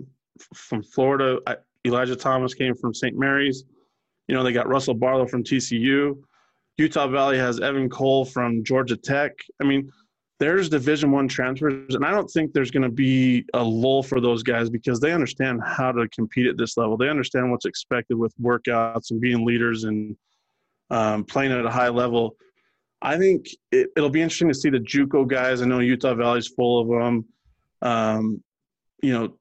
from 0.55 0.83
Florida. 0.83 1.39
Elijah 1.87 2.17
Thomas 2.17 2.55
came 2.55 2.75
from 2.75 2.93
St. 2.93 3.17
Mary's. 3.17 3.65
You 4.29 4.35
know, 4.35 4.43
they 4.43 4.53
got 4.53 4.69
Russell 4.69 4.95
Barlow 4.95 5.27
from 5.27 5.45
TCU. 5.45 6.17
Utah 6.79 7.07
Valley 7.07 7.39
has 7.39 7.61
Evan 7.61 7.89
Cole 7.89 8.25
from 8.25 8.65
Georgia 8.65 8.97
Tech. 8.97 9.33
I 9.63 9.65
mean, 9.65 9.91
there's 10.39 10.69
Division 10.69 11.13
One 11.13 11.29
transfers, 11.29 11.95
and 11.95 12.05
I 12.05 12.11
don't 12.11 12.29
think 12.29 12.53
there's 12.53 12.71
going 12.71 12.83
to 12.83 12.91
be 12.91 13.45
a 13.55 13.63
lull 13.63 14.03
for 14.03 14.21
those 14.21 14.43
guys 14.43 14.69
because 14.69 15.01
they 15.01 15.13
understand 15.13 15.61
how 15.65 15.93
to 15.93 16.07
compete 16.09 16.47
at 16.47 16.59
this 16.59 16.77
level. 16.77 16.97
They 16.97 17.09
understand 17.09 17.51
what's 17.51 17.65
expected 17.65 18.17
with 18.17 18.35
workouts 18.43 19.11
and 19.11 19.21
being 19.21 19.47
leaders 19.47 19.85
and 19.85 20.17
um, 20.91 21.25
playing 21.25 21.53
at 21.53 21.65
a 21.65 21.71
high 21.71 21.89
level. 21.89 22.37
I 23.03 23.19
think 23.19 23.49
it, 23.73 23.91
will 23.97 24.11
be 24.11 24.23
interesting 24.23 24.49
to 24.49 24.55
see 24.55 24.71
the 24.71 24.81
JUCO 24.81 25.29
guys. 25.29 25.63
I 25.63 25.67
know 25.67 25.81
Utah 25.81 26.15
Valley's 26.15 26.49
full 26.49 26.81
of 26.81 26.89
them. 26.89 27.25
Um, 27.83 28.43
you 29.03 29.13
know, 29.13 29.37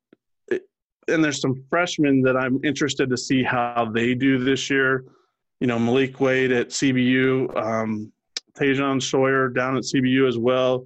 it, 0.50 0.64
and 1.08 1.24
there's 1.24 1.42
some 1.42 1.64
freshmen 1.70 2.22
that 2.24 2.36
I'm 2.36 2.60
interested 2.64 3.10
to 3.10 3.18
see 3.18 3.44
how 3.44 3.90
they 3.94 4.14
do 4.14 4.44
this 4.44 4.70
year 4.70 5.06
you 5.60 5.68
know, 5.68 5.80
Malik 5.80 6.20
Wade 6.20 6.52
at 6.52 6.70
CBU, 6.70 7.56
um, 7.56 8.12
Tajon 8.58 9.02
Sawyer 9.02 9.50
down 9.50 9.78
at 9.78 9.84
CBU 9.84 10.28
as 10.28 10.38
well. 10.38 10.86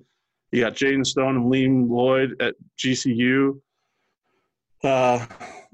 You 0.51 0.61
got 0.61 0.73
Jaden 0.73 1.05
Stone 1.05 1.35
and 1.35 1.51
Liam 1.51 1.89
Lloyd 1.89 2.41
at 2.41 2.55
GCU. 2.77 3.59
Uh, 4.83 5.25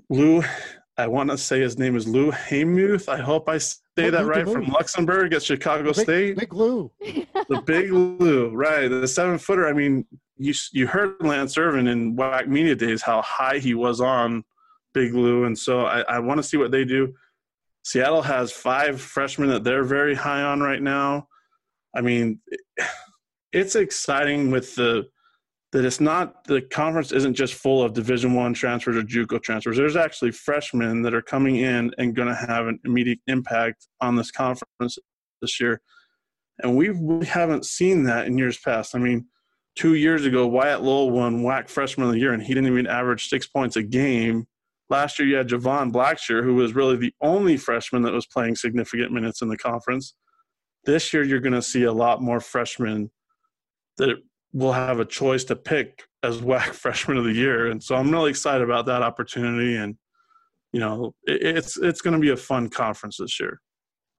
Lou, 0.09 0.43
I 0.97 1.07
want 1.07 1.29
to 1.29 1.37
say 1.37 1.61
his 1.61 1.77
name 1.77 1.95
is 1.95 2.07
Lou 2.07 2.31
Haymuth. 2.31 3.07
I 3.07 3.17
hope 3.17 3.47
I 3.47 3.59
say 3.97 4.09
that 4.09 4.25
right 4.25 4.47
from 4.47 4.67
Luxembourg 4.67 5.33
at 5.33 5.43
Chicago 5.43 5.93
big, 5.93 5.95
State. 5.95 6.37
Big 6.37 6.53
Lou. 6.53 6.91
the 6.99 7.61
big 7.65 7.91
Lou, 7.91 8.49
right. 8.49 8.87
The 8.87 9.07
seven 9.07 9.37
footer. 9.37 9.67
I 9.67 9.73
mean, 9.73 10.05
you 10.37 10.53
you 10.71 10.87
heard 10.87 11.15
Lance 11.21 11.57
Irvin 11.57 11.87
in 11.87 12.15
WAC 12.15 12.47
Media 12.47 12.75
Days 12.75 13.01
how 13.01 13.21
high 13.21 13.57
he 13.57 13.73
was 13.73 14.01
on 14.01 14.43
Big 14.93 15.13
Lou, 15.13 15.45
and 15.45 15.57
so 15.57 15.85
I, 15.85 16.01
I 16.01 16.19
want 16.19 16.39
to 16.39 16.43
see 16.43 16.57
what 16.57 16.71
they 16.71 16.85
do. 16.85 17.13
Seattle 17.83 18.23
has 18.23 18.51
five 18.51 18.99
freshmen 18.99 19.49
that 19.49 19.63
they're 19.63 19.83
very 19.83 20.15
high 20.15 20.41
on 20.41 20.59
right 20.59 20.81
now. 20.81 21.27
I 21.95 22.01
mean, 22.01 22.39
it's 23.53 23.75
exciting 23.75 24.51
with 24.51 24.75
the 24.75 25.07
that 25.75 25.83
it's 25.83 25.99
not 25.99 26.45
the 26.45 26.61
conference 26.61 27.11
isn't 27.11 27.33
just 27.33 27.53
full 27.53 27.83
of 27.83 27.91
Division 27.91 28.33
One 28.33 28.53
transfers 28.53 28.95
or 28.95 29.01
JUCO 29.01 29.43
transfers. 29.43 29.75
There's 29.75 29.97
actually 29.97 30.31
freshmen 30.31 31.01
that 31.01 31.13
are 31.13 31.21
coming 31.21 31.57
in 31.57 31.91
and 31.97 32.15
going 32.15 32.29
to 32.29 32.33
have 32.33 32.67
an 32.67 32.79
immediate 32.85 33.19
impact 33.27 33.85
on 33.99 34.15
this 34.15 34.31
conference 34.31 34.97
this 35.41 35.59
year, 35.59 35.81
and 36.59 36.77
we 36.77 36.87
really 36.89 37.25
haven't 37.25 37.65
seen 37.65 38.03
that 38.05 38.25
in 38.25 38.37
years 38.37 38.57
past. 38.57 38.95
I 38.95 38.99
mean, 38.99 39.25
two 39.75 39.95
years 39.95 40.25
ago, 40.25 40.47
Wyatt 40.47 40.81
Lowell 40.81 41.11
won 41.11 41.43
WAC 41.43 41.67
Freshman 41.67 42.07
of 42.07 42.13
the 42.13 42.19
Year, 42.19 42.31
and 42.31 42.41
he 42.41 42.53
didn't 42.53 42.71
even 42.71 42.87
average 42.87 43.27
six 43.27 43.45
points 43.45 43.75
a 43.75 43.83
game. 43.83 44.47
Last 44.89 45.19
year, 45.19 45.27
you 45.27 45.35
had 45.35 45.49
Javon 45.49 45.91
Blackshear, 45.91 46.41
who 46.41 46.55
was 46.55 46.73
really 46.73 46.95
the 46.95 47.13
only 47.19 47.57
freshman 47.57 48.01
that 48.03 48.13
was 48.13 48.27
playing 48.27 48.55
significant 48.55 49.11
minutes 49.11 49.41
in 49.41 49.49
the 49.49 49.57
conference. 49.57 50.13
This 50.85 51.11
year, 51.11 51.23
you're 51.23 51.41
going 51.41 51.51
to 51.51 51.61
see 51.61 51.83
a 51.83 51.91
lot 51.91 52.21
more 52.21 52.39
freshmen 52.39 53.11
that 53.97 54.15
will 54.55 54.71
have 54.71 55.01
a 55.01 55.05
choice 55.05 55.43
to 55.43 55.55
pick 55.55 56.03
as 56.23 56.39
WAC 56.39 56.61
Freshman 56.73 57.17
of 57.17 57.25
the 57.25 57.33
Year, 57.33 57.67
and 57.67 57.83
so 57.83 57.95
I'm 57.95 58.09
really 58.09 58.29
excited 58.31 58.63
about 58.63 58.85
that 58.87 59.03
opportunity. 59.03 59.75
And 59.75 59.97
you 60.71 60.79
know, 60.79 61.13
it, 61.25 61.57
it's 61.57 61.77
it's 61.77 62.01
going 62.01 62.13
to 62.15 62.19
be 62.19 62.29
a 62.29 62.37
fun 62.37 62.69
conference 62.69 63.17
this 63.17 63.39
year. 63.39 63.61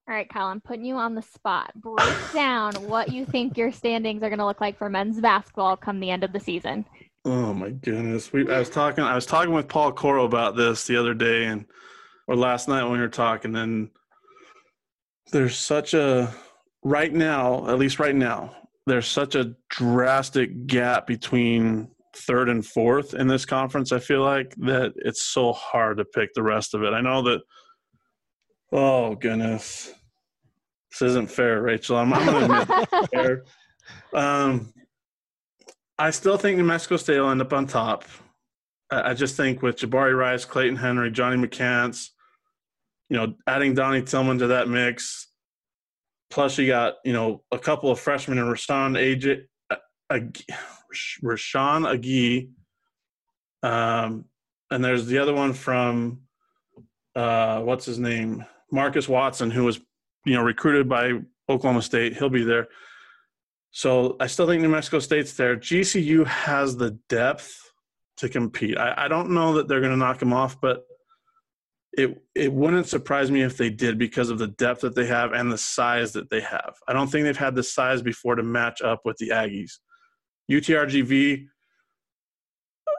All 0.08 0.14
right, 0.14 0.28
Kyle, 0.28 0.46
I'm 0.46 0.60
putting 0.60 0.84
you 0.84 0.94
on 0.94 1.16
the 1.16 1.22
spot. 1.22 1.72
Break 1.74 2.14
down 2.32 2.74
what 2.88 3.12
you 3.12 3.24
think 3.24 3.56
your 3.56 3.72
standings 3.72 4.22
are 4.22 4.28
going 4.28 4.38
to 4.38 4.46
look 4.46 4.60
like 4.60 4.78
for 4.78 4.88
men's 4.88 5.20
basketball 5.20 5.76
come 5.76 5.98
the 5.98 6.10
end 6.10 6.22
of 6.22 6.32
the 6.32 6.38
season. 6.38 6.84
Oh 7.24 7.52
my 7.52 7.70
goodness, 7.70 8.32
we 8.32 8.48
I 8.52 8.58
was 8.58 8.70
talking 8.70 9.02
I 9.02 9.14
was 9.14 9.26
talking 9.26 9.52
with 9.52 9.68
Paul 9.68 9.90
Coro 9.92 10.24
about 10.24 10.54
this 10.54 10.86
the 10.86 10.96
other 10.96 11.14
day, 11.14 11.46
and 11.46 11.64
or 12.28 12.36
last 12.36 12.68
night 12.68 12.84
when 12.84 12.92
we 12.92 13.00
were 13.00 13.08
talking, 13.08 13.56
and 13.56 13.90
there's 15.32 15.56
such 15.56 15.94
a 15.94 16.32
right 16.84 17.12
now, 17.12 17.68
at 17.68 17.78
least 17.78 17.98
right 17.98 18.14
now, 18.14 18.54
there's 18.86 19.08
such 19.08 19.34
a 19.34 19.54
drastic 19.68 20.66
gap 20.66 21.06
between 21.06 21.88
third 22.14 22.48
and 22.48 22.64
fourth 22.64 23.14
in 23.14 23.26
this 23.26 23.44
conference. 23.44 23.92
I 23.92 23.98
feel 23.98 24.22
like 24.22 24.54
that 24.56 24.94
it's 24.96 25.22
so 25.22 25.52
hard 25.52 25.98
to 25.98 26.04
pick 26.04 26.32
the 26.34 26.42
rest 26.42 26.74
of 26.74 26.82
it. 26.82 26.92
I 26.92 27.00
know 27.00 27.22
that. 27.22 27.40
Oh 28.72 29.14
goodness, 29.14 29.92
this 30.90 31.02
isn't 31.02 31.30
fair, 31.30 31.62
Rachel. 31.62 31.96
I'm, 31.96 32.12
I'm 32.12 32.50
admit 32.50 32.88
fair. 33.14 33.44
Um, 34.12 34.72
I 35.98 36.10
still 36.10 36.36
think 36.36 36.58
New 36.58 36.64
Mexico 36.64 36.96
State 36.96 37.20
will 37.20 37.30
end 37.30 37.40
up 37.40 37.52
on 37.52 37.66
top. 37.66 38.04
I, 38.90 39.10
I 39.10 39.14
just 39.14 39.36
think 39.36 39.62
with 39.62 39.76
Jabari 39.76 40.16
Rice, 40.16 40.44
Clayton 40.44 40.76
Henry, 40.76 41.10
Johnny 41.10 41.36
McCants, 41.36 42.10
you 43.08 43.16
know, 43.16 43.34
adding 43.46 43.74
Donnie 43.74 44.02
Tillman 44.02 44.38
to 44.38 44.48
that 44.48 44.68
mix, 44.68 45.28
Plus, 46.30 46.58
you 46.58 46.66
got 46.66 46.94
you 47.04 47.12
know 47.12 47.42
a 47.52 47.58
couple 47.58 47.90
of 47.90 48.00
freshmen 48.00 48.38
in 48.38 48.44
Rashawn 48.44 48.96
AJ, 48.98 49.44
Rashawn 51.22 51.86
Agee, 51.86 52.50
um, 53.62 54.24
and 54.70 54.84
there's 54.84 55.06
the 55.06 55.18
other 55.18 55.34
one 55.34 55.52
from 55.52 56.20
uh, 57.14 57.60
what's 57.60 57.86
his 57.86 57.98
name, 57.98 58.44
Marcus 58.70 59.08
Watson, 59.08 59.50
who 59.50 59.64
was 59.64 59.80
you 60.24 60.34
know 60.34 60.42
recruited 60.42 60.88
by 60.88 61.12
Oklahoma 61.48 61.82
State. 61.82 62.16
He'll 62.16 62.28
be 62.28 62.44
there. 62.44 62.68
So 63.70 64.16
I 64.20 64.26
still 64.26 64.46
think 64.46 64.62
New 64.62 64.68
Mexico 64.68 65.00
State's 65.00 65.34
there. 65.34 65.56
GCU 65.56 66.26
has 66.26 66.76
the 66.76 66.92
depth 67.08 67.60
to 68.16 68.28
compete. 68.28 68.78
I, 68.78 68.94
I 69.04 69.08
don't 69.08 69.30
know 69.30 69.54
that 69.54 69.68
they're 69.68 69.80
going 69.80 69.92
to 69.92 69.98
knock 69.98 70.18
them 70.18 70.32
off, 70.32 70.58
but 70.60 70.86
it 71.96 72.22
it 72.34 72.52
wouldn't 72.52 72.86
surprise 72.86 73.30
me 73.30 73.42
if 73.42 73.56
they 73.56 73.70
did 73.70 73.98
because 73.98 74.28
of 74.28 74.38
the 74.38 74.48
depth 74.48 74.82
that 74.82 74.94
they 74.94 75.06
have 75.06 75.32
and 75.32 75.50
the 75.50 75.58
size 75.58 76.12
that 76.12 76.28
they 76.30 76.40
have. 76.40 76.74
I 76.86 76.92
don't 76.92 77.08
think 77.08 77.24
they've 77.24 77.36
had 77.36 77.54
the 77.54 77.62
size 77.62 78.02
before 78.02 78.34
to 78.34 78.42
match 78.42 78.82
up 78.82 79.00
with 79.04 79.16
the 79.16 79.30
Aggies. 79.30 79.78
UTRGV, 80.50 81.46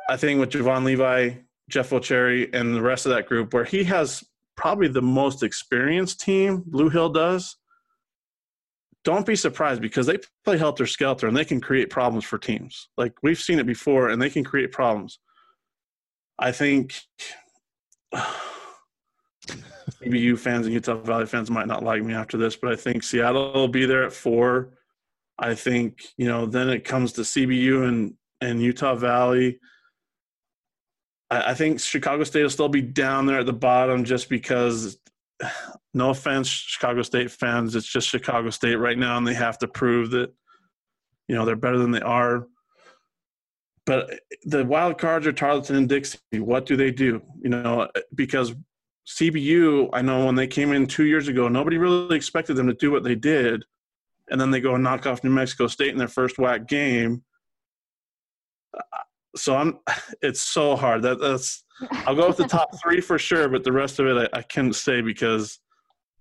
I 0.10 0.18
think 0.18 0.40
with 0.40 0.50
Javon 0.50 0.84
Levi, 0.84 1.36
Jeff 1.70 1.92
Ocheri, 1.92 2.54
and 2.54 2.76
the 2.76 2.82
rest 2.82 3.06
of 3.06 3.12
that 3.12 3.28
group, 3.28 3.54
where 3.54 3.64
he 3.64 3.84
has 3.86 4.24
probably 4.56 4.88
the 4.88 5.02
most 5.02 5.44
experienced 5.44 6.20
team, 6.20 6.64
Lew 6.68 6.90
Hill 6.90 7.10
does. 7.10 7.56
Don't 9.04 9.26
be 9.26 9.36
surprised 9.36 9.82
because 9.82 10.08
they 10.08 10.18
play 10.44 10.58
helter 10.58 10.88
skelter 10.88 11.28
and 11.28 11.38
they 11.38 11.46
can 11.46 11.62
create 11.62 11.90
problems 11.90 12.26
for 12.26 12.38
teams. 12.38 12.90
Like 12.98 13.14
we've 13.22 13.40
seen 13.40 13.60
it 13.60 13.68
before, 13.68 14.10
and 14.10 14.22
they 14.22 14.30
can 14.30 14.44
create 14.44 14.72
problems. 14.72 15.20
I 16.40 16.52
think 16.52 17.00
CBU 20.02 20.38
fans 20.38 20.66
and 20.66 20.74
Utah 20.74 20.96
Valley 20.96 21.26
fans 21.26 21.50
might 21.50 21.68
not 21.68 21.84
like 21.84 22.04
me 22.04 22.14
after 22.14 22.38
this, 22.38 22.56
but 22.56 22.72
I 22.72 22.76
think 22.76 23.04
Seattle 23.04 23.54
will 23.54 23.68
be 23.68 23.86
there 23.86 24.04
at 24.04 24.14
four. 24.14 24.74
I 25.40 25.56
think 25.56 26.04
you 26.18 26.28
know 26.28 26.46
then 26.46 26.70
it 26.70 26.84
comes 26.84 27.14
to 27.14 27.22
CBU 27.22 27.88
and 27.88 28.14
and 28.42 28.62
Utah 28.62 28.96
Valley. 28.96 29.60
I, 31.30 31.52
I 31.52 31.54
think 31.54 31.80
Chicago 31.80 32.24
State 32.24 32.44
will 32.44 32.50
still 32.50 32.70
be 32.70 32.82
down 32.82 33.26
there 33.26 33.40
at 33.40 33.46
the 33.46 33.54
bottom 33.54 34.04
just 34.04 34.30
because. 34.30 34.98
No 35.94 36.12
offense, 36.12 36.48
Chicago 36.48 37.02
State 37.02 37.32
fans. 37.32 37.76
It's 37.76 37.88
just 37.88 38.08
Chicago 38.08 38.52
State 38.52 38.76
right 38.76 38.98
now, 38.98 39.18
and 39.18 39.26
they 39.26 39.34
have 39.34 39.58
to 39.60 39.68
prove 39.68 40.12
that 40.12 40.32
you 41.28 41.34
know 41.34 41.44
they're 41.44 41.56
better 41.56 41.80
than 41.80 41.90
they 41.90 42.02
are. 42.02 42.46
But 43.88 44.20
the 44.44 44.64
wild 44.64 45.00
cards 45.00 45.26
are 45.26 45.32
Tarleton 45.32 45.76
and 45.76 45.90
Dixie. 45.90 46.20
What 46.34 46.68
do 46.68 46.76
they 46.76 46.92
do? 46.92 47.22
You 47.42 47.50
know, 47.50 47.90
because 48.14 48.54
CBU, 49.08 49.90
I 49.94 50.02
know 50.02 50.26
when 50.26 50.36
they 50.36 50.48
came 50.48 50.74
in 50.74 50.86
two 50.86 51.06
years 51.06 51.28
ago, 51.28 51.48
nobody 51.48 51.78
really 51.78 52.16
expected 52.16 52.56
them 52.56 52.68
to 52.68 52.74
do 52.74 52.92
what 52.92 53.04
they 53.04 53.16
did, 53.16 53.64
and 54.30 54.40
then 54.40 54.52
they 54.52 54.60
go 54.60 54.76
and 54.76 54.84
knock 54.84 55.06
off 55.06 55.24
New 55.24 55.30
Mexico 55.30 55.68
State 55.68 55.92
in 55.92 55.98
their 55.98 56.10
first 56.10 56.38
WAC 56.38 56.68
game. 56.68 57.24
Uh, 58.76 58.82
so 59.36 59.56
I'm, 59.56 59.80
it's 60.22 60.42
so 60.42 60.76
hard. 60.76 61.04
That 61.04 61.22
that's 61.22 61.64
I'll 62.06 62.16
go 62.16 62.28
with 62.28 62.38
the 62.38 62.48
top 62.48 62.70
three 62.84 63.00
for 63.00 63.18
sure, 63.18 63.48
but 63.48 63.64
the 63.64 63.72
rest 63.72 64.00
of 64.00 64.08
it 64.08 64.30
I, 64.34 64.40
I 64.40 64.42
can't 64.42 64.76
say 64.76 65.02
because 65.02 65.60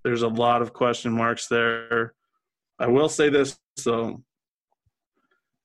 there's 0.04 0.22
a 0.22 0.28
lot 0.28 0.62
of 0.62 0.72
question 0.72 1.12
marks 1.12 1.48
there. 1.48 2.14
I 2.78 2.86
will 2.86 3.08
say 3.08 3.30
this 3.30 3.58
so 3.76 4.22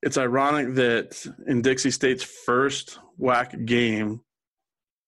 It's 0.02 0.18
ironic 0.18 0.74
that 0.76 1.24
in 1.48 1.62
Dixie 1.62 1.92
State's 1.92 2.24
first 2.24 3.00
WAC 3.20 3.66
game, 3.66 4.22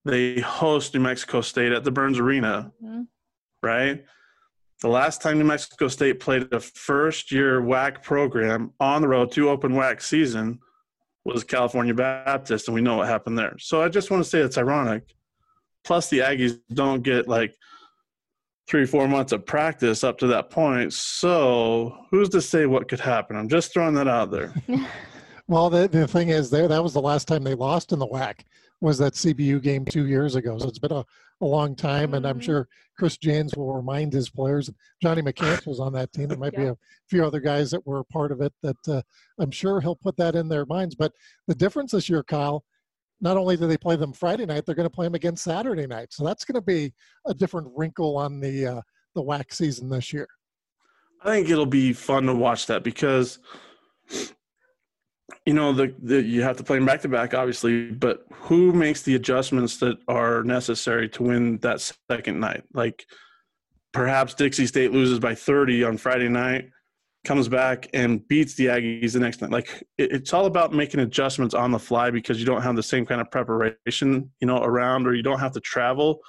they 0.06 0.40
host 0.42 0.94
New 0.94 1.00
Mexico 1.00 1.42
State 1.42 1.72
at 1.72 1.84
the 1.84 1.92
Burns 1.92 2.20
Arena, 2.20 2.72
mm-hmm. 2.84 3.04
right? 3.62 4.04
The 4.82 4.90
last 4.90 5.22
time 5.22 5.38
New 5.38 5.46
Mexico 5.46 5.88
State 5.88 6.20
played 6.20 6.52
a 6.52 6.60
first 6.60 7.32
year 7.32 7.62
WAC 7.62 8.04
program 8.04 8.74
on 8.80 9.02
the 9.02 9.08
road 9.08 9.32
to 9.32 9.50
open 9.50 9.74
WAC 9.74 10.02
season 10.02 10.60
was 11.24 11.44
California 11.44 11.94
Baptist, 11.94 12.68
and 12.68 12.76
we 12.76 12.82
know 12.82 12.98
what 12.98 13.08
happened 13.08 13.38
there. 13.38 13.56
So 13.60 13.82
I 13.82 13.88
just 13.88 14.12
want 14.12 14.24
to 14.24 14.30
say 14.30 14.40
it's 14.40 14.58
ironic. 14.58 15.16
Plus, 15.86 16.10
the 16.10 16.20
Aggies 16.20 16.60
don't 16.74 17.02
get 17.02 17.28
like 17.28 17.56
three, 18.68 18.86
four 18.86 19.08
months 19.08 19.32
of 19.32 19.46
practice 19.46 20.04
up 20.04 20.18
to 20.18 20.28
that 20.28 20.50
point. 20.50 20.94
So 20.94 21.96
who's 22.12 22.30
to 22.30 22.42
say 22.42 22.66
what 22.66 22.88
could 22.88 23.00
happen? 23.00 23.36
I'm 23.36 23.50
just 23.50 23.74
throwing 23.74 23.94
that 23.96 24.08
out 24.08 24.32
there. 24.32 24.54
well, 25.48 25.70
the, 25.70 25.88
the 25.88 26.08
thing 26.08 26.30
is, 26.30 26.50
there 26.50 26.68
that 26.68 26.84
was 26.84 26.94
the 26.94 27.02
last 27.02 27.28
time 27.28 27.44
they 27.44 27.56
lost 27.56 27.92
in 27.92 28.00
the 28.00 28.08
WAC 28.08 28.42
was 28.82 28.98
that 28.98 29.14
CBU 29.14 29.62
game 29.62 29.86
two 29.86 30.08
years 30.08 30.36
ago. 30.36 30.58
So 30.58 30.68
it's 30.68 30.80
been 30.80 30.92
a, 30.92 31.06
a 31.42 31.46
long 31.46 31.76
time, 31.76 32.14
and 32.14 32.26
I'm 32.26 32.36
mm-hmm. 32.36 32.46
sure 32.46 32.68
Chris 32.98 33.18
Jans 33.18 33.56
will 33.56 33.74
remind 33.74 34.14
his 34.14 34.30
players. 34.30 34.70
Johnny 35.02 35.22
McCants 35.22 35.66
was 35.66 35.80
on 35.80 35.94
that 35.94 36.12
team. 36.12 36.28
There 36.28 36.38
might 36.38 36.54
yeah. 36.54 36.60
be 36.60 36.68
a 36.68 36.78
few 37.10 37.26
other 37.26 37.40
guys 37.40 37.72
that 37.72 37.86
were 37.86 38.04
part 38.04 38.32
of 38.32 38.42
it 38.42 38.54
that 38.62 38.88
uh, 38.88 39.02
I'm 39.40 39.52
sure 39.52 39.80
he'll 39.80 39.96
put 39.96 40.18
that 40.18 40.36
in 40.36 40.50
their 40.50 40.66
minds. 40.66 40.96
But 40.96 41.14
the 41.48 41.56
difference 41.56 41.92
this 41.92 42.10
year, 42.10 42.24
Kyle, 42.24 42.64
not 43.22 43.38
only 43.38 43.56
do 43.56 43.68
they 43.68 43.78
play 43.78 43.96
them 43.96 44.12
Friday 44.12 44.46
night, 44.46 44.66
they're 44.66 44.76
going 44.76 44.90
to 44.90 44.94
play 44.94 45.06
them 45.06 45.16
again 45.16 45.38
Saturday 45.38 45.88
night. 45.88 46.12
So 46.12 46.26
that's 46.26 46.44
going 46.44 46.56
to 46.56 46.66
be 46.66 46.94
a 47.26 47.34
different 47.34 47.70
wrinkle 47.76 48.18
on 48.18 48.40
the 48.40 48.68
uh, 48.68 48.82
the 49.16 49.24
WAC 49.24 49.54
season 49.54 49.90
this 49.90 50.12
year. 50.12 50.28
I 51.22 51.30
think 51.30 51.50
it'll 51.50 51.66
be 51.66 51.94
fun 51.94 52.26
to 52.26 52.36
watch 52.36 52.66
that 52.68 52.84
because 52.84 53.40
you 55.46 55.54
know 55.54 55.74
the, 55.74 55.94
the 56.02 56.22
you 56.22 56.42
have 56.42 56.58
to 56.58 56.64
play 56.64 56.78
them 56.78 56.86
back 56.86 57.02
to 57.02 57.10
back 57.10 57.34
obviously 57.34 57.92
but 57.92 58.26
who 58.32 58.72
makes 58.72 59.02
the 59.02 59.16
adjustments 59.16 59.78
that 59.78 59.98
are 60.08 60.44
necessary 60.44 61.10
to 61.10 61.24
win 61.24 61.58
that 61.58 61.94
second 62.10 62.40
night? 62.40 62.64
Like 62.74 63.06
perhaps 63.92 64.34
dixie 64.34 64.68
state 64.68 64.92
loses 64.92 65.20
by 65.20 65.36
30 65.36 65.84
on 65.84 65.98
friday 65.98 66.30
night 66.30 66.70
comes 67.24 67.48
back 67.48 67.88
and 67.94 68.28
beats 68.28 68.54
the 68.56 68.66
aggies 68.66 69.14
the 69.14 69.20
next 69.20 69.42
night. 69.42 69.52
Like 69.52 69.84
it, 69.98 70.12
it's 70.12 70.34
all 70.34 70.46
about 70.46 70.74
making 70.74 71.00
adjustments 71.00 71.54
on 71.54 71.72
the 71.72 71.80
fly 71.80 72.12
because 72.12 72.40
you 72.40 72.46
don't 72.46 72.62
have 72.62 72.76
the 72.76 72.84
same 72.84 73.06
kind 73.06 73.22
of 73.22 73.32
preparation 73.32 74.30
you 74.40 74.48
know 74.48 74.62
around 74.62 75.08
or 75.08 75.14
you 75.14 75.24
don't 75.24 75.40
have 75.40 75.54
to 75.54 75.62
travel. 75.62 76.20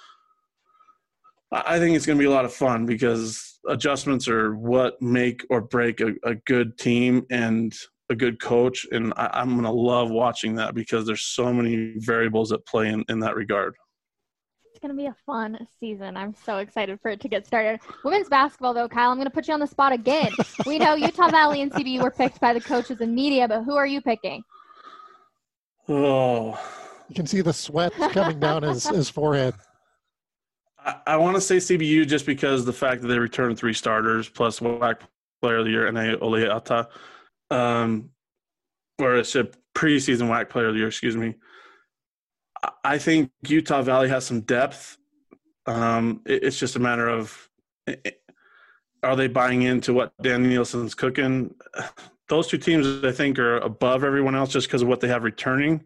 I 1.51 1.79
think 1.79 1.95
it's 1.95 2.07
going 2.07 2.19
to 2.19 2.23
be 2.23 2.27
a 2.27 2.31
lot 2.31 2.45
of 2.45 2.53
fun 2.53 2.85
because 2.85 3.61
adjustments 3.69 4.29
are 4.29 4.57
what 4.57 5.01
make 5.01 5.45
or 5.51 5.61
break 5.61 6.01
a, 6.01 6.15
a 6.25 6.35
good 6.35 6.77
team 6.79 7.27
and 7.31 7.73
a 8.11 8.15
good 8.15 8.41
coach, 8.41 8.87
and 8.93 9.13
I, 9.17 9.41
am 9.41 9.53
going 9.53 9.65
to 9.65 9.71
love 9.71 10.11
watching 10.11 10.55
that 10.57 10.75
because 10.75 11.07
there's 11.07 11.23
so 11.23 11.53
many 11.53 11.95
variables 11.99 12.53
at 12.53 12.65
play 12.67 12.89
in, 12.89 13.05
in 13.09 13.19
that 13.21 13.35
regard. 13.35 13.75
It's 14.71 14.79
going 14.81 14.95
to 14.95 14.97
be 14.97 15.07
a 15.07 15.17
fun 15.25 15.67
season. 15.81 16.17
I'm 16.17 16.35
so 16.45 16.59
excited 16.59 16.99
for 17.01 17.11
it 17.11 17.21
to 17.21 17.29
get 17.29 17.47
started. 17.47 17.81
Women's 18.05 18.29
basketball, 18.29 18.75
though, 18.75 18.89
Kyle, 18.89 19.11
I'm 19.11 19.17
going 19.17 19.27
to 19.27 19.31
put 19.31 19.49
you 19.49 19.55
on 19.55 19.61
the 19.61 19.67
spot 19.67 19.93
again. 19.93 20.33
we 20.67 20.79
know 20.79 20.95
Utah 20.95 21.29
Valley 21.29 21.63
and 21.63 21.73
CBU 21.73 22.03
were 22.03 22.11
picked 22.11 22.41
by 22.41 22.53
the 22.53 22.61
coaches 22.61 23.01
and 23.01 23.15
media, 23.15 23.49
but 23.49 23.63
who 23.63 23.77
are 23.77 23.87
you 23.87 24.01
picking? 24.01 24.43
Oh, 25.89 26.59
you 27.09 27.15
can 27.15 27.27
see 27.27 27.41
the 27.41 27.53
sweat 27.53 27.93
coming 27.93 28.41
down 28.41 28.63
his, 28.63 28.87
his 28.89 29.09
forehead. 29.09 29.55
I, 30.79 30.97
I 31.07 31.17
want 31.17 31.37
to 31.37 31.41
say 31.41 31.57
CBU 31.57 32.07
just 32.07 32.27
because 32.27 32.65
the 32.65 32.73
fact 32.73 33.03
that 33.03 33.09
they 33.09 33.19
returned 33.19 33.59
three 33.59 33.75
starters 33.75 34.29
plus 34.29 34.61
WAC 34.61 35.01
Player 35.41 35.59
of 35.59 35.67
the 35.67 35.71
Year 35.71 35.87
and 35.87 35.97
Oleata, 35.97 36.89
um, 37.55 38.11
or 38.99 39.17
it's 39.17 39.37
a 39.37 39.49
preseason 39.75 40.29
WAC 40.29 40.49
Player 40.49 40.69
of 40.69 40.75
the 40.75 40.79
Year, 40.79 40.89
excuse 40.89 41.17
me. 41.17 41.35
I 42.83 42.99
think 42.99 43.31
Utah 43.47 43.83
Valley 43.83 44.09
has 44.09 44.27
some 44.27 44.41
depth. 44.41 44.97
Um, 45.67 46.23
it, 46.27 46.45
it's 46.45 46.59
just 46.59 46.77
a 46.77 46.79
matter 46.79 47.09
of 47.09 47.49
are 49.03 49.17
they 49.17 49.29
buying 49.29 49.63
into 49.63 49.93
what 49.93 50.13
Dan 50.23 50.49
Nielsen's 50.49 50.95
cooking? 50.95 51.55
Those 52.29 52.47
two 52.47 52.57
teams, 52.57 53.05
I 53.05 53.13
think, 53.13 53.39
are 53.39 53.59
above 53.59 54.03
everyone 54.03 54.35
else 54.35 54.51
just 54.51 54.67
because 54.67 54.81
of 54.81 54.89
what 54.89 55.01
they 55.01 55.09
have 55.09 55.25
returning. 55.25 55.85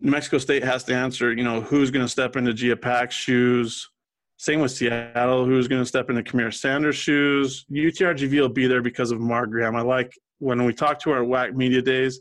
New 0.00 0.12
Mexico 0.12 0.38
State 0.38 0.62
has 0.62 0.84
to 0.84 0.94
answer, 0.94 1.32
you 1.32 1.42
know, 1.42 1.60
who's 1.60 1.90
going 1.90 2.04
to 2.04 2.08
step 2.08 2.36
into 2.36 2.54
Gia 2.54 2.76
Pack's 2.76 3.16
shoes. 3.16 3.90
Same 4.36 4.60
with 4.60 4.70
Seattle, 4.70 5.44
who's 5.44 5.66
going 5.66 5.82
to 5.82 5.86
step 5.86 6.08
into 6.08 6.22
Kamir 6.22 6.54
Sanders' 6.54 6.94
shoes. 6.94 7.66
UTRGV 7.68 8.40
will 8.40 8.48
be 8.48 8.68
there 8.68 8.80
because 8.80 9.10
of 9.10 9.18
Mark 9.18 9.50
Graham. 9.50 9.74
I 9.74 9.80
like 9.80 10.16
when 10.38 10.64
we 10.64 10.72
talk 10.72 10.98
to 11.00 11.10
our 11.10 11.22
WAC 11.22 11.54
media 11.54 11.82
days, 11.82 12.20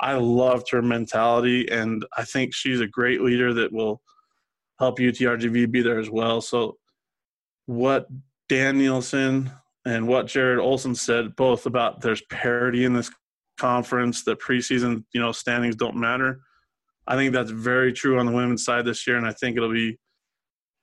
I 0.00 0.14
loved 0.14 0.70
her 0.70 0.82
mentality, 0.82 1.70
and 1.70 2.04
I 2.16 2.24
think 2.24 2.54
she's 2.54 2.80
a 2.80 2.86
great 2.86 3.20
leader 3.20 3.54
that 3.54 3.72
will 3.72 4.02
help 4.78 4.98
UTRGV 4.98 5.70
be 5.70 5.82
there 5.82 6.00
as 6.00 6.10
well. 6.10 6.40
So, 6.40 6.76
what 7.66 8.06
Dan 8.48 8.78
Nielsen 8.78 9.50
and 9.84 10.08
what 10.08 10.26
Jarrod 10.26 10.60
Olson 10.60 10.94
said, 10.94 11.36
both 11.36 11.66
about 11.66 12.00
there's 12.00 12.22
parity 12.22 12.84
in 12.84 12.92
this 12.92 13.10
conference, 13.58 14.24
that 14.24 14.40
preseason, 14.40 15.04
you 15.12 15.20
know, 15.20 15.30
standings 15.30 15.76
don't 15.76 15.96
matter 15.96 16.40
I 17.06 17.16
think 17.16 17.32
that's 17.32 17.50
very 17.50 17.92
true 17.92 18.18
on 18.18 18.26
the 18.26 18.32
women's 18.32 18.64
side 18.64 18.84
this 18.84 19.06
year, 19.06 19.16
and 19.16 19.26
I 19.26 19.32
think 19.32 19.56
it'll 19.56 19.72
be 19.72 19.98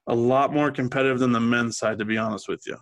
a 0.07 0.15
lot 0.15 0.53
more 0.53 0.72
competitive 0.72 1.20
than 1.20 1.32
the 1.32 1.39
men's 1.39 1.78
side, 1.78 1.99
to 1.99 2.05
be 2.05 2.17
honest 2.17 2.47
with 2.49 2.61
you. 2.65 2.78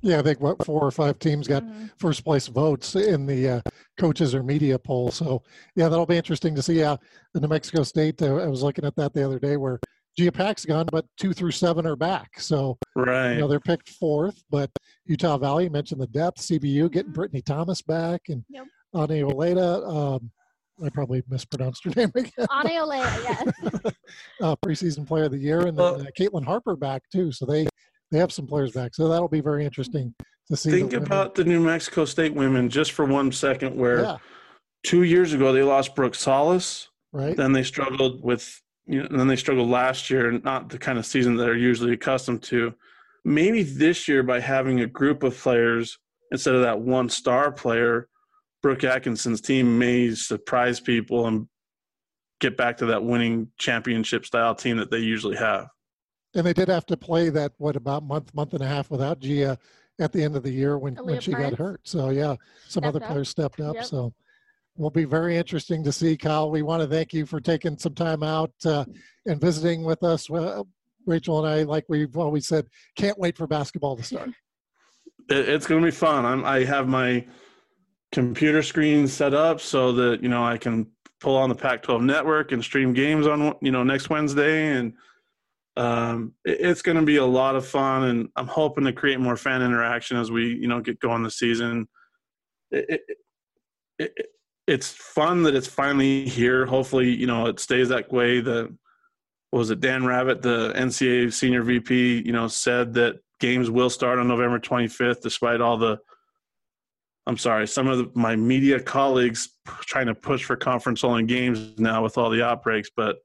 Yeah, 0.00 0.20
I 0.20 0.22
think 0.22 0.40
what 0.40 0.64
four 0.64 0.82
or 0.82 0.90
five 0.92 1.18
teams 1.18 1.48
got 1.48 1.64
mm-hmm. 1.64 1.86
first 1.98 2.24
place 2.24 2.46
votes 2.46 2.94
in 2.94 3.26
the 3.26 3.48
uh, 3.48 3.60
coaches 3.98 4.34
or 4.34 4.42
media 4.44 4.78
poll. 4.78 5.10
So 5.10 5.42
yeah, 5.74 5.88
that'll 5.88 6.06
be 6.06 6.16
interesting 6.16 6.54
to 6.54 6.62
see. 6.62 6.74
Yeah, 6.74 6.96
the 7.34 7.40
New 7.40 7.48
Mexico 7.48 7.82
State. 7.82 8.22
Uh, 8.22 8.36
I 8.36 8.46
was 8.46 8.62
looking 8.62 8.84
at 8.84 8.94
that 8.96 9.12
the 9.12 9.24
other 9.24 9.40
day 9.40 9.56
where 9.56 9.80
Gia 10.16 10.30
Pack's 10.30 10.64
gone, 10.64 10.86
but 10.92 11.04
two 11.16 11.32
through 11.32 11.50
seven 11.50 11.84
are 11.84 11.96
back. 11.96 12.40
So 12.40 12.78
right, 12.94 13.32
you 13.32 13.40
know 13.40 13.48
they're 13.48 13.58
picked 13.58 13.88
fourth. 13.88 14.44
But 14.50 14.70
Utah 15.04 15.36
Valley 15.36 15.68
mentioned 15.68 16.00
the 16.00 16.06
depth. 16.06 16.42
CBU 16.42 16.92
getting 16.92 17.06
mm-hmm. 17.06 17.12
Brittany 17.14 17.42
Thomas 17.42 17.82
back 17.82 18.22
and 18.28 18.44
yep. 18.48 18.66
Ani 18.94 19.22
Oleda. 19.22 19.88
Um, 19.88 20.30
I 20.84 20.90
probably 20.90 21.22
mispronounced 21.28 21.84
her 21.84 21.90
name 21.96 22.12
again. 22.14 22.46
Aneolea, 22.50 23.02
yes. 23.24 23.94
uh, 24.42 24.56
preseason 24.64 25.06
player 25.06 25.24
of 25.24 25.32
the 25.32 25.38
year, 25.38 25.66
and 25.66 25.76
then 25.76 25.86
uh, 25.86 26.04
Caitlin 26.18 26.44
Harper 26.44 26.76
back 26.76 27.02
too. 27.10 27.32
So 27.32 27.46
they 27.46 27.66
they 28.10 28.18
have 28.18 28.32
some 28.32 28.46
players 28.46 28.72
back. 28.72 28.94
So 28.94 29.08
that'll 29.08 29.28
be 29.28 29.40
very 29.40 29.64
interesting 29.64 30.14
to 30.48 30.56
see. 30.56 30.70
Think 30.70 30.90
the 30.92 30.98
about 30.98 31.34
the 31.34 31.44
New 31.44 31.60
Mexico 31.60 32.04
State 32.04 32.34
women 32.34 32.68
just 32.68 32.92
for 32.92 33.04
one 33.04 33.32
second, 33.32 33.76
where 33.76 34.02
yeah. 34.02 34.16
two 34.84 35.02
years 35.02 35.32
ago 35.32 35.52
they 35.52 35.62
lost 35.62 35.94
Brooke 35.94 36.14
Salas. 36.14 36.88
Right. 37.12 37.36
Then 37.36 37.52
they 37.52 37.62
struggled 37.62 38.22
with 38.22 38.60
you 38.86 39.00
know, 39.00 39.06
and 39.06 39.20
then 39.20 39.28
they 39.28 39.36
struggled 39.36 39.68
last 39.68 40.10
year, 40.10 40.32
not 40.32 40.68
the 40.68 40.78
kind 40.78 40.98
of 40.98 41.06
season 41.06 41.36
that 41.36 41.44
they're 41.44 41.56
usually 41.56 41.92
accustomed 41.92 42.42
to. 42.44 42.74
Maybe 43.24 43.62
this 43.62 44.08
year 44.08 44.22
by 44.22 44.40
having 44.40 44.80
a 44.80 44.86
group 44.86 45.22
of 45.22 45.36
players 45.36 45.98
instead 46.30 46.54
of 46.54 46.62
that 46.62 46.80
one 46.80 47.08
star 47.08 47.52
player 47.52 48.08
Brooke 48.62 48.84
Atkinson's 48.84 49.40
team 49.40 49.78
may 49.78 50.14
surprise 50.14 50.80
people 50.80 51.26
and 51.26 51.46
get 52.40 52.56
back 52.56 52.76
to 52.78 52.86
that 52.86 53.02
winning 53.02 53.48
championship 53.58 54.24
style 54.24 54.54
team 54.54 54.76
that 54.78 54.90
they 54.90 54.98
usually 54.98 55.36
have. 55.36 55.68
And 56.34 56.46
they 56.46 56.52
did 56.52 56.68
have 56.68 56.86
to 56.86 56.96
play 56.96 57.30
that 57.30 57.52
what 57.58 57.76
about 57.76 58.02
month 58.04 58.34
month 58.34 58.54
and 58.54 58.62
a 58.62 58.66
half 58.66 58.90
without 58.90 59.20
Gia 59.20 59.58
at 60.00 60.12
the 60.12 60.22
end 60.22 60.36
of 60.36 60.42
the 60.42 60.50
year 60.50 60.78
when, 60.78 60.94
when 60.96 61.20
she 61.20 61.32
got 61.32 61.54
hurt. 61.54 61.80
So 61.84 62.10
yeah, 62.10 62.36
some 62.68 62.82
stepped 62.82 62.86
other 62.86 63.02
up. 63.02 63.10
players 63.10 63.28
stepped 63.28 63.60
up. 63.60 63.74
Yep. 63.74 63.84
So 63.84 64.12
will 64.78 64.90
be 64.90 65.04
very 65.04 65.36
interesting 65.36 65.82
to 65.84 65.92
see, 65.92 66.16
Kyle. 66.16 66.50
We 66.50 66.62
want 66.62 66.82
to 66.82 66.88
thank 66.88 67.12
you 67.12 67.26
for 67.26 67.40
taking 67.40 67.76
some 67.76 67.94
time 67.94 68.22
out 68.22 68.52
uh, 68.64 68.84
and 69.26 69.40
visiting 69.40 69.82
with 69.82 70.02
us. 70.02 70.30
Well, 70.30 70.68
Rachel 71.04 71.44
and 71.44 71.52
I, 71.52 71.62
like 71.64 71.84
we've 71.88 72.16
always 72.16 72.46
said, 72.46 72.66
can't 72.96 73.18
wait 73.18 73.36
for 73.36 73.46
basketball 73.46 73.96
to 73.96 74.02
start. 74.02 74.30
It's 75.30 75.66
going 75.66 75.82
to 75.82 75.86
be 75.86 75.90
fun. 75.90 76.24
I'm, 76.24 76.42
I 76.42 76.64
have 76.64 76.88
my 76.88 77.26
computer 78.12 78.62
screen 78.62 79.06
set 79.06 79.34
up 79.34 79.60
so 79.60 79.92
that 79.92 80.22
you 80.22 80.30
know 80.30 80.42
I 80.42 80.56
can 80.56 80.86
pull 81.20 81.36
on 81.36 81.50
the 81.50 81.54
Pac-12 81.54 82.00
network 82.00 82.52
and 82.52 82.64
stream 82.64 82.94
games 82.94 83.26
on 83.26 83.54
you 83.60 83.70
know 83.70 83.82
next 83.82 84.08
Wednesday, 84.08 84.68
and 84.68 84.94
um, 85.78 86.32
it, 86.44 86.58
it's 86.60 86.82
going 86.82 86.96
to 86.96 87.04
be 87.04 87.16
a 87.16 87.24
lot 87.24 87.56
of 87.56 87.66
fun. 87.66 88.04
And 88.04 88.28
I'm 88.36 88.48
hoping 88.48 88.84
to 88.84 88.92
create 88.92 89.20
more 89.20 89.36
fan 89.36 89.62
interaction 89.62 90.16
as 90.16 90.30
we 90.30 90.54
you 90.54 90.68
know 90.68 90.80
get 90.80 91.00
going 91.00 91.22
the 91.22 91.30
season. 91.30 91.88
It, 92.70 93.00
it, 93.98 94.12
it's 94.66 94.90
fun 94.90 95.44
that 95.44 95.54
it's 95.54 95.68
finally 95.68 96.28
here. 96.28 96.66
Hopefully, 96.66 97.14
you 97.14 97.26
know 97.26 97.46
it 97.46 97.60
stays 97.60 97.88
that 97.88 98.12
way. 98.12 98.40
The 98.40 98.76
was 99.52 99.70
it 99.70 99.80
Dan 99.80 100.02
Gavitt, 100.02 100.42
the 100.42 100.74
NCAA 100.76 101.32
senior 101.32 101.62
VP, 101.62 102.22
you 102.26 102.32
know, 102.32 102.48
said 102.48 102.92
that 102.94 103.20
games 103.40 103.70
will 103.70 103.88
start 103.88 104.18
on 104.18 104.28
November 104.28 104.58
25th, 104.58 105.22
despite 105.22 105.62
all 105.62 105.78
the 105.78 105.98
I'm 107.26 107.38
sorry, 107.38 107.68
some 107.68 107.88
of 107.88 107.98
the, 107.98 108.10
my 108.14 108.36
media 108.36 108.80
colleagues 108.80 109.50
trying 109.82 110.06
to 110.06 110.14
push 110.14 110.44
for 110.44 110.56
conference 110.56 111.04
only 111.04 111.24
games 111.24 111.78
now 111.78 112.02
with 112.02 112.16
all 112.16 112.30
the 112.30 112.42
outbreaks, 112.42 112.90
but 112.96 113.18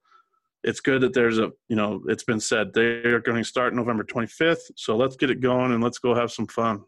it's 0.63 0.79
good 0.79 1.01
that 1.01 1.13
there's 1.13 1.39
a, 1.39 1.51
you 1.67 1.75
know, 1.75 2.01
it's 2.07 2.23
been 2.23 2.39
said 2.39 2.73
they 2.73 3.03
are 3.05 3.19
going 3.19 3.37
to 3.37 3.43
start 3.43 3.73
November 3.73 4.03
25th. 4.03 4.71
So 4.75 4.95
let's 4.95 5.15
get 5.15 5.29
it 5.29 5.41
going 5.41 5.73
and 5.73 5.83
let's 5.83 5.99
go 5.99 6.15
have 6.15 6.31
some 6.31 6.47
fun. 6.47 6.81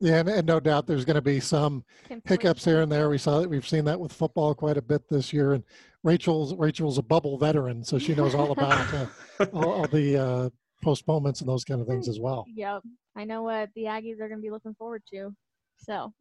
Yeah, 0.00 0.16
and, 0.16 0.28
and 0.28 0.46
no 0.46 0.58
doubt 0.58 0.88
there's 0.88 1.04
going 1.04 1.14
to 1.14 1.22
be 1.22 1.38
some 1.38 1.84
hiccups 2.24 2.64
here 2.64 2.80
and 2.80 2.90
there. 2.90 3.08
We 3.08 3.18
saw 3.18 3.38
that 3.40 3.48
we've 3.48 3.66
seen 3.66 3.84
that 3.84 4.00
with 4.00 4.12
football 4.12 4.52
quite 4.52 4.76
a 4.76 4.82
bit 4.82 5.02
this 5.08 5.32
year. 5.32 5.52
And 5.52 5.62
Rachel's 6.02 6.54
Rachel's 6.54 6.98
a 6.98 7.02
bubble 7.02 7.38
veteran, 7.38 7.84
so 7.84 8.00
she 8.00 8.12
knows 8.12 8.34
all 8.34 8.50
about 8.50 8.92
uh, 8.92 9.06
all, 9.52 9.70
all, 9.70 9.86
the 9.86 10.16
uh, 10.16 10.50
postponements 10.82 11.40
and 11.40 11.48
those 11.48 11.62
kind 11.62 11.80
of 11.80 11.86
things 11.86 12.08
as 12.08 12.18
well. 12.18 12.44
Yep, 12.52 12.82
I 13.14 13.22
know 13.22 13.44
what 13.44 13.70
the 13.76 13.84
Aggies 13.84 14.14
are 14.20 14.28
going 14.28 14.40
to 14.40 14.42
be 14.42 14.50
looking 14.50 14.74
forward 14.74 15.04
to. 15.12 15.32
So 15.78 16.12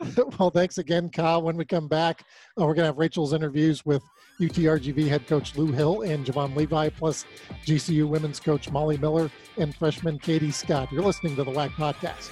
well, 0.38 0.50
thanks 0.50 0.78
again, 0.78 1.08
Kyle. 1.08 1.42
When 1.42 1.56
we 1.56 1.64
come 1.64 1.88
back, 1.88 2.24
uh, 2.58 2.64
we're 2.64 2.74
going 2.74 2.84
to 2.84 2.86
have 2.86 2.98
Rachel's 2.98 3.32
interviews 3.32 3.84
with 3.84 4.02
UTRGV 4.40 5.08
head 5.08 5.26
coach 5.26 5.56
Lew 5.56 5.72
Hill 5.72 6.02
and 6.02 6.26
Javon 6.26 6.56
Levi, 6.56 6.88
plus 6.90 7.24
GCU 7.64 8.08
women's 8.08 8.40
coach 8.40 8.70
Molly 8.70 8.96
Miller 8.96 9.30
and 9.56 9.74
freshman 9.74 10.18
Katie 10.18 10.50
Scott. 10.50 10.90
You're 10.90 11.02
listening 11.02 11.36
to 11.36 11.44
the 11.44 11.52
WAC 11.52 11.70
Podcast. 11.70 12.30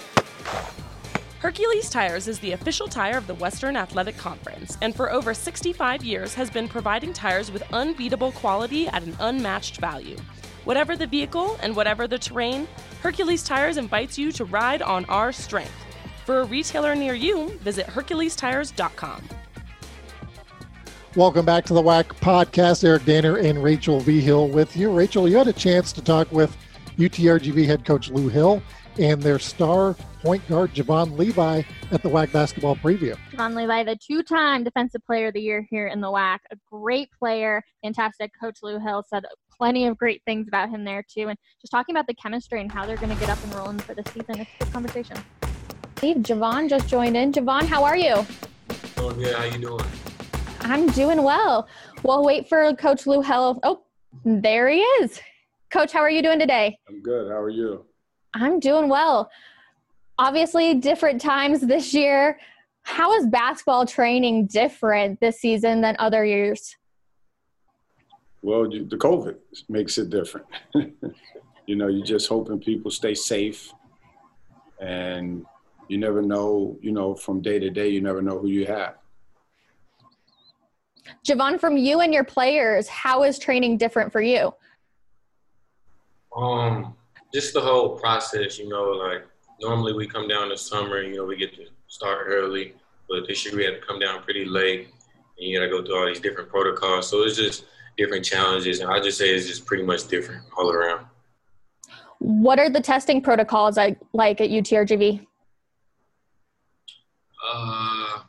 Hercules 1.38 1.90
Tires 1.90 2.28
is 2.28 2.38
the 2.38 2.52
official 2.52 2.86
tire 2.86 3.16
of 3.16 3.26
the 3.26 3.34
Western 3.34 3.76
Athletic 3.76 4.16
Conference, 4.16 4.78
and 4.80 4.94
for 4.94 5.10
over 5.10 5.34
65 5.34 6.04
years 6.04 6.34
has 6.34 6.50
been 6.50 6.68
providing 6.68 7.12
tires 7.12 7.50
with 7.50 7.64
unbeatable 7.72 8.30
quality 8.32 8.86
at 8.88 9.02
an 9.02 9.16
unmatched 9.18 9.78
value. 9.78 10.16
Whatever 10.64 10.96
the 10.96 11.08
vehicle 11.08 11.58
and 11.60 11.74
whatever 11.74 12.06
the 12.06 12.18
terrain, 12.18 12.68
Hercules 13.02 13.42
Tires 13.42 13.76
invites 13.76 14.16
you 14.16 14.30
to 14.30 14.44
ride 14.44 14.82
on 14.82 15.04
our 15.06 15.32
strength. 15.32 15.74
For 16.24 16.40
a 16.40 16.44
retailer 16.44 16.94
near 16.94 17.14
you, 17.14 17.48
visit 17.60 17.86
HerculesTires.com. 17.86 19.28
Welcome 21.16 21.44
back 21.44 21.64
to 21.66 21.74
the 21.74 21.82
WAC 21.82 22.04
podcast. 22.20 22.84
Eric 22.84 23.04
Danner 23.04 23.36
and 23.38 23.62
Rachel 23.62 24.00
Vigil 24.00 24.48
with 24.48 24.76
you. 24.76 24.90
Rachel, 24.92 25.28
you 25.28 25.36
had 25.36 25.48
a 25.48 25.52
chance 25.52 25.92
to 25.92 26.00
talk 26.02 26.30
with 26.30 26.56
UTRGV 26.96 27.66
head 27.66 27.84
coach 27.84 28.08
Lew 28.10 28.28
Hill 28.28 28.62
and 28.98 29.20
their 29.20 29.38
star 29.38 29.94
point 30.22 30.46
guard 30.48 30.72
Javon 30.72 31.18
Levi 31.18 31.62
at 31.90 32.02
the 32.02 32.08
WAC 32.08 32.30
basketball 32.32 32.76
preview. 32.76 33.16
Javon 33.32 33.56
Levi, 33.56 33.82
the 33.82 33.96
two-time 33.96 34.62
Defensive 34.62 35.04
Player 35.04 35.28
of 35.28 35.34
the 35.34 35.40
Year 35.40 35.66
here 35.68 35.88
in 35.88 36.00
the 36.00 36.06
WAC, 36.06 36.38
a 36.50 36.56
great 36.70 37.08
player, 37.18 37.62
fantastic. 37.82 38.30
Coach 38.40 38.58
Lew 38.62 38.78
Hill 38.78 39.04
said 39.08 39.24
plenty 39.50 39.86
of 39.86 39.98
great 39.98 40.22
things 40.24 40.46
about 40.46 40.70
him 40.70 40.84
there 40.84 41.02
too, 41.12 41.28
and 41.28 41.38
just 41.60 41.72
talking 41.72 41.94
about 41.94 42.06
the 42.06 42.14
chemistry 42.14 42.60
and 42.60 42.70
how 42.70 42.86
they're 42.86 42.96
going 42.96 43.12
to 43.12 43.20
get 43.20 43.28
up 43.28 43.42
and 43.42 43.54
rolling 43.54 43.78
for 43.80 43.94
the 43.94 44.04
season. 44.12 44.40
It's 44.40 44.50
a 44.60 44.64
good 44.64 44.72
conversation. 44.72 45.16
Steve, 46.02 46.16
Javon 46.16 46.68
just 46.68 46.88
joined 46.88 47.16
in. 47.16 47.30
Javon, 47.30 47.62
how 47.62 47.84
are 47.84 47.96
you? 47.96 48.26
Oh, 48.96 49.12
good. 49.12 49.36
How 49.36 49.44
you 49.44 49.58
doing? 49.58 49.84
I'm 50.62 50.88
doing 50.88 51.22
well. 51.22 51.68
We'll 52.02 52.24
wait 52.24 52.48
for 52.48 52.74
Coach 52.74 53.06
Lew 53.06 53.22
Hill. 53.22 53.60
Oh, 53.62 53.84
there 54.24 54.68
he 54.68 54.80
is. 54.80 55.20
Coach, 55.70 55.92
how 55.92 56.00
are 56.00 56.10
you 56.10 56.20
doing 56.20 56.40
today? 56.40 56.76
I'm 56.88 57.02
good. 57.02 57.30
How 57.30 57.38
are 57.38 57.50
you? 57.50 57.84
I'm 58.34 58.58
doing 58.58 58.88
well. 58.88 59.30
Obviously, 60.18 60.74
different 60.74 61.20
times 61.20 61.60
this 61.60 61.94
year. 61.94 62.36
How 62.82 63.14
is 63.14 63.24
basketball 63.28 63.86
training 63.86 64.46
different 64.48 65.20
this 65.20 65.40
season 65.40 65.82
than 65.82 65.94
other 66.00 66.24
years? 66.24 66.74
Well, 68.42 68.68
the 68.68 68.96
COVID 68.96 69.36
makes 69.68 69.98
it 69.98 70.10
different. 70.10 70.48
you 70.74 71.76
know, 71.76 71.86
you're 71.86 72.04
just 72.04 72.28
hoping 72.28 72.58
people 72.58 72.90
stay 72.90 73.14
safe, 73.14 73.72
and 74.80 75.46
you 75.88 75.98
never 75.98 76.22
know. 76.22 76.78
You 76.80 76.92
know, 76.92 77.14
from 77.14 77.40
day 77.40 77.58
to 77.58 77.70
day, 77.70 77.88
you 77.88 78.00
never 78.00 78.22
know 78.22 78.38
who 78.38 78.48
you 78.48 78.66
have. 78.66 78.94
Javon, 81.26 81.58
from 81.58 81.76
you 81.76 82.00
and 82.00 82.12
your 82.12 82.24
players, 82.24 82.88
how 82.88 83.22
is 83.22 83.38
training 83.38 83.76
different 83.76 84.12
for 84.12 84.20
you? 84.20 84.54
Um, 86.36 86.94
just 87.32 87.54
the 87.54 87.60
whole 87.60 87.98
process. 87.98 88.58
You 88.58 88.68
know, 88.68 88.84
like 88.84 89.26
normally 89.60 89.92
we 89.92 90.06
come 90.06 90.28
down 90.28 90.50
in 90.50 90.56
summer. 90.56 91.02
You 91.02 91.16
know, 91.16 91.24
we 91.24 91.36
get 91.36 91.54
to 91.56 91.66
start 91.88 92.26
early, 92.28 92.74
but 93.08 93.26
this 93.26 93.44
year 93.44 93.56
we 93.56 93.64
had 93.64 93.80
to 93.80 93.86
come 93.86 93.98
down 93.98 94.22
pretty 94.22 94.44
late, 94.44 94.88
and 95.38 95.48
you 95.48 95.58
got 95.58 95.64
to 95.64 95.70
go 95.70 95.84
through 95.84 95.98
all 95.98 96.06
these 96.06 96.20
different 96.20 96.48
protocols. 96.48 97.08
So 97.08 97.22
it's 97.22 97.36
just 97.36 97.66
different 97.96 98.24
challenges, 98.24 98.80
and 98.80 98.90
I 98.90 99.00
just 99.00 99.18
say 99.18 99.28
it's 99.30 99.46
just 99.46 99.66
pretty 99.66 99.84
much 99.84 100.08
different 100.08 100.42
all 100.56 100.70
around. 100.70 101.06
What 102.18 102.58
are 102.58 102.70
the 102.70 102.80
testing 102.80 103.20
protocols 103.20 103.76
like, 103.76 103.98
like 104.12 104.40
at 104.40 104.48
UTRGV? 104.48 105.26
Uh, 107.44 108.20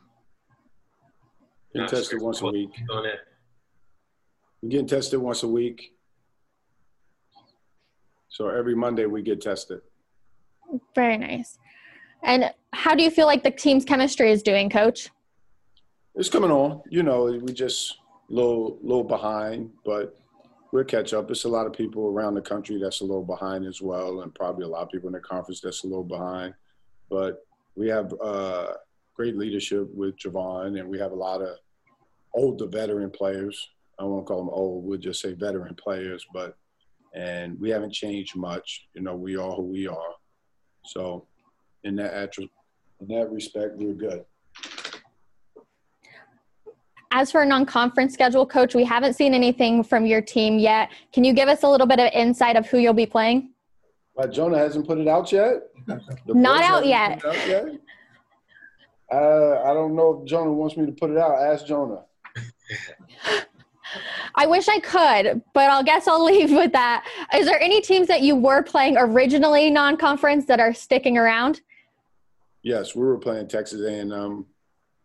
Get 1.72 1.80
not 1.80 1.88
tested 1.90 2.20
once 2.20 2.40
a 2.40 2.46
week. 2.46 2.70
On 2.90 3.02
that. 3.02 3.18
We're 4.62 4.70
getting 4.70 4.86
tested 4.86 5.20
once 5.20 5.42
a 5.42 5.48
week. 5.48 5.92
So 8.28 8.48
every 8.48 8.74
Monday 8.74 9.06
we 9.06 9.22
get 9.22 9.40
tested. 9.40 9.80
Very 10.94 11.16
nice. 11.16 11.58
And 12.22 12.52
how 12.72 12.94
do 12.94 13.02
you 13.02 13.10
feel 13.10 13.26
like 13.26 13.44
the 13.44 13.50
team's 13.50 13.84
chemistry 13.84 14.30
is 14.30 14.42
doing, 14.42 14.70
coach? 14.70 15.10
It's 16.14 16.30
coming 16.30 16.50
on. 16.50 16.82
You 16.88 17.02
know, 17.02 17.24
we 17.24 17.52
just 17.52 17.98
a 18.30 18.32
little 18.32 18.78
little 18.82 19.04
behind, 19.04 19.70
but 19.84 20.16
we'll 20.72 20.84
catch 20.84 21.12
up. 21.12 21.30
It's 21.30 21.44
a 21.44 21.48
lot 21.48 21.66
of 21.66 21.72
people 21.72 22.06
around 22.06 22.34
the 22.34 22.40
country 22.40 22.80
that's 22.80 23.00
a 23.00 23.04
little 23.04 23.24
behind 23.24 23.66
as 23.66 23.82
well, 23.82 24.22
and 24.22 24.34
probably 24.34 24.64
a 24.64 24.68
lot 24.68 24.82
of 24.82 24.90
people 24.90 25.08
in 25.08 25.12
the 25.12 25.20
conference 25.20 25.60
that's 25.60 25.84
a 25.84 25.86
little 25.86 26.04
behind. 26.04 26.54
But 27.10 27.46
we 27.76 27.88
have 27.88 28.14
uh, 28.22 28.74
great 29.14 29.36
leadership 29.36 29.88
with 29.94 30.16
Javon, 30.18 30.78
and 30.78 30.88
we 30.88 30.98
have 30.98 31.12
a 31.12 31.16
lot 31.16 31.40
of 31.40 31.56
older 32.34 32.66
veteran 32.66 33.10
players. 33.10 33.70
I 33.98 34.04
won't 34.04 34.26
call 34.26 34.38
them 34.38 34.50
old. 34.50 34.84
We'll 34.84 34.98
just 34.98 35.20
say 35.20 35.34
veteran 35.34 35.74
players, 35.76 36.26
but 36.32 36.56
and 37.14 37.58
we 37.60 37.70
haven't 37.70 37.92
changed 37.92 38.34
much. 38.34 38.86
You 38.94 39.02
know, 39.02 39.14
we 39.14 39.36
are 39.36 39.52
who 39.52 39.62
we 39.62 39.86
are. 39.86 40.14
So, 40.84 41.26
in 41.84 41.94
that 41.96 42.34
in 42.38 43.08
that 43.08 43.30
respect, 43.30 43.76
we're 43.76 43.94
good. 43.94 44.24
As 47.12 47.30
for 47.30 47.42
a 47.42 47.46
non-conference 47.46 48.12
schedule, 48.12 48.44
coach, 48.44 48.74
we 48.74 48.82
haven't 48.82 49.14
seen 49.14 49.34
anything 49.34 49.84
from 49.84 50.04
your 50.04 50.20
team 50.20 50.58
yet. 50.58 50.90
Can 51.12 51.22
you 51.22 51.32
give 51.32 51.48
us 51.48 51.62
a 51.62 51.68
little 51.68 51.86
bit 51.86 52.00
of 52.00 52.10
insight 52.12 52.56
of 52.56 52.66
who 52.66 52.78
you'll 52.78 52.92
be 52.92 53.06
playing? 53.06 53.50
But 54.16 54.32
Jonah 54.32 54.58
hasn't 54.58 54.88
put 54.88 54.98
it 54.98 55.06
out 55.06 55.30
yet. 55.30 55.68
The 56.26 56.34
Not 56.34 56.64
out 56.64 56.86
yet. 56.86 57.24
out 57.24 57.34
yet? 57.46 57.66
Uh, 59.12 59.62
I 59.62 59.74
don't 59.74 59.94
know 59.94 60.20
if 60.20 60.28
Jonah 60.28 60.52
wants 60.52 60.76
me 60.76 60.86
to 60.86 60.92
put 60.92 61.10
it 61.10 61.18
out. 61.18 61.38
Ask 61.40 61.66
Jonah. 61.66 62.02
I 64.34 64.46
wish 64.46 64.68
I 64.68 64.80
could, 64.80 65.42
but 65.52 65.70
I'll 65.70 65.84
guess 65.84 66.08
I'll 66.08 66.24
leave 66.32 66.50
with 66.50 66.72
that. 66.72 67.06
Is 67.34 67.46
there 67.46 67.60
any 67.60 67.80
teams 67.80 68.08
that 68.08 68.22
you 68.22 68.36
were 68.36 68.62
playing 68.62 68.96
originally 68.98 69.70
non-conference 69.70 70.46
that 70.46 70.60
are 70.60 70.74
sticking 70.74 71.16
around? 71.16 71.60
Yes, 72.62 72.94
we 72.94 73.02
were 73.02 73.18
playing 73.18 73.48
Texas 73.48 73.82
A&M, 73.82 74.46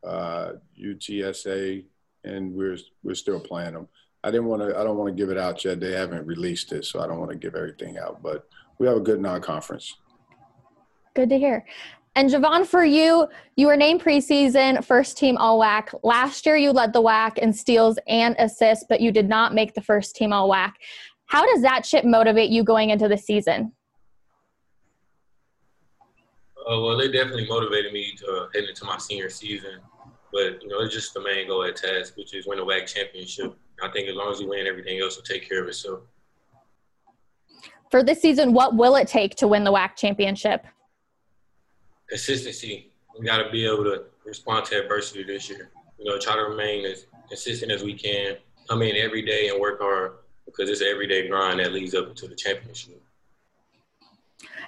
uh, 0.04 0.54
UTSA, 0.82 1.84
and 2.24 2.54
we're 2.54 2.78
we're 3.04 3.16
still 3.16 3.40
playing 3.40 3.74
them. 3.74 3.88
I 4.24 4.32
didn't 4.32 4.48
want 4.48 4.62
to. 4.62 4.78
I 4.78 4.84
don't 4.84 4.98
want 4.98 5.16
to 5.16 5.22
give 5.22 5.30
it 5.30 5.38
out 5.38 5.64
yet. 5.64 5.80
They 5.80 5.92
haven't 5.92 6.26
released 6.26 6.72
it, 6.72 6.86
so 6.86 7.02
I 7.02 7.08
don't 7.08 7.20
want 7.20 7.32
to 7.32 7.38
give 7.38 7.56
everything 7.56 7.98
out. 7.98 8.24
But 8.24 8.48
we 8.78 8.88
have 8.88 8.98
a 8.98 9.02
good 9.02 9.22
non-conference. 9.22 9.96
Good 11.16 11.30
to 11.30 11.38
hear. 11.38 11.66
And 12.20 12.30
Javon, 12.30 12.68
for 12.68 12.84
you, 12.84 13.30
you 13.56 13.68
were 13.68 13.78
named 13.78 14.04
preseason 14.04 14.84
first 14.84 15.18
team 15.18 15.38
All 15.38 15.58
WAC. 15.58 15.98
Last 16.04 16.46
year, 16.46 16.58
you 16.58 16.74
led 16.74 16.92
the 16.92 17.02
WAC 17.02 17.38
in 17.38 17.54
steals 17.54 17.98
and 18.10 18.36
assists, 18.38 18.84
but 18.90 19.00
you 19.00 19.10
did 19.10 19.30
not 19.30 19.54
make 19.54 19.74
the 19.74 19.80
first 19.80 20.18
team 20.18 20.34
All 20.34 20.50
WAC. 20.50 20.74
How 21.28 21.46
does 21.46 21.62
that 21.62 21.86
chip 21.86 22.04
motivate 22.04 22.50
you 22.50 22.62
going 22.66 22.90
into 22.90 23.08
the 23.08 23.18
season? 23.18 23.72
Uh, 26.70 26.82
well, 26.82 27.00
it 27.00 27.14
definitely 27.14 27.48
motivated 27.48 27.94
me 27.94 28.14
to 28.18 28.50
head 28.54 28.66
into 28.66 28.84
my 28.84 28.98
senior 28.98 29.30
season. 29.30 29.80
But, 30.34 30.62
you 30.62 30.68
know, 30.68 30.82
it's 30.82 30.94
just 30.94 31.14
the 31.14 31.22
main 31.22 31.48
goal 31.48 31.64
at 31.64 31.78
task, 31.78 32.18
which 32.18 32.36
is 32.36 32.46
win 32.46 32.60
a 32.60 32.66
WAC 32.66 32.86
championship. 32.86 33.56
I 33.82 33.88
think 33.92 34.10
as 34.10 34.16
long 34.16 34.30
as 34.30 34.40
we 34.40 34.46
win, 34.46 34.68
everything 34.68 35.00
else 35.00 35.16
will 35.16 35.24
take 35.24 35.48
care 35.48 35.62
of 35.62 35.70
itself. 35.70 36.02
For 37.90 38.04
this 38.04 38.22
season, 38.22 38.52
what 38.52 38.76
will 38.76 38.98
it 38.98 39.08
take 39.08 39.36
to 39.36 39.48
win 39.48 39.64
the 39.64 39.72
WAC 39.72 39.96
championship? 39.96 40.66
Consistency. 42.10 42.92
We 43.18 43.26
got 43.26 43.38
to 43.44 43.50
be 43.52 43.66
able 43.66 43.84
to 43.84 44.04
respond 44.26 44.66
to 44.68 44.82
adversity 44.82 45.24
this 45.24 45.50
year. 45.50 45.70
You 45.98 46.06
know, 46.06 46.18
try 46.18 46.36
to 46.36 46.44
remain 46.44 46.86
as 46.86 47.06
consistent 47.28 47.72
as 47.72 47.84
we 47.84 47.94
can. 47.94 48.38
Come 48.68 48.82
in 48.82 48.96
every 48.96 49.22
day 49.22 49.50
and 49.50 49.60
work 49.60 49.82
hard 49.82 50.14
because 50.46 50.70
it's 50.70 50.82
an 50.82 50.88
everyday 50.88 51.28
grind 51.28 51.60
that 51.60 51.74
leads 51.74 51.94
up 51.94 52.16
to 52.16 52.28
the 52.28 52.36
championship. 52.36 53.02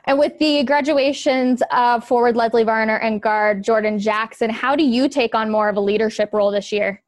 And 0.05 0.17
with 0.17 0.37
the 0.39 0.63
graduations 0.63 1.61
of 1.71 2.05
forward 2.05 2.35
Leslie 2.35 2.63
Varner 2.63 2.97
and 2.97 3.21
guard 3.21 3.63
Jordan 3.63 3.99
Jackson, 3.99 4.49
how 4.49 4.75
do 4.75 4.83
you 4.83 5.07
take 5.07 5.35
on 5.35 5.49
more 5.49 5.69
of 5.69 5.77
a 5.77 5.79
leadership 5.79 6.33
role 6.33 6.51
this 6.51 6.71
year? 6.71 7.01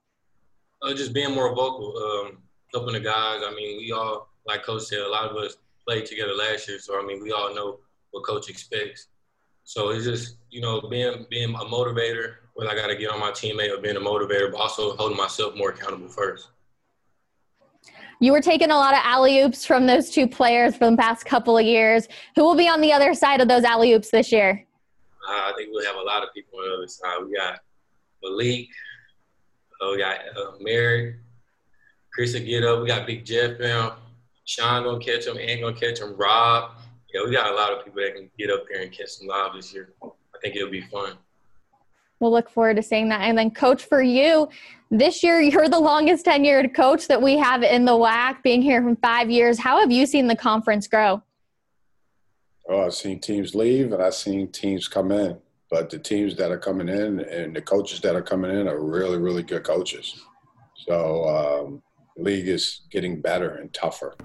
Uh, 0.82 0.94
just 0.94 1.14
being 1.14 1.34
more 1.34 1.56
vocal, 1.56 1.98
um, 1.98 2.38
helping 2.74 2.94
the 2.94 3.00
guys. 3.00 3.42
I 3.44 3.54
mean, 3.56 3.78
we 3.78 3.92
all, 3.92 4.30
like 4.46 4.64
Coach 4.64 4.84
said, 4.84 5.00
a 5.00 5.10
lot 5.10 5.30
of 5.30 5.38
us 5.38 5.58
played 5.88 6.06
together 6.06 6.34
last 6.34 6.68
year, 6.68 6.78
so 6.80 7.00
I 7.00 7.06
mean, 7.06 7.22
we 7.22 7.32
all 7.32 7.54
know 7.56 7.80
what 8.12 8.26
Coach 8.26 8.50
expects. 8.50 9.08
So 9.64 9.90
it's 9.90 10.06
just 10.06 10.38
you 10.50 10.62
know 10.62 10.82
being 10.82 11.26
being 11.30 11.54
a 11.54 11.66
motivator, 11.66 12.36
when 12.54 12.68
I 12.68 12.76
got 12.76 12.88
to 12.88 12.96
get 12.96 13.10
on 13.12 13.20
my 13.20 13.32
teammate 13.32 13.76
or 13.76 13.82
being 13.82 13.96
a 13.96 14.00
motivator, 14.00 14.52
but 14.52 14.60
also 14.60 14.96
holding 14.96 15.18
myself 15.18 15.56
more 15.56 15.70
accountable 15.70 16.10
first. 16.10 16.50
You 18.20 18.32
were 18.32 18.42
taking 18.42 18.72
a 18.72 18.76
lot 18.76 18.94
of 18.94 19.00
alley 19.04 19.40
oops 19.40 19.66
from 19.66 19.86
those 19.86 20.10
two 20.10 20.28
players 20.28 20.76
for 20.76 20.90
the 20.90 20.96
past 20.96 21.26
couple 21.26 21.58
of 21.58 21.66
years. 21.66 22.08
Who 22.36 22.44
will 22.44 22.56
be 22.56 22.70
on 22.70 22.80
the 22.80 22.94
other 22.94 23.14
side 23.14 23.42
of 23.42 23.48
those 23.48 23.64
alley 23.64 23.92
oops 23.94 24.12
this 24.12 24.32
year? 24.32 24.66
Uh, 25.28 25.32
I 25.32 25.54
think 25.58 25.70
we'll 25.72 25.86
have 25.86 25.96
a 25.96 26.02
lot 26.02 26.24
of 26.24 26.30
people 26.34 26.60
on 26.60 26.70
the 26.70 26.76
other 26.76 26.88
side. 26.88 27.18
We 27.26 27.36
got 27.36 27.60
Malik, 28.24 28.70
uh, 29.82 29.90
we 29.92 29.98
got 29.98 30.20
uh, 30.38 30.52
Merrick, 30.62 31.16
Chris 32.14 32.34
will 32.34 32.42
get 32.42 32.64
up. 32.64 32.82
We 32.82 32.88
got 32.88 33.08
Big 33.08 33.26
Jeff 33.26 33.60
now. 33.60 33.98
Sean 34.46 34.84
gonna 34.84 35.00
catch 35.00 35.26
him, 35.26 35.38
and 35.38 35.62
gonna 35.62 35.76
catch 35.76 36.00
him. 36.00 36.16
Rob, 36.16 36.72
yeah, 37.14 37.24
we 37.24 37.32
got 37.32 37.52
a 37.52 37.56
lot 37.56 37.72
of 37.72 37.86
people 37.86 38.02
that 38.02 38.16
can 38.16 38.30
get 38.38 38.50
up 38.50 38.66
there 38.70 38.82
and 38.82 38.92
catch 38.92 39.10
some 39.10 39.28
live 39.28 39.54
this 39.56 39.74
year. 39.74 39.94
I 40.04 40.40
think 40.42 40.56
it'll 40.56 40.72
be 40.72 40.82
fun. 40.82 41.14
We'll 42.20 42.32
look 42.32 42.50
forward 42.50 42.78
to 42.78 42.84
seeing 42.84 43.10
that. 43.10 43.22
And 43.22 43.38
then, 43.38 43.52
coach, 43.52 43.84
for 43.84 44.02
you, 44.02 44.50
this 44.90 45.22
year 45.22 45.40
you're 45.42 45.70
the 45.70 45.80
longest 45.80 46.26
tenured 46.26 46.74
coach 46.76 47.08
that 47.08 47.22
we 47.22 47.38
have 47.38 47.64
in 47.64 47.86
the 47.86 47.92
WAC, 47.92 48.42
being 48.42 48.62
here 48.62 48.82
from 48.82 48.96
five 48.98 49.30
years. 49.30 49.60
How 49.60 49.80
have 49.80 49.92
you 49.92 50.06
seen 50.06 50.28
the 50.28 50.36
conference 50.36 50.88
grow? 50.88 51.22
Oh, 52.70 52.86
I've 52.86 52.94
seen 52.94 53.20
teams 53.20 53.54
leave 53.54 53.92
and 53.92 54.02
I've 54.02 54.16
seen 54.16 54.52
teams 54.52 54.88
come 54.88 55.12
in. 55.12 55.38
But 55.70 55.90
the 55.90 56.00
teams 56.00 56.36
that 56.38 56.52
are 56.52 56.60
coming 56.60 56.88
in 56.88 57.20
and 57.20 57.56
the 57.56 57.62
coaches 57.62 58.00
that 58.02 58.16
are 58.16 58.22
coming 58.22 58.52
in 58.52 58.68
are 58.68 58.80
really, 58.80 59.18
really 59.18 59.44
good 59.44 59.64
coaches. 59.64 60.24
So 60.88 61.28
um, 61.28 61.82
league 62.16 62.48
is 62.48 62.82
getting 62.92 63.22
better 63.22 63.56
and 63.56 63.74
tougher. 63.74 64.16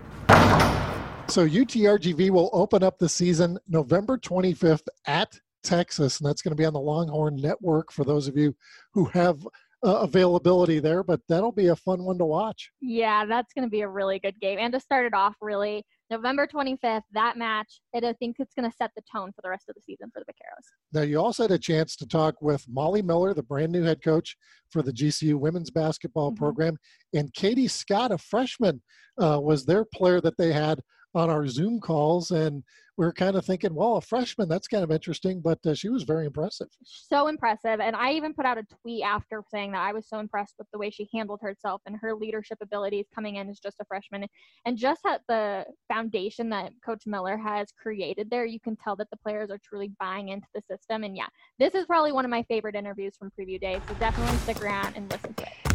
So 1.29 1.47
UTRGV 1.47 2.31
will 2.31 2.49
open 2.55 2.83
up 2.83 2.99
the 2.99 3.09
season 3.09 3.59
November 3.68 4.16
25th 4.16 4.87
at 5.07 5.39
Texas, 5.62 6.18
and 6.18 6.29
that's 6.29 6.41
going 6.41 6.53
to 6.53 6.57
be 6.57 6.64
on 6.64 6.72
the 6.72 6.81
Longhorn 6.81 7.37
Network 7.37 7.93
for 7.93 8.03
those 8.05 8.29
of 8.29 8.37
you 8.39 8.57
who 8.95 9.05
have 9.07 9.47
uh, 9.85 9.97
availability 9.99 10.79
there. 10.81 11.03
But 11.05 11.20
that'll 11.29 11.53
be 11.53 11.66
a 11.66 11.76
fun 11.76 12.03
one 12.05 12.16
to 12.18 12.24
watch. 12.24 12.70
Yeah, 12.81 13.26
that's 13.26 13.53
going 13.53 13.64
to 13.66 13.70
be 13.70 13.83
a 13.83 13.89
really 13.89 14.18
good 14.18 14.41
game. 14.41 14.59
And 14.59 14.72
to 14.72 14.81
start 14.81 15.05
it 15.05 15.12
off, 15.12 15.35
really, 15.43 15.85
November 16.11 16.47
25th, 16.47 17.03
that 17.12 17.37
match, 17.37 17.83
and 17.93 18.07
I 18.07 18.14
think 18.14 18.37
it's 18.39 18.55
going 18.55 18.68
to 18.68 18.74
set 18.74 18.93
the 18.97 19.03
tone 19.14 19.31
for 19.33 19.43
the 19.43 19.51
rest 19.51 19.68
of 19.68 19.74
the 19.74 19.83
season 19.83 20.11
for 20.14 20.20
the 20.26 20.33
Vaqueros. 20.33 20.64
Now, 20.95 21.03
you 21.03 21.20
also 21.20 21.43
had 21.43 21.51
a 21.51 21.59
chance 21.59 21.95
to 21.97 22.09
talk 22.09 22.41
with 22.41 22.64
Molly 22.70 23.03
Miller, 23.03 23.35
the 23.35 23.43
brand 23.43 23.70
new 23.70 23.83
head 23.83 24.03
coach 24.03 24.35
for 24.70 24.81
the 24.81 24.93
GCU 24.93 25.39
women's 25.39 25.70
basketball 25.70 26.33
Mhm. 26.33 26.37
program, 26.37 26.76
and 27.12 27.35
Katie 27.35 27.68
Scott, 27.68 28.11
a 28.12 28.16
freshman, 28.16 28.81
uh, 29.20 29.39
was 29.43 29.66
their 29.66 29.85
player 29.85 30.22
that 30.22 30.39
they 30.39 30.55
had 30.55 30.81
on 31.19 31.31
our 31.31 31.47
Zoom 31.47 31.81
calls, 31.81 32.31
and 32.31 32.62
we 32.99 33.07
are 33.07 33.12
kind 33.12 33.37
of 33.37 33.45
thinking, 33.45 33.75
well, 33.75 33.97
a 33.97 34.01
freshman, 34.01 34.49
that's 34.49 34.66
kind 34.66 34.83
of 34.83 34.91
interesting, 34.91 35.41
but 35.41 35.64
uh, 35.64 35.73
she 35.73 35.89
was 35.89 36.03
very 36.03 36.27
impressive. 36.27 36.66
So 36.83 37.29
impressive. 37.29 37.79
And 37.79 37.95
I 37.95 38.12
even 38.12 38.35
put 38.35 38.45
out 38.45 38.59
a 38.59 38.64
tweet 38.83 39.05
after 39.05 39.43
saying 39.53 39.71
that 39.73 39.83
I 39.83 39.93
was 39.93 40.09
so 40.09 40.19
impressed 40.19 40.55
with 40.59 40.66
the 40.73 40.79
way 40.79 40.91
she 40.91 41.09
handled 41.14 41.39
herself 41.41 41.81
and 41.87 41.97
her 42.01 42.12
leadership 42.12 42.59
abilities 42.61 43.07
coming 43.14 43.37
in 43.37 43.49
as 43.49 43.61
just 43.61 43.77
a 43.81 43.85
freshman. 43.85 44.27
And 44.66 44.77
just 44.77 45.07
at 45.07 45.21
the 45.29 45.64
foundation 45.87 46.49
that 46.51 46.73
Coach 46.85 47.05
Miller 47.07 47.37
has 47.37 47.69
created 47.81 48.31
there, 48.31 48.45
you 48.45 48.59
can 48.59 48.75
tell 48.75 48.97
that 48.97 49.11
the 49.11 49.16
players 49.19 49.49
are 49.51 49.61
truly 49.62 49.93
buying 50.01 50.31
into 50.31 50.49
the 50.53 50.62
system. 50.69 51.05
And 51.05 51.16
yeah, 51.16 51.29
this 51.61 51.77
is 51.77 51.87
probably 51.87 52.11
one 52.11 52.25
of 52.25 52.33
my 52.33 52.43
favorite 52.45 52.75
interviews 52.75 53.16
from 53.16 53.31
Preview 53.39 53.61
Day. 53.61 53.81
So 53.87 53.95
definitely 53.95 54.37
stick 54.39 54.61
around 54.61 54.97
and 54.97 55.09
listen 55.09 55.35
to 55.35 55.43
it 55.45 55.68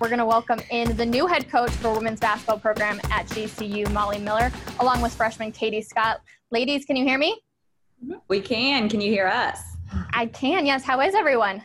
we're 0.00 0.08
going 0.08 0.18
to 0.18 0.24
welcome 0.24 0.58
in 0.70 0.96
the 0.96 1.04
new 1.04 1.26
head 1.26 1.50
coach 1.50 1.70
for 1.72 1.92
women's 1.92 2.20
basketball 2.20 2.58
program 2.58 2.98
at 3.10 3.26
GCU, 3.26 3.92
Molly 3.92 4.18
Miller, 4.18 4.50
along 4.78 5.02
with 5.02 5.14
freshman 5.14 5.52
Katie 5.52 5.82
Scott. 5.82 6.22
Ladies, 6.50 6.86
can 6.86 6.96
you 6.96 7.04
hear 7.04 7.18
me? 7.18 7.38
Mm-hmm. 8.02 8.14
We 8.28 8.40
can. 8.40 8.88
Can 8.88 9.02
you 9.02 9.10
hear 9.10 9.26
us? 9.26 9.60
I 10.14 10.26
can, 10.26 10.64
yes. 10.64 10.84
How 10.84 11.02
is 11.02 11.14
everyone? 11.14 11.62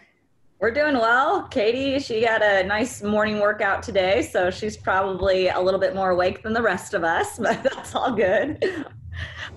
We're 0.59 0.71
doing 0.71 0.95
well. 0.95 1.43
Katie, 1.43 1.97
she 1.99 2.21
got 2.21 2.43
a 2.43 2.63
nice 2.63 3.01
morning 3.01 3.39
workout 3.39 3.81
today, 3.81 4.21
so 4.21 4.51
she's 4.51 4.75
probably 4.75 5.47
a 5.47 5.59
little 5.59 5.79
bit 5.79 5.95
more 5.95 6.09
awake 6.09 6.43
than 6.43 6.51
the 6.51 6.61
rest 6.61 6.93
of 6.93 7.05
us, 7.05 7.37
but 7.39 7.63
that's 7.63 7.95
all 7.95 8.11
good. 8.11 8.61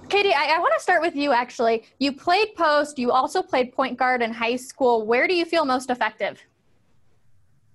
Katie, 0.09 0.33
I, 0.33 0.55
I 0.55 0.59
want 0.61 0.73
to 0.77 0.81
start 0.81 1.03
with 1.03 1.17
you 1.17 1.33
actually. 1.33 1.85
You 1.99 2.13
played 2.13 2.55
post, 2.57 2.97
you 2.97 3.11
also 3.11 3.43
played 3.43 3.73
point 3.73 3.99
guard 3.99 4.23
in 4.23 4.33
high 4.33 4.57
school. 4.57 5.05
Where 5.05 5.27
do 5.27 5.35
you 5.35 5.45
feel 5.45 5.65
most 5.65 5.91
effective? 5.91 6.41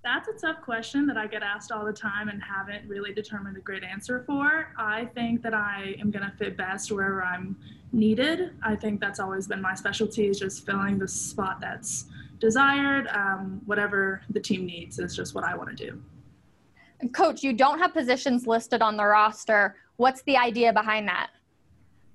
That's 0.03 0.27
a 0.27 0.33
tough 0.33 0.61
question 0.61 1.07
that 1.07 1.17
I 1.17 1.27
get 1.27 1.43
asked 1.43 1.71
all 1.71 1.85
the 1.85 1.93
time 1.93 2.27
and 2.27 2.43
haven't 2.43 2.87
really 2.89 3.13
determined 3.13 3.55
a 3.55 3.61
great 3.61 3.85
answer 3.85 4.23
for. 4.27 4.73
I 4.77 5.05
think 5.15 5.41
that 5.43 5.53
I 5.53 5.95
am 5.97 6.11
going 6.11 6.29
to 6.29 6.35
fit 6.37 6.57
best 6.57 6.91
wherever 6.91 7.23
I'm 7.23 7.55
needed. 7.93 8.51
I 8.61 8.75
think 8.75 8.99
that's 8.99 9.21
always 9.21 9.47
been 9.47 9.61
my 9.61 9.73
specialty 9.75 10.27
is 10.27 10.39
just 10.39 10.65
filling 10.65 10.99
the 10.99 11.07
spot 11.07 11.61
that's 11.61 12.07
desired. 12.39 13.07
Um, 13.07 13.61
whatever 13.65 14.21
the 14.29 14.41
team 14.41 14.65
needs 14.65 14.99
is 14.99 15.15
just 15.15 15.35
what 15.35 15.45
I 15.45 15.55
want 15.55 15.75
to 15.77 15.91
do. 15.91 16.01
Coach, 17.13 17.41
you 17.41 17.53
don't 17.53 17.79
have 17.79 17.93
positions 17.93 18.45
listed 18.45 18.81
on 18.81 18.97
the 18.97 19.05
roster. 19.05 19.77
What's 19.95 20.21
the 20.23 20.35
idea 20.35 20.73
behind 20.73 21.07
that? 21.07 21.29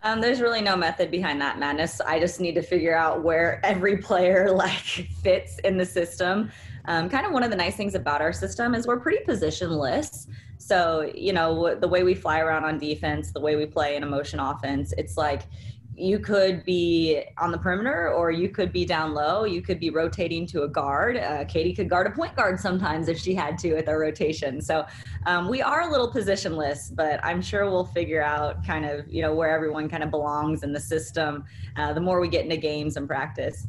Um, 0.02 0.20
there's 0.20 0.40
really 0.42 0.60
no 0.60 0.76
method 0.76 1.10
behind 1.10 1.40
that 1.40 1.58
madness. 1.58 2.00
I 2.02 2.20
just 2.20 2.38
need 2.38 2.54
to 2.54 2.62
figure 2.62 2.94
out 2.94 3.22
where 3.24 3.64
every 3.64 3.96
player 3.96 4.50
like 4.52 5.08
fits 5.22 5.58
in 5.60 5.78
the 5.78 5.86
system. 5.86 6.50
Um, 6.88 7.10
kind 7.10 7.26
of 7.26 7.32
one 7.32 7.42
of 7.42 7.50
the 7.50 7.56
nice 7.56 7.76
things 7.76 7.94
about 7.94 8.22
our 8.22 8.32
system 8.32 8.74
is 8.74 8.86
we're 8.86 8.98
pretty 8.98 9.22
positionless. 9.24 10.26
So, 10.56 11.12
you 11.14 11.34
know, 11.34 11.74
the 11.74 11.86
way 11.86 12.02
we 12.02 12.14
fly 12.14 12.40
around 12.40 12.64
on 12.64 12.78
defense, 12.78 13.30
the 13.30 13.40
way 13.40 13.56
we 13.56 13.66
play 13.66 13.94
in 13.94 14.02
emotion 14.02 14.40
offense, 14.40 14.94
it's 14.96 15.18
like 15.18 15.42
you 15.94 16.18
could 16.18 16.64
be 16.64 17.22
on 17.36 17.50
the 17.50 17.58
perimeter 17.58 18.10
or 18.10 18.30
you 18.30 18.48
could 18.48 18.72
be 18.72 18.86
down 18.86 19.12
low. 19.12 19.44
You 19.44 19.60
could 19.60 19.78
be 19.78 19.90
rotating 19.90 20.46
to 20.46 20.62
a 20.62 20.68
guard. 20.68 21.18
Uh, 21.18 21.44
Katie 21.44 21.74
could 21.74 21.90
guard 21.90 22.06
a 22.06 22.10
point 22.10 22.34
guard 22.36 22.58
sometimes 22.58 23.08
if 23.08 23.18
she 23.18 23.34
had 23.34 23.58
to 23.58 23.74
with 23.74 23.88
our 23.88 23.98
rotation. 23.98 24.62
So 24.62 24.86
um, 25.26 25.48
we 25.48 25.60
are 25.60 25.82
a 25.82 25.90
little 25.90 26.10
positionless, 26.10 26.94
but 26.94 27.22
I'm 27.22 27.42
sure 27.42 27.68
we'll 27.68 27.84
figure 27.84 28.22
out 28.22 28.64
kind 28.64 28.86
of, 28.86 29.06
you 29.08 29.20
know, 29.20 29.34
where 29.34 29.50
everyone 29.50 29.90
kind 29.90 30.02
of 30.02 30.10
belongs 30.10 30.62
in 30.62 30.72
the 30.72 30.80
system 30.80 31.44
uh, 31.76 31.92
the 31.92 32.00
more 32.00 32.18
we 32.18 32.28
get 32.28 32.44
into 32.44 32.56
games 32.56 32.96
and 32.96 33.06
practice. 33.06 33.66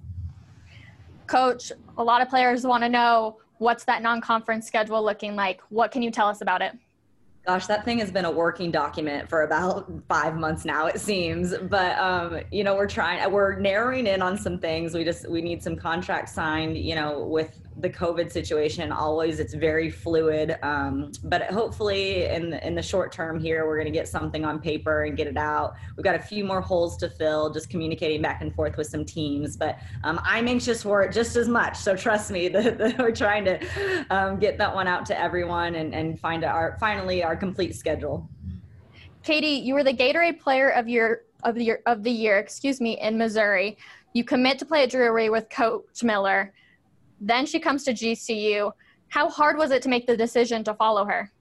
Coach, 1.30 1.72
a 2.00 2.04
lot 2.04 2.22
of 2.22 2.30
players 2.30 2.66
want 2.66 2.84
to 2.84 2.90
know 2.90 3.38
what's 3.60 3.84
that 3.84 4.02
non 4.02 4.20
conference 4.20 4.66
schedule 4.66 5.04
looking 5.04 5.36
like? 5.36 5.62
What 5.70 5.92
can 5.92 6.02
you 6.02 6.10
tell 6.10 6.28
us 6.28 6.42
about 6.42 6.64
it? 6.64 6.74
Gosh, 7.46 7.68
that 7.68 7.86
thing 7.86 8.00
has 8.00 8.12
been 8.12 8.26
a 8.26 8.32
working 8.32 8.72
document 8.72 9.30
for 9.30 9.44
about 9.44 9.92
five 10.10 10.36
months 10.36 10.66
now, 10.66 10.88
it 10.88 11.00
seems. 11.00 11.56
But 11.56 11.98
um, 12.00 12.40
you 12.52 12.64
know, 12.64 12.76
we're 12.76 12.88
trying, 12.88 13.32
we're 13.32 13.60
narrowing 13.60 14.08
in 14.08 14.24
on 14.24 14.38
some 14.38 14.58
things. 14.58 14.96
We 14.96 15.04
just 15.04 15.30
we 15.30 15.42
need 15.42 15.62
some 15.62 15.76
contracts 15.76 16.34
signed. 16.34 16.78
You 16.78 16.96
know, 16.96 17.24
with 17.24 17.62
the 17.80 17.90
COVID 17.90 18.32
situation, 18.32 18.92
always 18.92 19.40
it's 19.40 19.54
very 19.54 19.90
fluid. 19.90 20.58
Um, 20.64 21.12
but 21.24 21.44
hopefully, 21.44 22.26
in 22.26 22.50
the, 22.50 22.66
in 22.66 22.76
the 22.76 22.82
short 22.82 23.12
term 23.12 23.40
here, 23.40 23.66
we're 23.66 23.78
going 23.78 23.92
to 23.92 23.98
get 23.98 24.08
something 24.08 24.44
on 24.44 24.60
paper 24.60 25.04
and 25.04 25.16
get 25.16 25.28
it 25.28 25.38
out. 25.38 25.76
We've 25.96 26.04
got 26.04 26.16
a 26.16 26.22
few 26.22 26.44
more 26.44 26.62
holes 26.62 26.98
to 26.98 27.10
fill, 27.10 27.52
just 27.52 27.70
communicating 27.70 28.22
back 28.22 28.42
and 28.42 28.54
forth 28.54 28.76
with 28.78 28.88
some 28.88 29.06
teams. 29.06 29.56
But 29.56 29.80
um, 30.04 30.20
I'm 30.24 30.48
anxious 30.48 30.84
for 30.84 31.04
it 31.04 31.14
just 31.14 31.36
as 31.36 31.48
much. 31.48 31.78
So 31.78 31.96
trust 31.96 32.32
me, 32.32 32.48
that 32.50 32.98
we're 32.98 33.12
trying 33.12 33.46
to 33.46 34.06
um, 34.10 34.40
get 34.40 34.58
that 34.58 34.74
one 34.74 34.88
out 34.88 35.06
to 35.08 35.20
everyone 35.20 35.76
and, 35.76 35.94
and 35.96 36.20
find 36.20 36.44
our 36.44 36.78
finally 36.80 37.24
our 37.24 37.36
complete 37.36 37.76
schedule. 37.76 38.30
Katie, 39.24 39.48
you 39.48 39.74
were 39.74 39.84
the 39.84 39.94
Gatorade 39.94 40.40
Player 40.40 40.70
of 40.70 40.88
your 40.88 41.24
of 41.44 41.56
the 41.56 41.64
year, 41.64 41.82
of 41.86 42.04
the 42.04 42.12
year, 42.12 42.38
excuse 42.38 42.82
me, 42.82 43.00
in 43.00 43.18
Missouri. 43.18 43.78
You 44.14 44.24
commit 44.24 44.60
to 44.60 44.66
play 44.66 44.84
at 44.84 44.90
Drury 44.90 45.30
with 45.30 45.50
Coach 45.50 46.04
Miller. 46.04 46.54
Then 47.20 47.46
she 47.46 47.60
comes 47.60 47.84
to 47.86 47.94
GCU. 47.94 48.72
How 49.10 49.30
hard 49.30 49.58
was 49.58 49.72
it 49.72 49.82
to 49.84 49.90
make 49.90 50.08
the 50.08 50.16
decision 50.16 50.64
to 50.66 50.74
follow 50.74 51.06
her? 51.06 51.32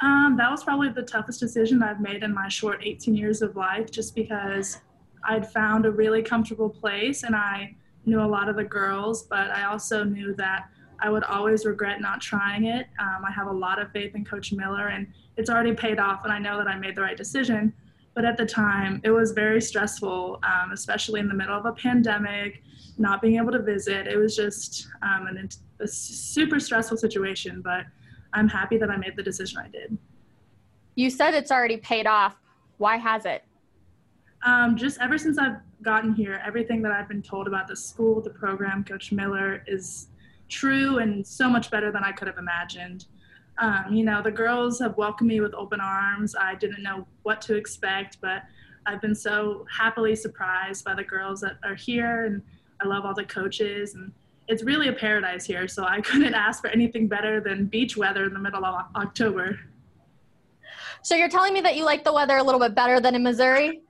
Um, 0.00 0.36
that 0.36 0.50
was 0.50 0.62
probably 0.62 0.90
the 0.90 1.02
toughest 1.02 1.40
decision 1.40 1.82
I've 1.82 2.00
made 2.00 2.22
in 2.22 2.34
my 2.34 2.48
short 2.48 2.82
18 2.84 3.14
years 3.14 3.40
of 3.40 3.56
life, 3.56 3.90
just 3.90 4.14
because 4.14 4.80
I'd 5.24 5.50
found 5.50 5.86
a 5.86 5.90
really 5.90 6.22
comfortable 6.22 6.68
place 6.68 7.22
and 7.22 7.34
I 7.34 7.74
knew 8.04 8.20
a 8.20 8.26
lot 8.26 8.48
of 8.48 8.56
the 8.56 8.64
girls, 8.64 9.24
but 9.24 9.50
I 9.50 9.64
also 9.64 10.04
knew 10.04 10.34
that 10.34 10.68
I 11.00 11.10
would 11.10 11.24
always 11.24 11.64
regret 11.64 12.00
not 12.00 12.20
trying 12.20 12.66
it. 12.66 12.86
Um, 12.98 13.24
I 13.26 13.32
have 13.32 13.48
a 13.48 13.52
lot 13.52 13.80
of 13.80 13.90
faith 13.92 14.14
in 14.14 14.24
Coach 14.24 14.52
Miller, 14.52 14.88
and 14.88 15.06
it's 15.36 15.50
already 15.50 15.74
paid 15.74 15.98
off, 15.98 16.24
and 16.24 16.32
I 16.32 16.38
know 16.38 16.56
that 16.56 16.68
I 16.68 16.78
made 16.78 16.96
the 16.96 17.02
right 17.02 17.16
decision. 17.16 17.72
But 18.14 18.24
at 18.24 18.38
the 18.38 18.46
time, 18.46 19.00
it 19.04 19.10
was 19.10 19.32
very 19.32 19.60
stressful, 19.60 20.40
um, 20.42 20.72
especially 20.72 21.20
in 21.20 21.28
the 21.28 21.34
middle 21.34 21.56
of 21.56 21.66
a 21.66 21.72
pandemic 21.72 22.62
not 22.98 23.20
being 23.20 23.36
able 23.36 23.52
to 23.52 23.62
visit. 23.62 24.06
It 24.06 24.16
was 24.16 24.34
just 24.34 24.88
um, 25.02 25.26
an, 25.26 25.48
a 25.80 25.86
super 25.86 26.58
stressful 26.58 26.96
situation, 26.96 27.60
but 27.62 27.84
I'm 28.32 28.48
happy 28.48 28.76
that 28.78 28.90
I 28.90 28.96
made 28.96 29.16
the 29.16 29.22
decision 29.22 29.58
I 29.58 29.68
did. 29.68 29.96
You 30.94 31.10
said 31.10 31.34
it's 31.34 31.50
already 31.50 31.76
paid 31.76 32.06
off. 32.06 32.36
Why 32.78 32.96
has 32.96 33.24
it? 33.26 33.44
Um, 34.44 34.76
just 34.76 35.00
ever 35.00 35.18
since 35.18 35.38
I've 35.38 35.56
gotten 35.82 36.14
here, 36.14 36.40
everything 36.44 36.82
that 36.82 36.92
I've 36.92 37.08
been 37.08 37.22
told 37.22 37.48
about 37.48 37.68
the 37.68 37.76
school, 37.76 38.20
the 38.20 38.30
program, 38.30 38.84
Coach 38.84 39.12
Miller 39.12 39.62
is 39.66 40.08
true 40.48 40.98
and 40.98 41.26
so 41.26 41.48
much 41.48 41.70
better 41.70 41.90
than 41.90 42.04
I 42.04 42.12
could 42.12 42.28
have 42.28 42.38
imagined. 42.38 43.06
Um, 43.58 43.86
you 43.90 44.04
know, 44.04 44.22
the 44.22 44.30
girls 44.30 44.78
have 44.80 44.96
welcomed 44.96 45.28
me 45.28 45.40
with 45.40 45.54
open 45.54 45.80
arms. 45.80 46.34
I 46.38 46.54
didn't 46.54 46.82
know 46.82 47.06
what 47.22 47.40
to 47.42 47.56
expect, 47.56 48.18
but 48.20 48.42
I've 48.84 49.00
been 49.00 49.14
so 49.14 49.66
happily 49.74 50.14
surprised 50.14 50.84
by 50.84 50.94
the 50.94 51.02
girls 51.02 51.40
that 51.40 51.58
are 51.64 51.74
here 51.74 52.26
and 52.26 52.42
I 52.80 52.86
love 52.86 53.04
all 53.04 53.14
the 53.14 53.24
coaches, 53.24 53.94
and 53.94 54.12
it's 54.48 54.62
really 54.62 54.88
a 54.88 54.92
paradise 54.92 55.44
here. 55.44 55.68
So 55.68 55.84
I 55.84 56.00
couldn't 56.08 56.34
ask 56.34 56.60
for 56.60 56.68
anything 56.68 57.08
better 57.08 57.40
than 57.40 57.66
beach 57.66 57.96
weather 57.96 58.24
in 58.24 58.32
the 58.32 58.38
middle 58.38 58.64
of 58.64 58.86
October. 58.94 59.58
So 61.02 61.14
you're 61.14 61.28
telling 61.28 61.52
me 61.52 61.60
that 61.60 61.76
you 61.76 61.84
like 61.84 62.04
the 62.04 62.12
weather 62.12 62.36
a 62.36 62.42
little 62.42 62.60
bit 62.60 62.74
better 62.74 63.00
than 63.00 63.14
in 63.14 63.22
Missouri? 63.22 63.80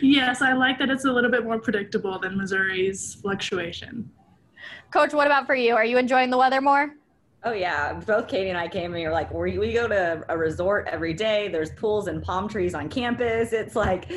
yes, 0.00 0.40
I 0.40 0.52
like 0.52 0.78
that 0.78 0.88
it's 0.88 1.04
a 1.04 1.12
little 1.12 1.30
bit 1.30 1.44
more 1.44 1.58
predictable 1.58 2.18
than 2.18 2.36
Missouri's 2.38 3.14
fluctuation. 3.14 4.10
Coach, 4.90 5.12
what 5.12 5.26
about 5.26 5.46
for 5.46 5.54
you? 5.54 5.74
Are 5.74 5.84
you 5.84 5.98
enjoying 5.98 6.30
the 6.30 6.38
weather 6.38 6.60
more? 6.60 6.94
Oh 7.46 7.52
yeah, 7.52 7.92
both 7.92 8.26
Katie 8.26 8.48
and 8.48 8.56
I 8.56 8.66
came 8.68 8.86
and 8.86 8.94
we 8.94 9.04
were 9.04 9.12
like, 9.12 9.30
we, 9.30 9.58
we 9.58 9.74
go 9.74 9.86
to 9.86 10.24
a 10.30 10.38
resort 10.38 10.88
every 10.90 11.12
day. 11.12 11.48
There's 11.48 11.72
pools 11.72 12.06
and 12.06 12.22
palm 12.22 12.48
trees 12.48 12.74
on 12.74 12.88
campus. 12.88 13.52
It's 13.52 13.76
like, 13.76 14.10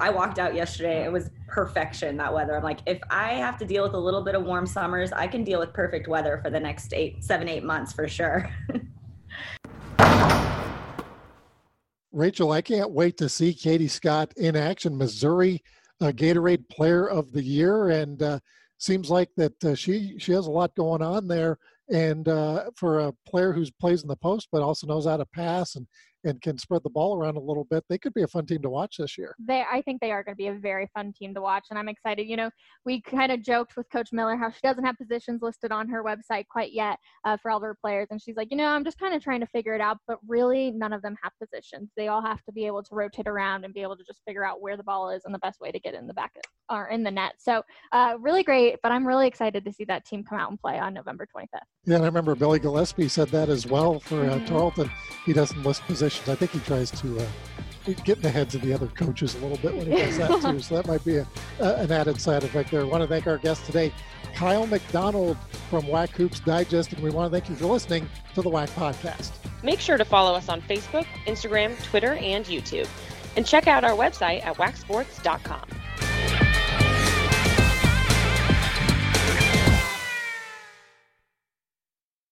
I 0.00 0.10
walked 0.10 0.40
out 0.40 0.52
yesterday. 0.52 1.04
It 1.04 1.12
was 1.12 1.30
perfection 1.46 2.16
that 2.16 2.34
weather. 2.34 2.56
I'm 2.56 2.64
like, 2.64 2.80
if 2.86 2.98
I 3.08 3.34
have 3.34 3.56
to 3.58 3.64
deal 3.64 3.84
with 3.84 3.94
a 3.94 3.98
little 3.98 4.22
bit 4.22 4.34
of 4.34 4.42
warm 4.42 4.66
summers, 4.66 5.12
I 5.12 5.28
can 5.28 5.44
deal 5.44 5.60
with 5.60 5.72
perfect 5.72 6.08
weather 6.08 6.40
for 6.42 6.50
the 6.50 6.58
next 6.58 6.92
eight, 6.92 7.22
seven, 7.22 7.48
eight 7.48 7.62
months 7.62 7.92
for 7.92 8.08
sure. 8.08 8.50
Rachel, 12.10 12.50
I 12.50 12.62
can't 12.62 12.90
wait 12.90 13.16
to 13.18 13.28
see 13.28 13.54
Katie 13.54 13.86
Scott 13.86 14.32
in 14.36 14.56
action, 14.56 14.98
Missouri 14.98 15.62
uh, 16.00 16.06
Gatorade 16.06 16.68
Player 16.68 17.08
of 17.08 17.30
the 17.30 17.44
Year, 17.44 17.90
and 17.90 18.20
uh, 18.20 18.40
seems 18.78 19.08
like 19.08 19.28
that 19.36 19.64
uh, 19.64 19.76
she 19.76 20.18
she 20.18 20.32
has 20.32 20.48
a 20.48 20.50
lot 20.50 20.74
going 20.74 21.00
on 21.00 21.28
there 21.28 21.58
and 21.92 22.28
uh, 22.28 22.70
for 22.74 23.00
a 23.00 23.12
player 23.26 23.52
who 23.52 23.64
plays 23.80 24.02
in 24.02 24.08
the 24.08 24.16
post 24.16 24.48
but 24.50 24.62
also 24.62 24.86
knows 24.86 25.06
how 25.06 25.16
to 25.16 25.26
pass 25.26 25.76
and 25.76 25.86
and 26.24 26.40
can 26.40 26.58
spread 26.58 26.82
the 26.84 26.90
ball 26.90 27.16
around 27.16 27.36
a 27.36 27.40
little 27.40 27.64
bit, 27.64 27.84
they 27.88 27.98
could 27.98 28.14
be 28.14 28.22
a 28.22 28.28
fun 28.28 28.46
team 28.46 28.62
to 28.62 28.70
watch 28.70 28.96
this 28.98 29.18
year. 29.18 29.34
They, 29.38 29.64
I 29.70 29.82
think 29.82 30.00
they 30.00 30.12
are 30.12 30.22
going 30.22 30.34
to 30.34 30.36
be 30.36 30.48
a 30.48 30.54
very 30.54 30.88
fun 30.94 31.12
team 31.12 31.34
to 31.34 31.40
watch, 31.40 31.66
and 31.70 31.78
I'm 31.78 31.88
excited. 31.88 32.26
You 32.26 32.36
know, 32.36 32.50
we 32.84 33.00
kind 33.02 33.32
of 33.32 33.42
joked 33.42 33.76
with 33.76 33.90
Coach 33.90 34.10
Miller 34.12 34.36
how 34.36 34.50
she 34.50 34.60
doesn't 34.62 34.84
have 34.84 34.96
positions 34.96 35.42
listed 35.42 35.72
on 35.72 35.88
her 35.88 36.04
website 36.04 36.46
quite 36.48 36.72
yet 36.72 36.98
uh, 37.24 37.36
for 37.36 37.50
all 37.50 37.58
of 37.58 37.62
her 37.62 37.76
players, 37.80 38.08
and 38.10 38.20
she's 38.20 38.36
like, 38.36 38.48
you 38.50 38.56
know, 38.56 38.66
I'm 38.66 38.84
just 38.84 38.98
kind 38.98 39.14
of 39.14 39.22
trying 39.22 39.40
to 39.40 39.46
figure 39.46 39.74
it 39.74 39.80
out, 39.80 39.98
but 40.06 40.18
really, 40.26 40.70
none 40.70 40.92
of 40.92 41.02
them 41.02 41.16
have 41.22 41.32
positions. 41.40 41.90
They 41.96 42.08
all 42.08 42.22
have 42.22 42.42
to 42.44 42.52
be 42.52 42.66
able 42.66 42.82
to 42.82 42.94
rotate 42.94 43.26
around 43.26 43.64
and 43.64 43.74
be 43.74 43.82
able 43.82 43.96
to 43.96 44.04
just 44.04 44.20
figure 44.26 44.44
out 44.44 44.60
where 44.60 44.76
the 44.76 44.84
ball 44.84 45.10
is 45.10 45.24
and 45.24 45.34
the 45.34 45.40
best 45.40 45.60
way 45.60 45.72
to 45.72 45.80
get 45.80 45.94
in 45.94 46.06
the 46.06 46.14
back 46.14 46.32
or 46.70 46.88
in 46.88 47.02
the 47.02 47.10
net. 47.10 47.34
So, 47.38 47.62
uh, 47.92 48.14
really 48.20 48.42
great, 48.42 48.76
but 48.82 48.92
I'm 48.92 49.06
really 49.06 49.26
excited 49.26 49.64
to 49.64 49.72
see 49.72 49.84
that 49.84 50.04
team 50.04 50.24
come 50.24 50.38
out 50.38 50.50
and 50.50 50.60
play 50.60 50.78
on 50.78 50.94
November 50.94 51.26
25th. 51.34 51.46
Yeah, 51.84 51.96
and 51.96 52.04
I 52.04 52.06
remember 52.06 52.34
Billy 52.34 52.60
Gillispie 52.60 53.10
said 53.10 53.28
that 53.28 53.48
as 53.48 53.66
well 53.66 53.98
for 53.98 54.20
uh, 54.20 54.34
mm-hmm. 54.34 54.44
Tarleton. 54.46 54.90
He 55.26 55.32
doesn't 55.32 55.62
list 55.62 55.82
positions. 55.82 56.11
I 56.28 56.34
think 56.34 56.52
he 56.52 56.60
tries 56.60 56.90
to 57.00 57.18
uh, 57.18 57.26
get 58.04 58.16
in 58.16 58.22
the 58.22 58.30
heads 58.30 58.54
of 58.54 58.62
the 58.62 58.72
other 58.72 58.86
coaches 58.88 59.34
a 59.34 59.38
little 59.38 59.56
bit 59.58 59.74
when 59.76 59.86
he 59.86 59.96
does 59.96 60.18
that 60.18 60.40
too. 60.40 60.60
So 60.60 60.76
that 60.76 60.86
might 60.86 61.04
be 61.04 61.16
a, 61.16 61.26
an 61.60 61.90
added 61.90 62.20
side 62.20 62.44
effect 62.44 62.70
there. 62.70 62.82
I 62.82 62.84
want 62.84 63.02
to 63.02 63.08
thank 63.08 63.26
our 63.26 63.38
guest 63.38 63.66
today, 63.66 63.92
Kyle 64.34 64.66
McDonald 64.66 65.36
from 65.68 65.84
WAC 65.84 66.10
Hoops 66.10 66.40
Digest, 66.40 66.92
and 66.92 67.02
we 67.02 67.10
want 67.10 67.32
to 67.32 67.38
thank 67.38 67.48
you 67.48 67.56
for 67.56 67.66
listening 67.66 68.08
to 68.34 68.42
the 68.42 68.50
WAC 68.50 68.68
Podcast. 68.70 69.32
Make 69.62 69.80
sure 69.80 69.96
to 69.96 70.04
follow 70.04 70.34
us 70.34 70.48
on 70.48 70.60
Facebook, 70.62 71.06
Instagram, 71.26 71.80
Twitter, 71.84 72.14
and 72.14 72.44
YouTube. 72.44 72.88
And 73.36 73.46
check 73.46 73.66
out 73.66 73.84
our 73.84 73.96
website 73.96 74.44
at 74.44 74.56
wacsports.com. 74.56 76.11